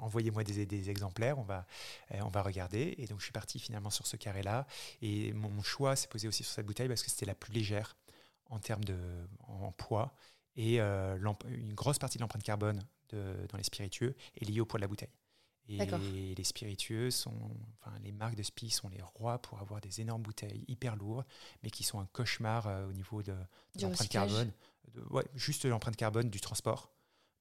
envoyez-moi 0.00 0.44
des, 0.44 0.66
des, 0.66 0.90
exemplaires, 0.90 1.38
on 1.38 1.42
va, 1.42 1.66
on 2.10 2.28
va 2.28 2.42
regarder. 2.42 2.94
Et 2.98 3.06
donc 3.06 3.20
je 3.20 3.24
suis 3.24 3.32
parti 3.32 3.58
finalement 3.58 3.90
sur 3.90 4.06
ce 4.06 4.16
carré-là. 4.16 4.66
Et 5.00 5.32
mon, 5.32 5.62
choix 5.62 5.96
s'est 5.96 6.08
posé 6.08 6.28
aussi 6.28 6.44
sur 6.44 6.52
cette 6.52 6.66
bouteille 6.66 6.88
parce 6.88 7.02
que 7.02 7.10
c'était 7.10 7.26
la 7.26 7.34
plus 7.34 7.52
légère 7.52 7.96
en 8.50 8.58
termes 8.58 8.84
de 8.84 8.98
en, 9.46 9.72
poids. 9.72 10.14
Et 10.56 10.80
une 10.80 11.74
grosse 11.74 11.98
partie 11.98 12.18
de 12.18 12.22
l'empreinte 12.22 12.42
carbone 12.42 12.82
dans 13.10 13.56
les 13.56 13.64
spiritueux 13.64 14.14
est 14.40 14.44
liée 14.44 14.60
au 14.60 14.66
poids 14.66 14.78
de 14.78 14.82
la 14.82 14.88
bouteille. 14.88 15.12
Et 15.68 16.34
les 16.34 16.44
spiritueux 16.44 17.10
sont, 17.10 17.50
enfin, 17.80 17.96
les 18.02 18.12
marques 18.12 18.34
de 18.34 18.42
spi 18.42 18.70
sont 18.70 18.88
les 18.88 19.00
rois 19.00 19.40
pour 19.40 19.60
avoir 19.60 19.80
des 19.80 20.00
énormes 20.00 20.22
bouteilles 20.22 20.64
hyper 20.68 20.96
lourdes, 20.96 21.24
mais 21.62 21.70
qui 21.70 21.84
sont 21.84 22.00
un 22.00 22.06
cauchemar 22.06 22.66
euh, 22.66 22.88
au 22.88 22.92
niveau 22.92 23.22
de, 23.22 23.34
l'empreinte 23.80 24.08
carbone. 24.08 24.52
ouais, 25.10 25.24
juste 25.34 25.64
l'empreinte 25.64 25.96
carbone 25.96 26.30
du 26.30 26.40
transport. 26.40 26.90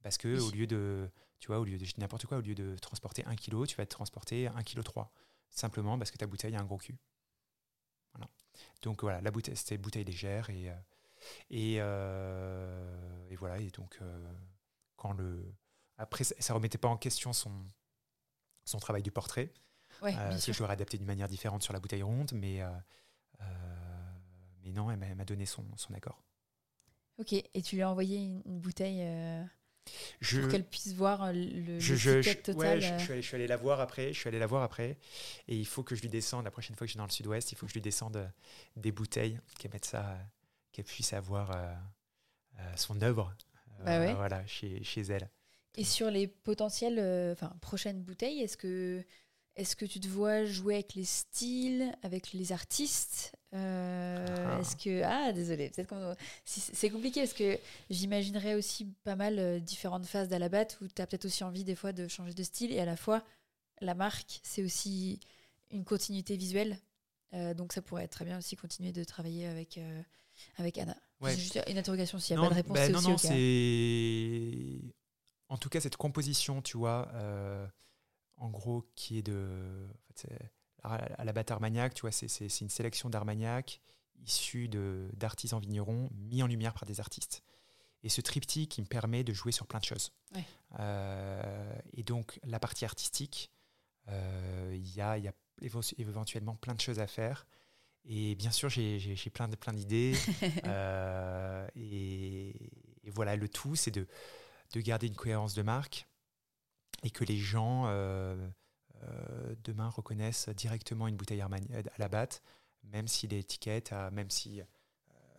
Parce 0.03 0.17
que 0.17 0.39
au 0.39 0.51
lieu 0.51 0.67
de, 0.67 1.09
tu 1.41 1.47
vois, 1.47 1.59
au 1.59 1.65
lieu 1.65 1.77
de 1.77 1.85
n'importe 1.97 2.25
quoi, 2.25 2.37
au 2.37 2.41
lieu 2.41 2.55
de 2.55 2.77
transporter 2.77 3.25
1 3.25 3.35
kg, 3.35 3.67
tu 3.67 3.75
vas 3.75 3.85
te 3.85 3.91
transporter 3.91 4.47
1 4.47 4.63
kg 4.63 4.81
3. 4.81 5.11
Simplement 5.49 5.97
parce 5.97 6.09
que 6.09 6.17
ta 6.17 6.25
bouteille 6.25 6.55
a 6.55 6.61
un 6.61 6.63
gros 6.63 6.77
cul. 6.77 6.97
Voilà. 8.13 8.29
Donc 8.81 9.01
voilà, 9.01 9.19
la 9.19 9.31
bouteille, 9.31 9.57
c'était 9.57 9.77
bouteille 9.77 10.05
légère 10.05 10.49
et, 10.49 10.69
euh, 10.69 10.75
et, 11.49 11.75
euh, 11.81 13.29
et, 13.29 13.35
voilà. 13.35 13.57
Et 13.57 13.69
donc, 13.71 13.99
quand 14.95 15.11
le. 15.11 15.53
Après, 15.97 16.23
ça 16.23 16.53
ne 16.53 16.55
remettait 16.55 16.77
pas 16.77 16.87
en 16.87 16.97
question 16.97 17.33
son, 17.33 17.51
son 18.63 18.79
travail 18.79 19.03
du 19.03 19.11
portrait. 19.11 19.53
Ouais, 20.01 20.15
euh, 20.17 20.39
que 20.39 20.53
je 20.53 20.59
l'aurais 20.59 20.73
adapté 20.73 20.97
d'une 20.97 21.07
manière 21.07 21.27
différente 21.27 21.63
sur 21.63 21.73
la 21.73 21.79
bouteille 21.79 22.01
ronde, 22.01 22.31
mais, 22.33 22.61
euh, 22.61 22.69
euh, 23.41 23.45
mais 24.63 24.71
non, 24.71 24.89
elle 24.89 25.15
m'a 25.15 25.25
donné 25.25 25.45
son, 25.45 25.65
son, 25.75 25.93
accord. 25.93 26.23
Ok, 27.19 27.33
et 27.33 27.61
tu 27.61 27.75
lui 27.75 27.83
as 27.83 27.89
envoyé 27.89 28.17
une, 28.17 28.41
bouteille 28.59 29.05
pour 30.21 30.49
qu'elle 30.49 30.65
puisse 30.65 30.93
voir 30.93 31.31
le 31.33 31.79
je, 31.79 31.95
je, 31.95 32.33
total. 32.33 32.81
je, 32.81 32.87
suis 32.99 33.11
allé, 33.11 33.21
je, 33.21 33.27
suis 33.27 33.35
allé, 33.35 33.47
la 33.47 33.57
voir 33.57 33.79
après. 33.79 34.13
Je 34.13 34.19
suis 34.19 34.27
allé 34.27 34.39
la 34.39 34.47
voir 34.47 34.63
après, 34.63 34.97
et 35.47 35.55
il 35.55 35.65
faut 35.65 35.83
que 35.83 35.95
je 35.95 36.01
lui 36.01 36.09
descende 36.09 36.45
la 36.45 36.51
prochaine 36.51 36.75
fois 36.75 36.85
que 36.85 36.89
je 36.89 36.93
suis 36.93 36.97
dans 36.97 37.05
le 37.05 37.11
Sud-Ouest. 37.11 37.51
Il 37.51 37.57
faut 37.57 37.65
que 37.65 37.71
je 37.71 37.75
lui 37.75 37.81
descende 37.81 38.31
des 38.75 38.91
bouteilles, 38.91 39.39
qu'elle 39.57 39.71
mette 39.71 39.85
ça, 39.85 40.17
qu'elle 40.71 40.85
puisse 40.85 41.13
avoir 41.13 41.57
son 42.75 43.01
œuvre, 43.01 43.35
bah 43.83 44.13
voilà, 44.13 44.45
chez, 44.45 44.83
chez 44.83 45.01
elle. 45.01 45.29
Et 45.75 45.85
sur 45.85 46.11
les 46.11 46.27
potentielles 46.27 46.99
euh, 46.99 47.33
enfin, 47.33 47.53
prochaines 47.61 48.03
bouteilles, 48.03 48.41
est-ce 48.41 48.57
que, 48.57 49.03
est 49.55 49.75
que 49.75 49.85
tu 49.85 49.99
te 49.99 50.07
vois 50.07 50.45
jouer 50.45 50.75
avec 50.75 50.95
les 50.95 51.05
styles, 51.05 51.91
avec 52.03 52.33
les 52.33 52.51
artistes 52.51 53.33
euh, 53.53 54.47
ah. 54.49 54.59
Est-ce 54.61 54.77
que 54.77 55.03
ah 55.03 55.33
désolé, 55.33 55.69
peut-être 55.69 55.93
c'est 56.45 56.89
compliqué 56.89 57.21
parce 57.21 57.33
que 57.33 57.59
j'imaginerais 57.89 58.55
aussi 58.55 58.85
pas 59.03 59.17
mal 59.17 59.39
euh, 59.39 59.59
différentes 59.59 60.05
phases 60.05 60.29
d'Alabat 60.29 60.67
où 60.81 60.87
tu 60.87 61.01
as 61.01 61.07
peut-être 61.07 61.25
aussi 61.25 61.43
envie 61.43 61.65
des 61.65 61.75
fois 61.75 61.91
de 61.91 62.07
changer 62.07 62.33
de 62.33 62.43
style 62.43 62.71
et 62.71 62.79
à 62.79 62.85
la 62.85 62.95
fois 62.95 63.23
la 63.81 63.93
marque 63.93 64.39
c'est 64.43 64.63
aussi 64.63 65.19
une 65.69 65.83
continuité 65.83 66.37
visuelle 66.37 66.77
donc 67.55 67.71
ça 67.71 67.81
pourrait 67.81 68.03
être 68.03 68.11
très 68.11 68.25
bien 68.25 68.37
aussi 68.37 68.57
continuer 68.57 68.91
de 68.91 69.05
travailler 69.05 69.47
avec 69.47 69.79
avec 70.57 70.77
Anna. 70.77 70.97
Ouais. 71.21 71.33
Juste 71.35 71.61
une 71.67 71.77
interrogation 71.77 72.19
s'il 72.19 72.35
n'y 72.35 72.41
a 72.41 72.43
pas 72.43 72.49
de 72.49 72.55
réponse. 72.55 72.77
Ben 72.77 72.91
non, 72.91 73.01
non, 73.01 73.17
c'est 73.17 74.81
en 75.51 75.57
tout 75.57 75.67
cas, 75.67 75.81
cette 75.81 75.97
composition, 75.97 76.61
tu 76.61 76.77
vois, 76.77 77.09
euh, 77.13 77.67
en 78.41 78.49
gros, 78.49 78.89
qui 78.95 79.19
est 79.19 79.21
de. 79.21 79.87
à 80.83 81.23
la 81.23 81.31
bâtard 81.31 81.57
Armagnac, 81.57 81.93
tu 81.93 82.01
vois, 82.01 82.11
c'est 82.11 82.61
une 82.61 82.69
sélection 82.69 83.09
d'Armagnac 83.09 83.81
issus 84.25 84.67
d'artisans 84.67 85.59
vignerons 85.59 86.09
mis 86.13 86.43
en 86.43 86.47
lumière 86.47 86.73
par 86.73 86.85
des 86.85 86.99
artistes. 86.99 87.43
Et 88.03 88.09
ce 88.09 88.21
triptyque 88.21 88.71
qui 88.71 88.81
me 88.81 88.87
permet 88.87 89.23
de 89.23 89.33
jouer 89.33 89.51
sur 89.51 89.67
plein 89.67 89.79
de 89.79 89.85
choses. 89.85 90.11
Euh, 90.79 91.73
et 91.93 92.03
donc, 92.03 92.39
la 92.43 92.59
partie 92.59 92.83
artistique, 92.83 93.51
euh, 94.07 94.71
il 94.75 94.95
y, 94.95 95.01
a, 95.01 95.17
y, 95.17 95.27
a, 95.27 95.33
éventuellement 95.61 96.55
plein 96.55 96.73
de 96.73 96.81
choses 96.81 96.99
à 96.99 97.07
faire. 97.07 97.45
Et 98.05 98.33
bien 98.35 98.51
sûr, 98.51 98.69
j'ai 98.69 99.15
plein 99.31 99.47
d'idées. 99.47 100.15
Plein 100.63 101.67
et, 101.75 102.49
et, 103.03 103.09
voilà, 103.11 103.35
le 103.35 103.47
tout, 103.47 103.75
c'est 103.75 103.91
de, 103.91 104.07
de 104.73 104.81
garder 104.81 105.07
une 105.07 105.15
cohérence 105.15 105.53
de 105.53 105.61
marque 105.61 106.07
et 107.03 107.09
que 107.09 107.23
les 107.23 107.37
gens 107.37 107.85
euh, 107.87 108.35
euh, 109.03 109.55
demain 109.63 109.89
reconnaissent 109.89 110.49
directement 110.49 111.07
une 111.07 111.15
bouteille 111.15 111.41
Armani 111.41 111.67
à 111.75 111.97
la 111.97 112.07
batte, 112.07 112.41
même 112.83 113.07
si 113.07 113.27
l'étiquette, 113.27 113.93
même 114.11 114.29
si 114.29 114.61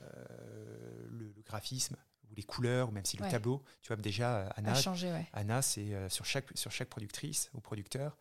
euh, 0.01 1.07
le, 1.11 1.33
graphisme 1.44 1.96
ou 2.31 2.35
les 2.35 2.42
couleurs, 2.42 2.88
ou 2.88 2.92
même 2.92 3.05
si 3.05 3.16
le 3.16 3.29
tableau, 3.29 3.62
tu 3.83 3.88
vois 3.88 3.96
déjà 3.96 4.48
Anna, 4.57 4.75
Anna 5.33 5.61
c'est 5.61 6.09
sur 6.09 6.25
chaque 6.25 6.57
sur 6.57 6.70
chaque 6.70 6.88
productrice 6.88 7.51
ou 7.53 7.61
producteur, 7.61 8.16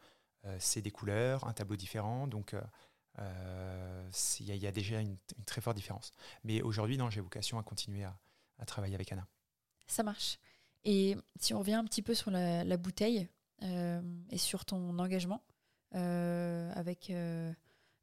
c'est 0.60 0.82
des 0.82 0.92
couleurs, 0.92 1.48
un 1.48 1.54
tableau 1.54 1.76
différent, 1.76 2.28
donc 2.28 2.56
il 3.20 4.56
y, 4.56 4.68
a 4.68 4.72
déjà 4.72 5.00
une, 5.00 5.18
très 5.46 5.62
forte 5.62 5.78
différence. 5.78 6.12
Mais 6.44 6.62
aujourd'hui, 6.62 6.98
non, 6.98 7.10
j'ai 7.10 7.22
vocation 7.22 7.60
à 7.60 7.64
continuer 7.64 8.04
à 8.04 8.66
travailler 8.66 8.96
avec 8.96 9.12
Anna. 9.12 9.28
Ça 9.88 10.04
marche. 10.04 10.40
Et 10.84 11.16
si 11.40 11.54
on 11.54 11.60
revient 11.60 11.74
un 11.74 11.86
petit 11.86 12.02
peu 12.02 12.14
sur 12.14 12.32
la, 12.32 12.78
bouteille 12.78 13.28
euh, 13.64 14.02
et 14.30 14.38
sur 14.38 14.66
ton 14.66 14.98
engagement 15.00 15.44
euh, 15.96 16.72
avec 16.74 17.10
1% 17.10 17.54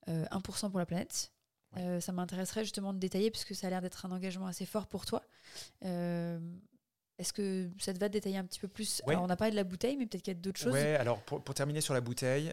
euh, 0.08 0.68
pour 0.68 0.78
la 0.78 0.86
planète, 0.86 1.32
ça 1.74 2.12
m'intéresserait 2.12 2.64
justement 2.64 2.92
de 2.92 2.98
détailler 2.98 3.30
puisque 3.30 3.54
ça 3.54 3.66
a 3.66 3.70
l'air 3.70 3.82
d'être 3.82 4.06
un 4.06 4.12
engagement 4.12 4.46
assez 4.46 4.66
fort 4.66 4.86
pour 4.86 5.06
toi. 5.06 5.22
Est-ce 5.82 7.32
que 7.32 7.68
ça 7.80 7.92
te 7.92 7.98
va 7.98 8.08
de 8.08 8.12
détailler 8.12 8.38
un 8.38 8.44
petit 8.44 8.60
peu 8.60 8.68
plus? 8.68 9.02
Alors, 9.06 9.24
On 9.24 9.26
n'a 9.26 9.36
pas 9.36 9.50
de 9.50 9.56
la 9.56 9.64
bouteille, 9.64 9.96
mais 9.96 10.06
peut-être 10.06 10.22
qu'il 10.22 10.34
y 10.34 10.36
a 10.36 10.40
d'autres 10.40 10.60
choses. 10.60 10.72
Oui, 10.72 10.80
alors 10.80 11.20
pour, 11.22 11.42
pour, 11.42 11.52
terminer 11.52 11.80
sur 11.80 11.94
la 11.94 12.00
bouteille, 12.00 12.52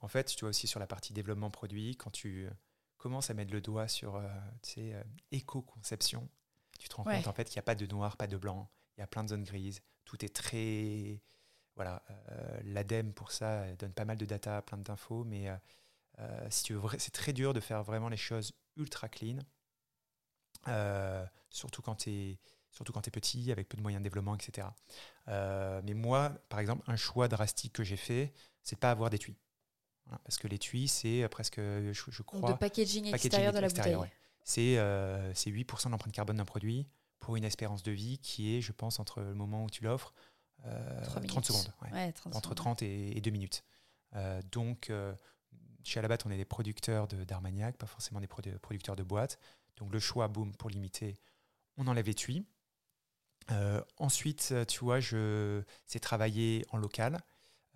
en 0.00 0.08
fait, 0.08 0.24
tu 0.24 0.40
vois 0.40 0.50
aussi 0.50 0.66
sur 0.66 0.80
la 0.80 0.86
partie 0.86 1.12
développement 1.12 1.50
produit, 1.50 1.96
quand 1.96 2.10
tu 2.10 2.48
commences 2.96 3.28
à 3.28 3.34
mettre 3.34 3.52
le 3.52 3.60
doigt 3.60 3.88
sur 3.88 4.22
éco-conception, 5.30 6.28
tu 6.78 6.88
te 6.88 6.96
rends 6.96 7.04
compte 7.04 7.26
en 7.26 7.32
fait 7.32 7.44
qu'il 7.44 7.56
n'y 7.56 7.60
a 7.60 7.62
pas 7.62 7.74
de 7.74 7.86
noir, 7.86 8.16
pas 8.16 8.26
de 8.26 8.36
blanc, 8.36 8.70
il 8.98 9.00
y 9.00 9.04
a 9.04 9.06
plein 9.06 9.22
de 9.24 9.28
zones 9.28 9.44
grises. 9.44 9.80
Tout 10.04 10.24
est 10.24 10.34
très. 10.34 11.22
Voilà, 11.76 12.02
euh, 12.30 12.60
l'ADEME 12.64 13.12
pour 13.12 13.30
ça 13.30 13.72
donne 13.76 13.92
pas 13.92 14.04
mal 14.04 14.18
de 14.18 14.26
data, 14.26 14.60
plein 14.62 14.78
d'infos, 14.78 15.22
mais 15.22 15.48
euh, 15.48 15.56
euh, 16.18 16.46
si 16.50 16.64
tu 16.64 16.74
veux, 16.74 16.80
c'est 16.98 17.12
très 17.12 17.32
dur 17.32 17.54
de 17.54 17.60
faire 17.60 17.84
vraiment 17.84 18.08
les 18.08 18.16
choses 18.16 18.52
ultra 18.76 19.08
clean, 19.08 19.38
surtout 21.50 21.82
quand 21.82 21.94
tu 21.94 22.10
es 22.10 22.38
surtout 22.72 22.92
quand 22.92 23.02
tu 23.02 23.08
es 23.08 23.10
petit, 23.12 23.52
avec 23.52 23.68
peu 23.68 23.76
de 23.76 23.82
moyens 23.82 24.02
de 24.02 24.04
développement, 24.08 24.34
etc. 24.34 24.66
mais 25.26 25.94
moi, 25.94 26.30
par 26.48 26.58
exemple, 26.58 26.82
un 26.88 26.96
choix 26.96 27.28
drastique 27.28 27.72
que 27.72 27.84
j'ai 27.84 27.96
fait, 27.96 28.32
c'est 28.62 28.74
de 28.74 28.80
pas 28.80 28.90
avoir 28.90 29.08
d'étui. 29.10 29.38
parce 30.24 30.36
que 30.36 30.48
l'étui, 30.48 30.88
c'est 30.88 31.28
presque, 31.28 31.60
je, 31.60 32.22
crois... 32.22 32.52
de 32.52 32.58
packaging, 32.58 33.14
extérieur 33.14 33.52
de 33.52 33.60
la 33.60 33.68
bouteille. 33.68 33.96
C'est 34.42 34.74
8% 34.74 35.86
de 35.86 35.90
l'empreinte 35.90 36.12
carbone 36.12 36.38
d'un 36.38 36.44
produit 36.44 36.88
pour 37.20 37.36
une 37.36 37.44
espérance 37.44 37.82
de 37.82 37.92
vie 37.92 38.18
qui 38.18 38.54
est, 38.54 38.60
je 38.60 38.72
pense, 38.72 39.00
entre 39.00 39.20
le 39.20 39.34
moment 39.34 39.64
où 39.64 39.70
tu 39.70 39.84
l'offres, 39.84 40.14
30 40.62 41.24
euh, 41.24 41.42
secondes. 41.42 42.34
entre 42.34 42.54
30 42.54 42.82
et, 42.82 43.20
2 43.20 43.30
minutes. 43.30 43.64
Euh, 44.14 44.40
donc, 44.50 44.90
euh, 44.90 45.14
chez 45.84 45.98
Alabat, 46.00 46.18
on 46.24 46.30
est 46.30 46.36
des 46.36 46.44
producteurs 46.44 47.06
d'Armagnac, 47.08 47.76
pas 47.76 47.86
forcément 47.86 48.20
des 48.20 48.26
producteurs 48.26 48.96
de 48.96 49.02
boîtes. 49.02 49.38
Donc, 49.76 49.92
le 49.92 49.98
choix, 49.98 50.28
boum, 50.28 50.52
pour 50.54 50.70
limiter, 50.70 51.18
on 51.76 51.86
enlève 51.86 52.06
l'étui. 52.06 52.46
ensuite, 53.98 54.54
tu 54.66 54.80
vois, 54.80 55.00
c'est 55.00 56.00
travailler 56.00 56.64
en 56.70 56.76
local. 56.76 57.18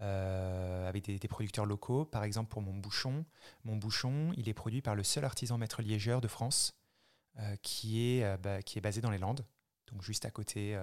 avec 0.00 1.04
des, 1.04 1.28
producteurs 1.28 1.66
locaux. 1.66 2.04
Par 2.04 2.24
exemple, 2.24 2.50
pour 2.50 2.62
mon 2.62 2.74
bouchon, 2.74 3.24
mon 3.64 3.76
bouchon, 3.76 4.32
il 4.36 4.48
est 4.48 4.54
produit 4.54 4.82
par 4.82 4.96
le 4.96 5.04
seul 5.04 5.24
artisan 5.24 5.58
maître 5.58 5.80
liégeur 5.80 6.20
de 6.20 6.28
France, 6.28 6.74
qui, 7.62 8.18
est, 8.18 8.36
bah, 8.38 8.62
qui 8.62 8.78
est 8.78 8.80
basé 8.82 9.00
dans 9.00 9.10
les 9.10 9.18
Landes, 9.18 9.44
donc 9.86 10.02
juste 10.02 10.24
à 10.24 10.30
côté, 10.30 10.78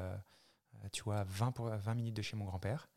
tu 0.91 1.03
vois, 1.03 1.23
20, 1.25 1.51
pour, 1.51 1.69
20 1.69 1.93
minutes 1.95 2.15
de 2.15 2.21
chez 2.21 2.35
mon 2.35 2.45
grand-père. 2.45 2.89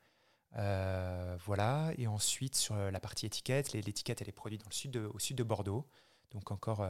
voilà, 0.53 1.93
et 1.97 2.07
ensuite 2.07 2.55
sur 2.55 2.77
la 2.77 3.01
partie 3.01 3.27
étiquette, 3.27 3.73
l'étiquette 3.73 4.23
elle 4.23 4.29
est 4.29 4.33
produite 4.33 4.63
dans 4.63 4.69
le 4.71 4.75
sud 4.75 4.97
au 4.97 5.19
sud 5.19 5.37
de 5.37 5.43
Bordeaux, 5.43 5.87
donc 6.31 6.51
encore 6.51 6.87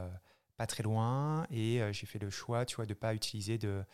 pas 0.57 0.67
très 0.67 0.83
loin, 0.83 1.47
et 1.51 1.81
j'ai 1.93 2.07
fait 2.07 2.19
le 2.19 2.31
choix, 2.31 2.65
tu 2.65 2.77
vois, 2.77 2.87
de 2.87 2.93
ne 2.93 2.99
pas 2.99 3.15
utiliser 3.15 3.59
de 3.59 3.85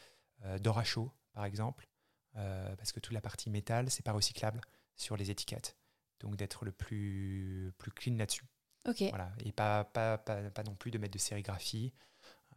d'or 0.61 0.79
à 0.79 0.85
chaud, 0.85 1.11
par 1.33 1.45
exemple, 1.45 1.89
parce 2.35 2.93
que 2.93 3.01
toute 3.01 3.15
la 3.15 3.21
partie 3.21 3.51
métal, 3.51 3.91
c'est 3.91 4.05
pas 4.05 4.13
recyclable 4.13 4.61
sur 4.95 5.17
les 5.17 5.31
étiquettes. 5.31 5.77
Donc 6.21 6.37
d'être 6.37 6.65
le 6.65 6.73
plus, 6.73 7.73
plus 7.79 7.93
clean 7.93 8.17
là-dessus. 8.17 8.45
Ok. 8.89 9.03
Voilà. 9.11 9.33
Et 9.45 9.53
pas, 9.53 9.85
pas, 9.85 10.19
pas, 10.19 10.51
pas, 10.51 10.63
non 10.65 10.75
plus 10.75 10.91
de 10.91 10.99
mettre 10.99 11.13
de 11.13 11.19
sérigraphie, 11.19 11.93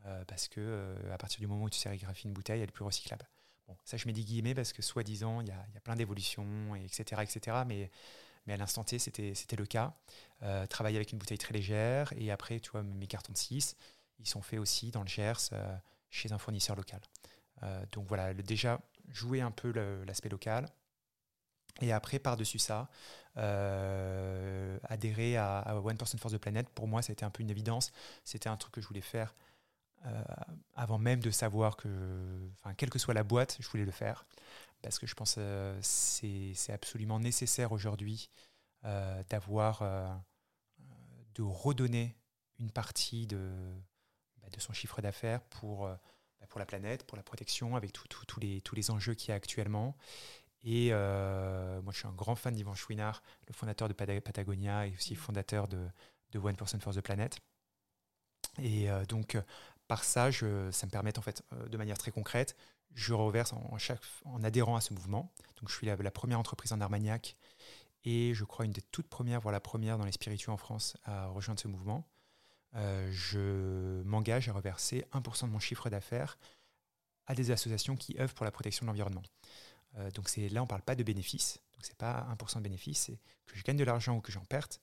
euh, 0.05 0.23
parce 0.25 0.47
que 0.47 0.59
euh, 0.59 1.13
à 1.13 1.17
partir 1.17 1.39
du 1.39 1.47
moment 1.47 1.65
où 1.65 1.69
tu 1.69 1.79
sérigraphies 1.79 2.27
une 2.27 2.33
bouteille, 2.33 2.61
elle 2.61 2.69
est 2.69 2.71
plus 2.71 2.85
recyclable. 2.85 3.27
Bon, 3.67 3.77
ça 3.85 3.97
je 3.97 4.07
mets 4.07 4.13
des 4.13 4.23
guillemets 4.23 4.55
parce 4.55 4.73
que 4.73 4.81
soi-disant, 4.81 5.41
il 5.41 5.47
y 5.47 5.51
a, 5.51 5.81
plein 5.83 5.95
d'évolutions, 5.95 6.75
etc., 6.75 7.21
etc. 7.21 7.57
Mais, 7.67 7.91
à 8.51 8.57
l'instant 8.57 8.83
T, 8.83 8.97
c'était 8.97 9.55
le 9.55 9.65
cas. 9.65 9.93
Euh, 10.41 10.65
travailler 10.65 10.97
avec 10.97 11.11
une 11.11 11.19
bouteille 11.19 11.37
très 11.37 11.53
légère. 11.53 12.11
Et 12.17 12.31
après, 12.31 12.59
tu 12.59 12.71
vois, 12.71 12.81
mes 12.81 13.07
cartons 13.07 13.31
de 13.31 13.37
6, 13.37 13.75
ils 14.19 14.27
sont 14.27 14.41
faits 14.41 14.59
aussi 14.59 14.91
dans 14.91 15.01
le 15.01 15.07
Gers, 15.07 15.51
chez 16.09 16.31
un 16.31 16.37
fournisseur 16.37 16.75
local. 16.75 16.99
donc 17.91 18.07
voilà, 18.07 18.33
déjà, 18.33 18.81
jouer 19.09 19.41
un 19.41 19.51
peu 19.51 19.71
l'aspect 20.05 20.29
local. 20.29 20.65
Et 21.79 21.93
après, 21.93 22.19
par-dessus 22.19 22.59
ça, 22.59 22.89
adhérer 24.89 25.37
à, 25.37 25.79
One 25.83 25.97
Person 25.97 26.17
for 26.17 26.31
the 26.31 26.37
Planet, 26.37 26.67
pour 26.69 26.87
moi, 26.87 27.01
ça 27.03 27.11
a 27.11 27.13
été 27.13 27.23
un 27.23 27.29
peu 27.29 27.43
une 27.43 27.51
évidence. 27.51 27.91
C'était 28.25 28.49
un 28.49 28.57
truc 28.57 28.73
que 28.73 28.81
je 28.81 28.87
voulais 28.87 29.01
faire 29.01 29.35
euh, 30.05 30.23
avant 30.75 30.97
même 30.97 31.19
de 31.19 31.31
savoir 31.31 31.77
que, 31.77 32.49
enfin, 32.59 32.73
quelle 32.73 32.89
que 32.89 32.99
soit 32.99 33.13
la 33.13 33.23
boîte, 33.23 33.57
je 33.59 33.67
voulais 33.69 33.85
le 33.85 33.91
faire. 33.91 34.25
Parce 34.81 34.97
que 34.97 35.05
je 35.05 35.13
pense 35.13 35.35
que 35.35 35.41
euh, 35.41 35.79
c'est 35.81 36.73
absolument 36.73 37.19
nécessaire 37.19 37.71
aujourd'hui 37.71 38.29
d'avoir, 39.29 39.83
de 41.35 41.43
redonner 41.43 42.15
une 42.57 42.71
partie 42.71 43.27
de, 43.27 43.51
bah, 44.41 44.47
de 44.51 44.59
son 44.59 44.73
chiffre 44.73 45.01
d'affaires 45.01 45.41
pour, 45.41 45.85
bah, 45.85 46.47
pour 46.49 46.59
la 46.59 46.65
planète, 46.65 47.05
pour 47.05 47.15
la 47.15 47.21
protection, 47.21 47.75
avec 47.75 47.93
tous 47.93 48.39
les, 48.39 48.61
tous 48.61 48.73
les 48.73 48.89
enjeux 48.89 49.13
qu'il 49.13 49.29
y 49.29 49.31
a 49.33 49.35
actuellement. 49.35 49.95
Et 50.63 50.89
euh, 50.91 51.81
moi, 51.81 51.91
je 51.91 51.99
suis 51.99 52.07
un 52.07 52.13
grand 52.13 52.35
fan 52.35 52.53
d'Ivan 52.53 52.75
Chouinard, 52.75 53.23
le 53.47 53.53
fondateur 53.53 53.87
de 53.87 53.93
Patagonia 53.93 54.87
et 54.87 54.93
aussi 54.93 55.15
fondateur 55.15 55.67
de, 55.67 55.87
de 56.31 56.39
One 56.39 56.55
Person 56.55 56.79
for 56.79 56.93
the 56.93 57.01
Planet. 57.01 57.39
Et 58.59 58.89
euh, 58.89 59.05
donc, 59.05 59.37
par 59.91 60.05
ça, 60.05 60.31
je, 60.31 60.71
ça 60.71 60.85
me 60.85 60.89
permet 60.89 61.19
en 61.19 61.21
fait, 61.21 61.43
euh, 61.51 61.67
de 61.67 61.75
manière 61.75 61.97
très 61.97 62.11
concrète, 62.11 62.55
je 62.93 63.13
reverse 63.13 63.51
en, 63.51 63.77
chaque, 63.77 63.99
en 64.23 64.41
adhérant 64.41 64.77
à 64.77 64.81
ce 64.81 64.93
mouvement. 64.93 65.33
Donc, 65.59 65.67
je 65.67 65.75
suis 65.75 65.85
la, 65.85 65.97
la, 65.97 66.11
première 66.11 66.39
entreprise 66.39 66.71
en 66.71 66.79
Armagnac 66.79 67.35
et 68.05 68.33
je 68.33 68.45
crois 68.45 68.63
une 68.63 68.71
des 68.71 68.81
toutes 68.81 69.09
premières, 69.09 69.41
voire 69.41 69.51
la 69.51 69.59
première 69.59 69.97
dans 69.97 70.05
les 70.05 70.13
spiritueux 70.13 70.53
en 70.53 70.55
France 70.55 70.95
à 71.03 71.27
rejoindre 71.27 71.59
ce 71.59 71.67
mouvement. 71.67 72.07
je 72.73 74.01
m'engage 74.03 74.47
à 74.47 74.53
reverser 74.53 75.03
1% 75.11 75.47
de 75.47 75.51
mon 75.51 75.59
chiffre 75.59 75.89
d'affaires 75.89 76.37
à 77.27 77.35
des 77.35 77.51
associations 77.51 77.97
qui 77.97 78.15
œuvrent 78.17 78.33
pour 78.33 78.45
la 78.45 78.51
protection 78.51 78.85
de 78.85 78.87
l'environnement. 78.87 79.23
Euh, 79.97 80.09
donc 80.11 80.29
c'est 80.29 80.47
là, 80.47 80.61
on 80.61 80.65
ne 80.65 80.69
parle 80.69 80.83
pas 80.83 80.95
de 80.95 81.03
bénéfices. 81.03 81.59
Donc 81.73 81.83
c'est 81.83 81.97
pas 81.97 82.25
1% 82.39 82.59
de 82.59 82.63
bénéfice, 82.63 83.01
c'est 83.07 83.19
que 83.45 83.57
je 83.57 83.63
gagne 83.63 83.75
de 83.75 83.83
l'argent 83.83 84.15
ou 84.15 84.21
que 84.21 84.31
j'en 84.31 84.45
perde, 84.45 84.73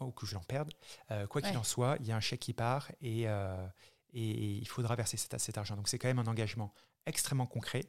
ou 0.00 0.12
que 0.12 0.24
je 0.24 0.34
l'en 0.34 0.42
perde. 0.44 0.72
Euh, 1.10 1.26
quoi 1.26 1.42
qu'il 1.42 1.58
en 1.58 1.62
soit, 1.62 1.98
il 2.00 2.06
y 2.06 2.12
a 2.12 2.16
un 2.16 2.20
chèque 2.20 2.40
qui 2.40 2.54
part 2.54 2.90
et, 3.02 3.28
euh, 3.28 3.66
et 4.14 4.56
il 4.56 4.68
faudra 4.68 4.96
verser 4.96 5.16
cet, 5.16 5.38
cet 5.38 5.58
argent. 5.58 5.76
Donc 5.76 5.88
c'est 5.88 5.98
quand 5.98 6.08
même 6.08 6.18
un 6.18 6.26
engagement 6.26 6.72
extrêmement 7.06 7.46
concret, 7.46 7.84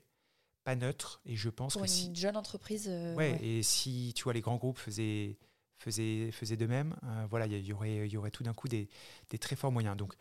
pas 0.64 0.76
neutre. 0.76 1.22
Et 1.26 1.36
je 1.36 1.50
pense 1.50 1.74
Pour 1.74 1.84
que 1.84 2.06
une 2.06 2.16
jeune 2.16 2.38
entreprise. 2.38 2.88
ouais, 3.16 3.38
et 3.44 3.64
si 3.64 4.14
tu 4.16 4.24
vois 4.24 4.34
les 4.34 4.42
grands 4.42 4.58
groupes 4.58 4.78
faisaient 4.78 5.38
faisaient, 5.78 6.32
faisaient 6.32 6.58
de 6.58 6.66
même, 6.66 6.96
voilà, 7.30 7.46
il 7.48 7.66
y, 7.66 7.74
aurait, 7.74 8.08
y 8.08 8.18
aurait 8.18 8.32
tout 8.32 8.44
d'un 8.44 8.54
coup 8.54 8.68
des, 8.68 8.90
des, 9.30 9.38
très 9.38 9.56
forts 9.56 9.72
moyens. 9.72 9.96
Donc, 9.98 10.14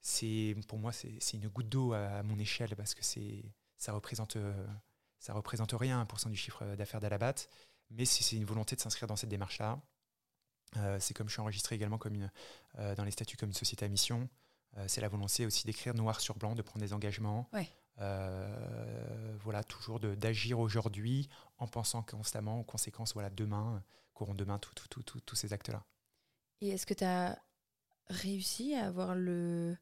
c'est 0.00 0.54
pour 0.68 0.78
moi, 0.78 0.92
c'est 0.92 1.32
une 1.32 1.48
goutte 1.48 1.68
d'eau 1.68 1.92
à, 1.92 2.22
mon 2.22 2.38
échelle 2.38 2.76
parce 2.76 2.94
que 2.94 3.02
ça 3.76 3.92
représente 3.92 4.36
ça 5.18 5.32
représente 5.32 5.72
rien, 5.72 6.04
1% 6.04 6.30
du 6.30 6.36
chiffre 6.36 6.64
d'affaires 6.76 7.00
d'Alabat, 7.00 7.34
mais 7.90 8.04
c'est 8.04 8.36
une 8.36 8.44
volonté 8.44 8.76
de 8.76 8.80
s'inscrire 8.80 9.08
dans 9.08 9.16
cette 9.16 9.30
démarche-là, 9.30 9.80
euh, 10.76 10.98
c'est 11.00 11.14
comme 11.14 11.28
je 11.28 11.32
suis 11.32 11.40
enregistré 11.40 11.74
également 11.74 11.98
comme 11.98 12.14
une, 12.14 12.30
euh, 12.78 12.94
dans 12.94 13.04
les 13.04 13.10
statuts 13.10 13.36
comme 13.36 13.48
une 13.48 13.54
société 13.54 13.84
à 13.84 13.88
mission, 13.88 14.22
euh, 14.22 14.26
c'est 14.86 15.00
la 15.00 15.08
volonté 15.08 15.46
aussi 15.46 15.66
d'écrire 15.66 15.94
noir 15.94 16.20
sur 16.20 16.36
blanc, 16.36 16.54
de 16.54 16.62
prendre 16.62 16.84
des 16.84 16.92
engagements. 16.92 17.48
voilà, 17.96 19.64
toujours 19.64 20.00
d'agir 20.00 20.58
aujourd'hui 20.58 21.28
en 21.58 21.66
pensant 21.66 22.02
constamment 22.02 22.60
aux 22.60 22.64
conséquences 22.64 23.14
voilà, 23.14 23.30
demain, 23.30 23.82
qu'auront 24.14 24.34
demain 24.34 24.58
tous 24.58 25.34
ces 25.34 25.52
actes-là. 25.52 25.84
Et 26.60 26.68
est-ce 26.70 26.86
que 26.86 26.94
tu 26.94 27.04
as 27.04 27.38
réussi 28.08 28.74
à 28.74 28.86
avoir 28.86 29.14
le 29.14 29.76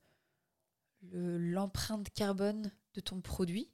l'empreinte 1.12 2.10
carbone 2.10 2.72
de 2.94 3.00
ton 3.00 3.20
produit? 3.20 3.70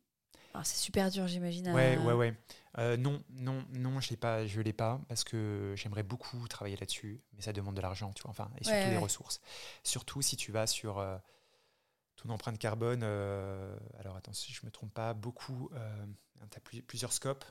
C'est 0.65 0.77
super 0.77 1.11
dur, 1.11 1.27
j'imagine. 1.27 1.69
Ouais, 1.71 1.97
ouais, 1.97 2.13
ouais. 2.13 2.35
Euh, 2.79 2.97
non, 2.97 3.23
non, 3.31 3.65
non, 3.73 4.01
je 4.01 4.13
ne 4.13 4.17
pas, 4.17 4.47
je 4.47 4.61
l'ai 4.61 4.73
pas 4.73 5.01
parce 5.09 5.25
que 5.25 5.75
j'aimerais 5.77 6.03
beaucoup 6.03 6.47
travailler 6.49 6.77
là-dessus, 6.77 7.21
mais 7.35 7.43
ça 7.43 7.53
demande 7.53 7.75
de 7.75 7.81
l'argent, 7.81 8.13
tu 8.13 8.23
vois, 8.23 8.31
enfin, 8.31 8.51
et 8.59 8.65
surtout 8.65 8.91
des 8.91 8.97
ressources. 8.97 9.41
Surtout 9.83 10.23
si 10.23 10.37
tu 10.37 10.53
vas 10.53 10.67
sur 10.67 10.99
euh, 10.99 11.17
ton 12.17 12.31
empreinte 12.31 12.59
carbone. 12.59 13.01
Euh, 13.03 13.77
alors, 13.99 14.17
attends, 14.17 14.33
si 14.33 14.53
je 14.53 14.65
me 14.65 14.71
trompe 14.71 14.93
pas, 14.93 15.15
beaucoup, 15.15 15.71
tu 16.51 16.59
as 16.59 16.83
plusieurs 16.87 17.13
scopes. 17.13 17.45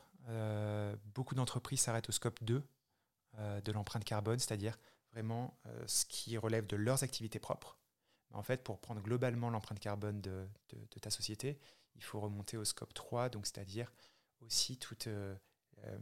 beaucoup 1.13 1.35
d'entreprises 1.35 1.81
s'arrêtent 1.81 2.09
au 2.09 2.13
scope 2.13 2.43
2 2.43 2.63
de 3.63 3.71
l'empreinte 3.71 4.03
carbone, 4.03 4.39
c'est-à-dire 4.39 4.77
vraiment 5.13 5.57
ce 5.85 6.05
qui 6.05 6.37
relève 6.37 6.67
de 6.67 6.75
leurs 6.75 7.03
activités 7.03 7.39
propres. 7.39 7.77
En 8.33 8.43
fait, 8.43 8.63
pour 8.63 8.79
prendre 8.79 9.01
globalement 9.01 9.49
l'empreinte 9.49 9.79
carbone 9.79 10.21
de, 10.21 10.47
de 10.71 10.99
ta 10.99 11.09
société, 11.09 11.59
il 11.95 12.03
faut 12.03 12.19
remonter 12.19 12.57
au 12.57 12.65
scope 12.65 12.93
3, 12.93 13.29
donc 13.29 13.45
c'est-à-dire 13.45 13.91
aussi 14.41 14.77
toutes 14.77 15.07
euh, 15.07 15.35
euh, 15.85 15.97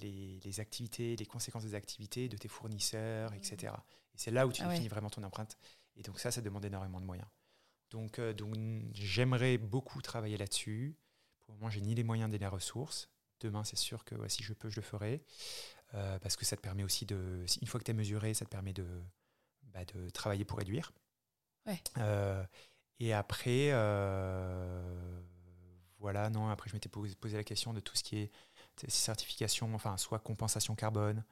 les, 0.00 0.60
activités, 0.60 1.16
les 1.16 1.26
conséquences 1.26 1.64
des 1.64 1.74
activités 1.74 2.28
de 2.28 2.36
tes 2.36 2.48
fournisseurs, 2.48 3.32
etc. 3.34 3.72
Et 4.14 4.18
c'est 4.18 4.30
là 4.30 4.46
où 4.46 4.52
tu 4.52 4.62
ah 4.62 4.68
définis 4.68 4.88
vraiment 4.88 5.10
ton 5.10 5.22
empreinte. 5.22 5.56
Et 5.96 6.02
donc 6.02 6.20
ça, 6.20 6.30
ça 6.30 6.40
demande 6.40 6.64
énormément 6.64 7.00
de 7.00 7.06
moyens. 7.06 7.28
Donc, 7.90 8.18
euh, 8.18 8.32
donc 8.32 8.54
j'aimerais 8.92 9.58
beaucoup 9.58 10.02
travailler 10.02 10.36
là-dessus. 10.36 10.96
Pour 11.40 11.54
le 11.54 11.60
moment, 11.60 11.70
j'ai 11.70 11.80
ni 11.80 11.94
les 11.94 12.04
moyens 12.04 12.30
ni 12.30 12.38
les 12.38 12.46
ressources. 12.46 13.08
Demain, 13.40 13.64
c'est 13.64 13.76
sûr 13.76 14.04
que 14.04 14.28
si 14.28 14.42
je 14.42 14.52
peux, 14.52 14.70
je 14.70 14.76
le 14.76 14.82
ferai. 14.82 15.22
parce 15.92 16.36
que 16.36 16.44
ça 16.44 16.56
te 16.56 16.62
permet 16.62 16.82
aussi 16.82 17.06
de. 17.06 17.44
Une 17.60 17.68
fois 17.68 17.78
que 17.78 17.84
tu 17.84 17.90
es 17.90 17.94
mesuré, 17.94 18.34
ça 18.34 18.44
te 18.44 18.50
permet 18.50 18.72
de, 18.72 18.86
bah, 19.62 19.84
de 19.84 20.08
travailler 20.10 20.44
pour 20.44 20.58
réduire. 20.58 20.92
Ouais. 21.66 21.82
Et 22.98 23.12
après, 23.12 23.68
euh, 23.72 25.20
voilà, 25.98 26.30
non, 26.30 26.48
après 26.48 26.70
je 26.70 26.74
m'étais 26.74 26.88
posé, 26.88 27.36
la 27.36 27.44
question 27.44 27.72
de 27.72 27.80
tout 27.80 27.94
ce 27.96 28.02
qui 28.02 28.18
est 28.18 28.30
certification, 28.88 29.74
enfin, 29.74 29.96
soit 29.96 30.18
compensation 30.18 30.74
carbone 30.74 31.24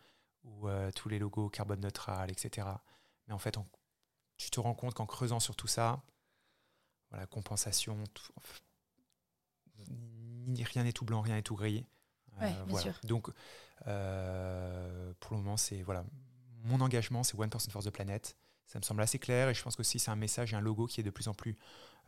ou 0.45 0.69
euh, 0.69 0.91
tous 0.93 1.09
les 1.09 1.19
logos 1.19 1.49
carbone 1.49 1.81
neutral, 1.81 2.31
etc. 2.31 2.69
Mais 3.27 3.35
en 3.35 3.39
fait, 3.39 3.57
tu 4.37 4.51
te 4.51 4.61
rends 4.61 4.75
compte 4.75 4.95
qu'en 4.95 5.07
creusant 5.07 5.41
sur 5.41 5.57
tout 5.57 5.67
ça, 5.67 6.03
voilà, 7.11 7.27
compensation, 7.27 8.03
rien 10.59 10.85
n'est 10.85 10.93
tout 10.93 11.05
blanc, 11.05 11.23
rien 11.23 11.37
n'est 11.37 11.43
tout 11.43 11.57
gris. 11.57 11.87
Euh, 12.43 12.53
voilà. 12.67 12.93
Donc, 13.05 13.29
pour 13.79 15.37
le 15.37 15.37
moment, 15.37 15.57
c'est 15.57 15.83
voilà, 15.83 16.05
mon 16.65 16.81
engagement, 16.81 17.23
c'est 17.23 17.39
One 17.39 17.49
Person 17.51 17.71
for 17.71 17.83
the 17.83 17.91
Planet. 17.91 18.37
Ça 18.67 18.79
me 18.79 18.85
semble 18.85 19.03
assez 19.03 19.19
clair 19.19 19.49
et 19.49 19.55
je 19.55 19.63
pense 19.63 19.79
aussi 19.79 19.99
c'est 19.99 20.11
un 20.11 20.17
message 20.17 20.53
et 20.53 20.57
un 20.57 20.61
logo 20.61 20.87
qui 20.87 21.01
est 21.01 21.05
de 21.05 21.11
plus 21.11 21.29
en 21.29 21.35
plus 21.35 21.57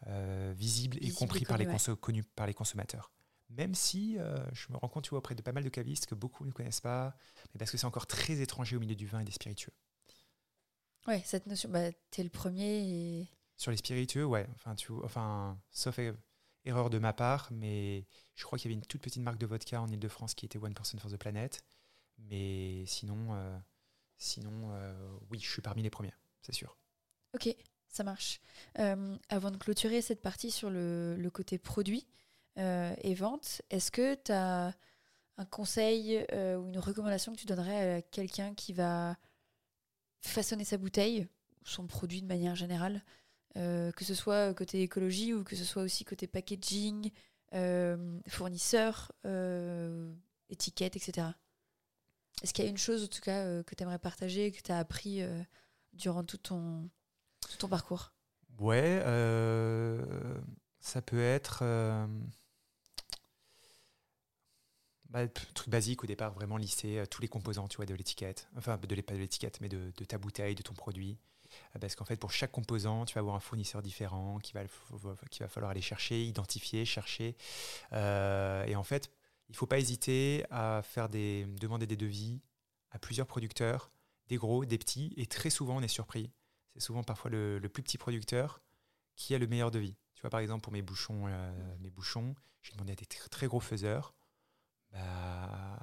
euh, 0.09 0.53
visible, 0.55 0.99
et 1.01 1.11
compris 1.11 1.45
par, 1.45 1.57
les 1.57 1.67
connu 2.01 2.23
par 2.23 2.47
les 2.47 2.55
consommateurs. 2.55 3.13
Même 3.49 3.75
si 3.75 4.19
euh, 4.19 4.39
je 4.53 4.71
me 4.71 4.77
rends 4.77 4.89
compte 4.89 5.05
tu 5.05 5.11
vois, 5.11 5.19
auprès 5.19 5.35
de 5.35 5.43
pas 5.43 5.53
mal 5.53 5.65
de 5.65 5.69
cavistes 5.69 6.07
que 6.07 6.15
beaucoup 6.15 6.45
ne 6.45 6.53
connaissent 6.53 6.81
pas, 6.81 7.17
mais 7.53 7.59
parce 7.59 7.71
que 7.71 7.79
c'est 7.79 7.87
encore 7.87 8.07
très 8.07 8.41
étranger 8.41 8.77
au 8.77 8.81
milieu 8.81 8.95
du 8.95 9.07
vin 9.07 9.21
et 9.21 9.25
des 9.25 9.33
spiritueux. 9.33 9.73
Ouais, 11.07 11.23
cette 11.25 11.47
notion, 11.47 11.71
bah, 11.71 11.93
tu 12.11 12.21
es 12.21 12.25
le 12.25 12.31
premier. 12.31 13.29
Sur 13.57 13.71
les 13.71 13.77
spiritueux, 13.77 14.25
ouais. 14.25 14.47
Enfin, 14.55 14.75
tu, 14.75 14.93
enfin 15.05 15.59
sauf 15.71 15.99
erreur 16.65 16.91
de 16.91 16.99
ma 16.99 17.13
part, 17.13 17.49
mais 17.53 18.07
je 18.35 18.45
crois 18.45 18.59
qu'il 18.59 18.71
y 18.71 18.75
avait 18.75 18.81
une 18.81 18.87
toute 18.87 19.01
petite 19.01 19.23
marque 19.23 19.39
de 19.39 19.47
vodka 19.47 19.81
en 19.81 19.89
Ile-de-France 19.89 20.35
qui 20.35 20.45
était 20.45 20.59
One 20.59 20.75
Person 20.75 20.99
for 20.99 21.11
the 21.11 21.17
Planet. 21.17 21.65
Mais 22.19 22.85
sinon, 22.87 23.29
euh, 23.31 23.59
sinon 24.19 24.77
oui, 25.31 25.39
je 25.41 25.49
suis 25.49 25.63
parmi 25.63 25.83
les 25.83 25.91
premiers 25.91 26.13
c'est 26.47 26.55
sûr. 26.55 26.77
Ok, 27.35 27.55
ça 27.89 28.05
marche. 28.05 28.41
Euh, 28.79 29.17
avant 29.29 29.51
de 29.51 29.57
clôturer 29.57 30.01
cette 30.01 30.23
partie 30.23 30.51
sur 30.51 30.71
le, 30.71 31.29
côté 31.33 31.59
produit 31.59 32.07
euh, 32.59 32.95
et 33.03 33.15
vente, 33.15 33.63
est-ce 33.71 33.91
que 33.91 34.15
tu 34.15 34.33
as 34.33 34.73
un 35.39 35.45
conseil 35.45 36.25
euh, 36.33 36.57
ou 36.57 36.69
une 36.69 36.79
recommandation 36.79 37.33
que 37.33 37.39
tu 37.39 37.47
donnerais 37.47 37.95
à 37.95 38.03
quelqu'un 38.03 38.55
qui 38.55 38.73
va 38.73 39.17
façonner 40.21 40.65
sa 40.65 40.79
bouteille, 40.79 41.27
son 41.65 41.87
produit 41.87 42.23
de 42.23 42.27
manière 42.27 42.55
générale, 42.55 43.03
que 43.55 44.05
ce 44.05 44.15
soit 44.15 44.53
côté 44.53 44.83
écologie 44.83 45.33
ou 45.33 45.43
que 45.43 45.57
ce 45.57 45.65
soit 45.65 45.83
aussi 45.83 46.05
côté 46.05 46.27
packaging, 46.27 47.11
fournisseur, 48.29 49.13
étiquette, 50.51 50.97
etc. 50.97 51.29
Est-ce 52.43 52.53
qu'il 52.53 52.65
y 52.65 52.69
a 52.69 52.71
une 52.71 52.77
chose, 52.77 53.05
en 53.05 53.07
tout 53.07 53.23
cas, 53.23 53.63
que 53.63 53.75
tu 53.75 53.83
aimerais 53.83 53.99
partager, 53.99 54.53
que 54.53 54.61
tu 54.61 54.73
as 54.73 54.79
appris 54.79 55.23
durant 55.97 56.25
tout 56.25 56.39
ton, 56.39 56.89
tout 57.49 57.57
ton 57.59 57.69
parcours 57.69 58.13
Ouais, 58.59 59.03
euh, 59.05 60.41
ça 60.81 61.03
peut 61.03 61.23
être 61.23 61.59
euh, 61.63 62.07
bah, 65.11 65.29
truc 65.29 65.69
basique 65.69 66.03
au 66.05 66.07
départ, 66.07 66.33
vraiment 66.33 66.57
lister 66.57 67.01
euh, 67.01 67.07
tous 67.07 67.21
les 67.21 67.29
composants, 67.29 67.69
tu 67.69 67.77
vois, 67.77 67.87
de 67.87 67.95
l'étiquette, 67.95 68.49
enfin 68.57 68.79
de 68.79 69.01
pas 69.03 69.13
de 69.15 69.19
l'étiquette, 69.19 69.61
mais 69.61 69.69
de, 69.69 69.91
ta 70.05 70.17
bouteille, 70.19 70.55
de 70.55 70.63
ton 70.63 70.75
produit, 70.75 71.19
Euh, 71.75 71.79
parce 71.79 71.95
qu'en 71.95 72.05
fait 72.05 72.17
pour 72.17 72.33
chaque 72.33 72.53
composant, 72.53 73.05
tu 73.05 73.15
vas 73.15 73.21
avoir 73.21 73.37
un 73.37 73.41
fournisseur 73.41 73.83
différent 73.83 74.39
qui 74.41 74.53
va 74.53 74.65
qu'il 75.31 75.45
va 75.45 75.49
falloir 75.49 75.71
aller 75.71 75.83
chercher, 75.83 76.25
identifier, 76.25 76.85
chercher, 76.85 77.37
et 77.93 78.77
en 78.77 78.85
fait 78.85 79.11
il 79.49 79.55
faut 79.55 79.67
pas 79.67 79.79
hésiter 79.79 80.45
à 80.51 80.83
faire 80.83 81.09
des 81.09 81.47
demander 81.61 81.87
des 81.87 81.97
devis 81.97 82.41
à 82.91 82.99
plusieurs 82.99 83.27
producteurs, 83.27 83.91
des 84.29 84.37
gros, 84.37 84.65
des 84.65 84.79
petits, 84.79 85.13
et 85.17 85.27
très 85.27 85.51
souvent 85.51 85.77
on 85.77 85.83
est 85.83 85.89
surpris. 85.89 86.33
C'est 86.75 86.81
souvent 86.81 87.03
parfois 87.03 87.31
le, 87.31 87.59
le 87.59 87.69
plus 87.69 87.83
petit 87.83 87.99
producteur 87.99 88.61
qui 89.15 89.35
a 89.35 89.39
le 89.39 89.47
meilleur 89.47 89.71
devis. 89.71 89.97
Tu 90.15 90.21
vois, 90.23 90.31
par 90.31 90.41
exemple, 90.41 90.63
pour 90.63 90.73
mes 90.73 90.83
bouchons, 90.83 91.27
euh, 91.29 91.77
mes 91.81 91.91
bouchons 91.91 92.35
j'ai 92.63 92.73
demandé 92.73 92.93
à 92.93 92.97
des 92.97 93.05
tr- 93.05 93.29
très 93.29 93.47
gros 93.47 93.61
faiseurs, 93.61 94.15
bah, 94.91 95.79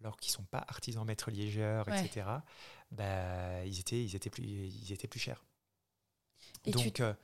alors 0.00 0.16
qu'ils 0.18 0.32
sont 0.32 0.44
pas 0.44 0.64
artisans 0.68 1.04
maîtres 1.04 1.30
liégeurs, 1.30 1.88
Ouais. 1.88 2.04
etc., 2.04 2.26
bah, 2.90 3.64
ils, 3.64 3.80
étaient, 3.80 4.04
ils, 4.04 4.14
étaient 4.14 4.30
plus, 4.30 4.44
ils 4.44 4.92
étaient 4.92 5.08
plus 5.08 5.20
chers. 5.20 5.44
Et 6.66 6.70
tu 6.72 6.84
Donc, 6.84 7.00
euh, 7.00 7.14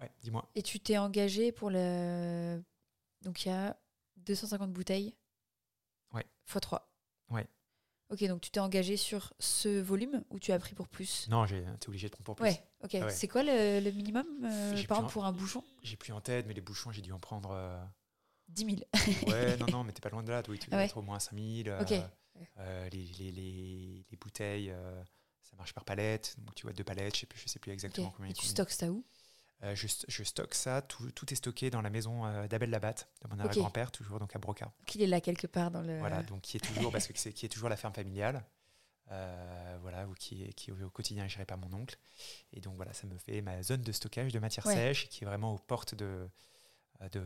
ouais, 0.00 0.10
dis-moi. 0.22 0.48
Et 0.54 0.62
tu 0.62 0.80
t'es 0.80 0.96
engagé 0.98 1.52
pour 1.52 1.70
le. 1.70 2.62
Donc 3.22 3.44
il 3.44 3.48
y 3.48 3.52
a 3.52 3.78
250 4.16 4.72
bouteilles. 4.72 5.14
Ouais. 6.12 6.24
X 6.48 6.56
3. 6.60 6.90
Ouais. 7.30 7.46
Ok, 8.10 8.24
donc 8.26 8.40
tu 8.40 8.50
t'es 8.50 8.60
engagé 8.60 8.96
sur 8.96 9.32
ce 9.38 9.80
volume 9.80 10.24
ou 10.30 10.38
tu 10.40 10.50
as 10.52 10.58
pris 10.58 10.74
pour 10.74 10.88
plus 10.88 11.28
Non, 11.28 11.46
j'ai 11.46 11.58
été 11.58 11.88
obligé 11.88 12.08
de 12.08 12.12
prendre 12.12 12.24
pour 12.24 12.34
plus. 12.36 12.44
Ouais, 12.44 12.62
ok. 12.82 12.94
Ah 12.96 13.04
ouais. 13.06 13.10
C'est 13.10 13.28
quoi 13.28 13.42
le, 13.44 13.80
le 13.80 13.90
minimum, 13.92 14.26
euh, 14.44 14.72
par 14.88 14.98
exemple, 14.98 15.12
pour 15.12 15.24
un 15.24 15.32
bouchon 15.32 15.62
J'ai 15.82 15.96
plus 15.96 16.12
en 16.12 16.20
tête, 16.20 16.46
mais 16.48 16.54
les 16.54 16.60
bouchons, 16.60 16.90
j'ai 16.90 17.02
dû 17.02 17.12
en 17.12 17.20
prendre. 17.20 17.50
euh, 17.52 17.80
10 18.48 18.64
000. 18.64 18.76
Ouais, 19.28 19.56
non, 19.58 19.66
non, 19.68 19.84
mais 19.84 19.92
t'es 19.92 20.00
pas 20.00 20.08
loin 20.10 20.24
de 20.24 20.30
là. 20.32 20.42
Oui, 20.48 20.58
tu 20.58 20.66
Ah 20.66 20.70
dois 20.72 20.78
ouais. 20.80 20.86
être 20.86 20.96
au 20.96 21.02
moins 21.02 21.20
5000. 21.20 21.68
euh, 21.68 21.80
Ok. 21.82 21.92
euh, 22.58 22.88
les, 22.88 23.04
les, 23.18 23.30
les, 23.30 24.06
les 24.10 24.16
bouteilles, 24.16 24.70
euh, 24.70 25.02
ça 25.42 25.54
marche 25.56 25.72
par 25.72 25.84
palette. 25.84 26.34
Donc, 26.38 26.56
tu 26.56 26.64
vois, 26.64 26.72
deux 26.72 26.82
palettes, 26.82 27.14
je 27.14 27.20
sais 27.20 27.26
plus, 27.26 27.38
je 27.38 27.46
sais 27.48 27.60
plus 27.60 27.70
Ok. 27.70 27.74
exactement 27.74 28.10
combien. 28.16 28.30
Et 28.30 28.34
tu 28.34 28.40
combien- 28.40 28.50
stockes 28.50 28.70
ça 28.72 28.90
où? 28.90 29.04
Euh, 29.62 29.74
je, 29.74 29.86
je 30.08 30.22
stocke 30.24 30.54
ça, 30.54 30.80
tout, 30.80 31.10
tout 31.10 31.30
est 31.32 31.36
stocké 31.36 31.68
dans 31.68 31.82
la 31.82 31.90
maison 31.90 32.24
euh, 32.24 32.48
d'Abel 32.48 32.70
Labatte, 32.70 33.08
de 33.22 33.28
mon 33.28 33.38
arrière-grand-père, 33.38 33.90
toujours 33.90 34.18
donc 34.18 34.34
à 34.34 34.38
Broca. 34.38 34.72
Donc 34.78 34.94
il 34.94 35.02
est 35.02 35.06
là 35.06 35.20
quelque 35.20 35.46
part 35.46 35.70
dans 35.70 35.82
le. 35.82 35.98
Voilà, 35.98 36.22
donc 36.22 36.40
qui 36.40 36.56
est 36.56 36.60
toujours, 36.60 36.90
parce 36.90 37.06
que 37.06 37.12
c'est 37.18 37.32
qui 37.32 37.44
est 37.44 37.50
toujours 37.50 37.68
la 37.68 37.76
ferme 37.76 37.92
familiale, 37.92 38.42
euh, 39.10 39.78
voilà, 39.82 40.08
ou 40.08 40.14
qui 40.14 40.44
est, 40.44 40.54
qui 40.54 40.70
est 40.70 40.82
au 40.82 40.88
quotidien 40.88 41.28
géré 41.28 41.44
par 41.44 41.58
mon 41.58 41.70
oncle. 41.74 41.98
Et 42.54 42.60
donc 42.60 42.76
voilà, 42.76 42.94
ça 42.94 43.06
me 43.06 43.18
fait 43.18 43.42
ma 43.42 43.62
zone 43.62 43.82
de 43.82 43.92
stockage 43.92 44.32
de 44.32 44.38
matière 44.38 44.64
Ouais. 44.64 44.74
sèche, 44.74 45.08
qui 45.10 45.24
est 45.24 45.26
vraiment 45.26 45.52
aux 45.52 45.58
portes 45.58 45.94
de, 45.94 46.26
de, 47.12 47.22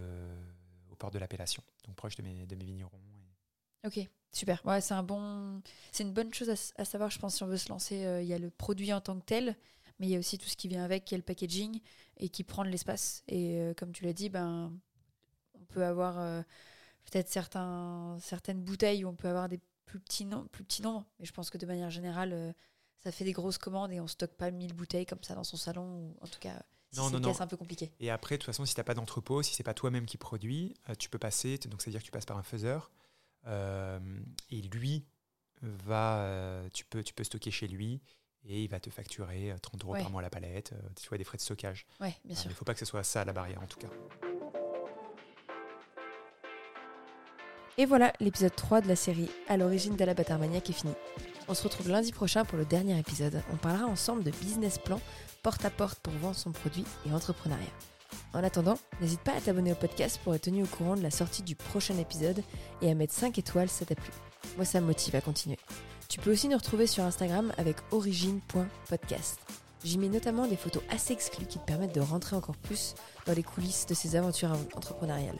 aux 0.91 0.97
portes 0.97 1.15
de 1.15 1.21
l'appellation, 1.21 1.63
donc 1.87 1.95
proche 1.95 2.17
de 2.17 2.23
mes, 2.23 2.47
de 2.47 2.57
mes 2.57 2.65
vignerons. 2.65 3.01
Et- 3.85 3.87
Ok, 3.87 4.09
super. 4.33 4.61
Ouais, 4.65 4.81
c'est 4.81 4.95
un 4.95 5.03
bon, 5.05 5.63
c'est 5.93 6.03
une 6.03 6.13
bonne 6.15 6.33
chose 6.35 6.51
à, 6.77 6.85
savoir. 6.85 7.11
Je 7.11 7.19
pense 7.21 7.37
si 7.37 7.43
on 7.45 7.47
veut 7.47 7.59
se 7.59 7.69
lancer, 7.69 7.97
il 8.23 8.27
y 8.27 8.33
a 8.33 8.39
le 8.39 8.51
produit 8.51 8.93
en 8.93 9.01
tant 9.03 9.21
que 9.21 9.25
tel, 9.25 9.57
mais 9.99 10.07
il 10.09 10.11
y 10.11 10.17
a 10.17 10.19
aussi 10.19 10.39
tout 10.39 10.49
ce 10.49 10.57
qui 10.57 10.69
vient 10.69 10.85
avec, 10.85 11.05
qui 11.05 11.15
est 11.15 11.19
le 11.19 11.23
packaging 11.25 11.81
et 12.19 12.29
qui 12.29 12.45
prend 12.45 12.65
de 12.65 12.69
l'espace. 12.71 13.23
Et 13.29 13.59
euh, 13.61 13.75
comme 13.75 13.93
tu 13.93 14.05
l'as 14.05 14.13
dit, 14.13 14.29
ben, 14.29 14.73
on 15.55 15.65
peut 15.67 15.85
avoir 15.85 16.19
euh, 16.19 16.43
peut-être 17.05 17.29
certains, 17.29 18.17
certaines 18.21 18.63
bouteilles 18.63 19.05
où 19.05 19.09
on 19.09 19.15
peut 19.15 19.29
avoir 19.29 19.49
des 19.49 19.61
plus 19.87 20.01
petits, 20.01 20.25
nom- 20.25 20.47
plus 20.47 20.65
petits 20.65 20.83
nombres, 20.83 21.07
mais 21.19 21.27
je 21.27 21.33
pense 21.33 21.51
que 21.51 21.59
de 21.59 21.67
manière 21.67 21.91
générale, 21.91 22.33
euh, 22.33 22.53
ça 22.97 23.13
fait 23.13 23.25
des 23.25 23.33
grosses 23.33 23.59
commandes 23.59 23.93
et 23.93 24.01
on 24.01 24.07
stocke 24.07 24.33
pas 24.35 24.51
1000 24.51 24.73
bouteilles 24.75 25.07
comme 25.07 25.23
ça 25.23 25.35
dans 25.35 25.45
son 25.45 25.57
salon. 25.57 25.85
Ou 25.85 26.17
en 26.23 26.27
tout 26.27 26.39
cas, 26.41 26.63
si 26.91 26.99
Non, 26.99 27.11
non, 27.11 27.21
non. 27.21 27.35
c'est 27.35 27.43
un 27.43 27.47
peu 27.47 27.57
compliqué. 27.57 27.93
Et 28.01 28.11
après, 28.11 28.37
de 28.37 28.41
toute 28.41 28.47
façon, 28.47 28.65
si 28.65 28.75
tu 28.75 28.81
n'as 28.81 28.85
pas 28.85 28.95
d'entrepôt, 28.95 29.43
si 29.43 29.55
c'est 29.55 29.63
pas 29.63 29.75
toi-même 29.75 30.07
qui 30.07 30.17
produit, 30.17 30.75
euh, 30.89 30.95
tu 30.95 31.09
peux 31.11 31.19
passer, 31.19 31.59
donc 31.59 31.83
c'est-à-dire 31.83 32.01
que 32.01 32.07
tu 32.07 32.11
passes 32.13 32.25
par 32.27 32.39
un 32.39 32.43
faiseur, 32.43 32.91
et 33.47 34.63
lui 34.63 35.05
va, 35.63 36.63
tu, 36.73 36.85
peux, 36.87 37.03
tu 37.03 37.13
peux 37.15 37.25
stocker 37.25 37.51
chez 37.51 37.69
lui, 37.69 38.01
et 38.47 38.63
il 38.65 38.69
va 38.69 38.79
te 38.81 38.91
facturer 38.91 39.51
euh, 39.53 39.57
30 39.61 39.83
euros 39.85 39.93
Ouais. 39.95 40.03
par 40.03 40.11
mois 40.11 40.23
la 40.23 40.31
palette, 40.31 40.73
euh, 40.73 40.89
tu 41.01 41.09
vois, 41.09 41.19
des 41.19 41.25
frais 41.25 41.37
de 41.39 41.43
stockage. 41.43 41.87
Ouais, 42.01 42.15
bien 42.25 42.35
Euh, 42.35 42.39
sûr. 42.39 42.47
il 42.47 42.51
ne 42.51 42.55
faut 42.57 42.65
pas 42.65 42.75
que 42.75 42.81
ce 42.81 42.85
soit 42.85 43.03
ça 43.05 43.25
la 43.25 43.33
barrière, 43.33 43.63
en 43.63 43.67
tout 43.67 43.79
cas. 43.79 43.89
Et 47.77 47.87
voilà, 47.87 48.13
l'épisode 48.21 48.55
3 48.55 48.83
de 48.83 48.89
la 48.89 48.95
série 48.97 49.29
À 49.49 49.57
l'origine 49.57 49.97
de 49.97 50.05
la 50.05 50.15
Batarmaniac 50.15 50.71
est 50.71 50.75
fini. 50.75 50.93
On 51.49 51.55
se 51.55 51.63
retrouve 51.65 51.89
lundi 51.89 52.13
prochain 52.13 52.45
pour 52.45 52.57
le 52.57 52.65
dernier 52.65 52.99
épisode. 52.99 53.43
On 53.53 53.57
parlera 53.57 53.87
ensemble 53.87 54.23
de 54.23 54.31
business 54.31 54.79
plan, 54.79 55.01
porte 55.43 55.65
à 55.65 55.71
porte 55.71 55.99
pour 55.99 56.13
vendre 56.15 56.37
son 56.37 56.53
produit 56.53 56.85
et 57.07 57.13
entrepreneuriat. 57.13 57.65
En 58.33 58.45
attendant, 58.45 58.79
n'hésite 59.01 59.21
pas 59.21 59.33
à 59.35 59.41
t'abonner 59.41 59.73
au 59.73 59.77
podcast 59.77 60.21
pour 60.23 60.35
être 60.35 60.43
tenu 60.43 60.63
au 60.63 60.67
courant 60.67 60.95
de 60.97 61.03
la 61.03 61.11
sortie 61.11 61.43
du 61.43 61.57
prochain 61.57 61.99
épisode 61.99 62.43
et 62.81 62.91
à 62.91 62.95
mettre 62.95 63.13
5 63.13 63.37
étoiles 63.39 63.69
si 63.69 63.77
ça 63.79 63.85
t'a 63.87 63.95
plu. 63.97 64.11
Moi, 64.57 64.65
ça 64.65 64.81
me 64.81 64.87
motive 64.87 65.17
à 65.17 65.21
continuer. 65.21 65.59
Tu 66.09 66.21
peux 66.21 66.33
aussi 66.33 66.49
nous 66.49 66.57
retrouver 66.57 66.87
sur 66.87 67.05
Instagram 67.05 67.53
avec 67.59 67.77
origine.podcast. 67.91 69.41
J'y 69.85 69.99
mets 69.99 70.09
notamment 70.09 70.47
des 70.47 70.57
photos 70.57 70.83
assez 70.91 71.13
exclues 71.13 71.47
qui 71.47 71.59
te 71.59 71.65
permettent 71.65 71.95
de 71.95 72.01
rentrer 72.01 72.37
encore 72.37 72.57
plus 72.57 72.95
dans 73.27 73.35
les 73.35 73.43
coulisses 73.43 73.87
de 73.87 73.95
ces 73.95 74.17
aventures 74.17 74.53
entrepreneuriales. 74.75 75.39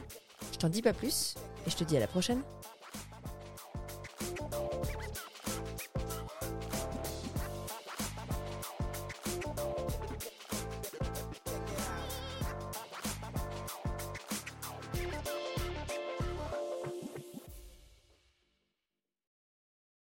Je 0.51 0.57
t'en 0.57 0.69
dis 0.69 0.81
pas 0.81 0.93
plus 0.93 1.35
et 1.65 1.69
je 1.69 1.75
te 1.75 1.83
dis 1.83 1.97
à 1.97 1.99
la 1.99 2.07
prochaine. 2.07 2.41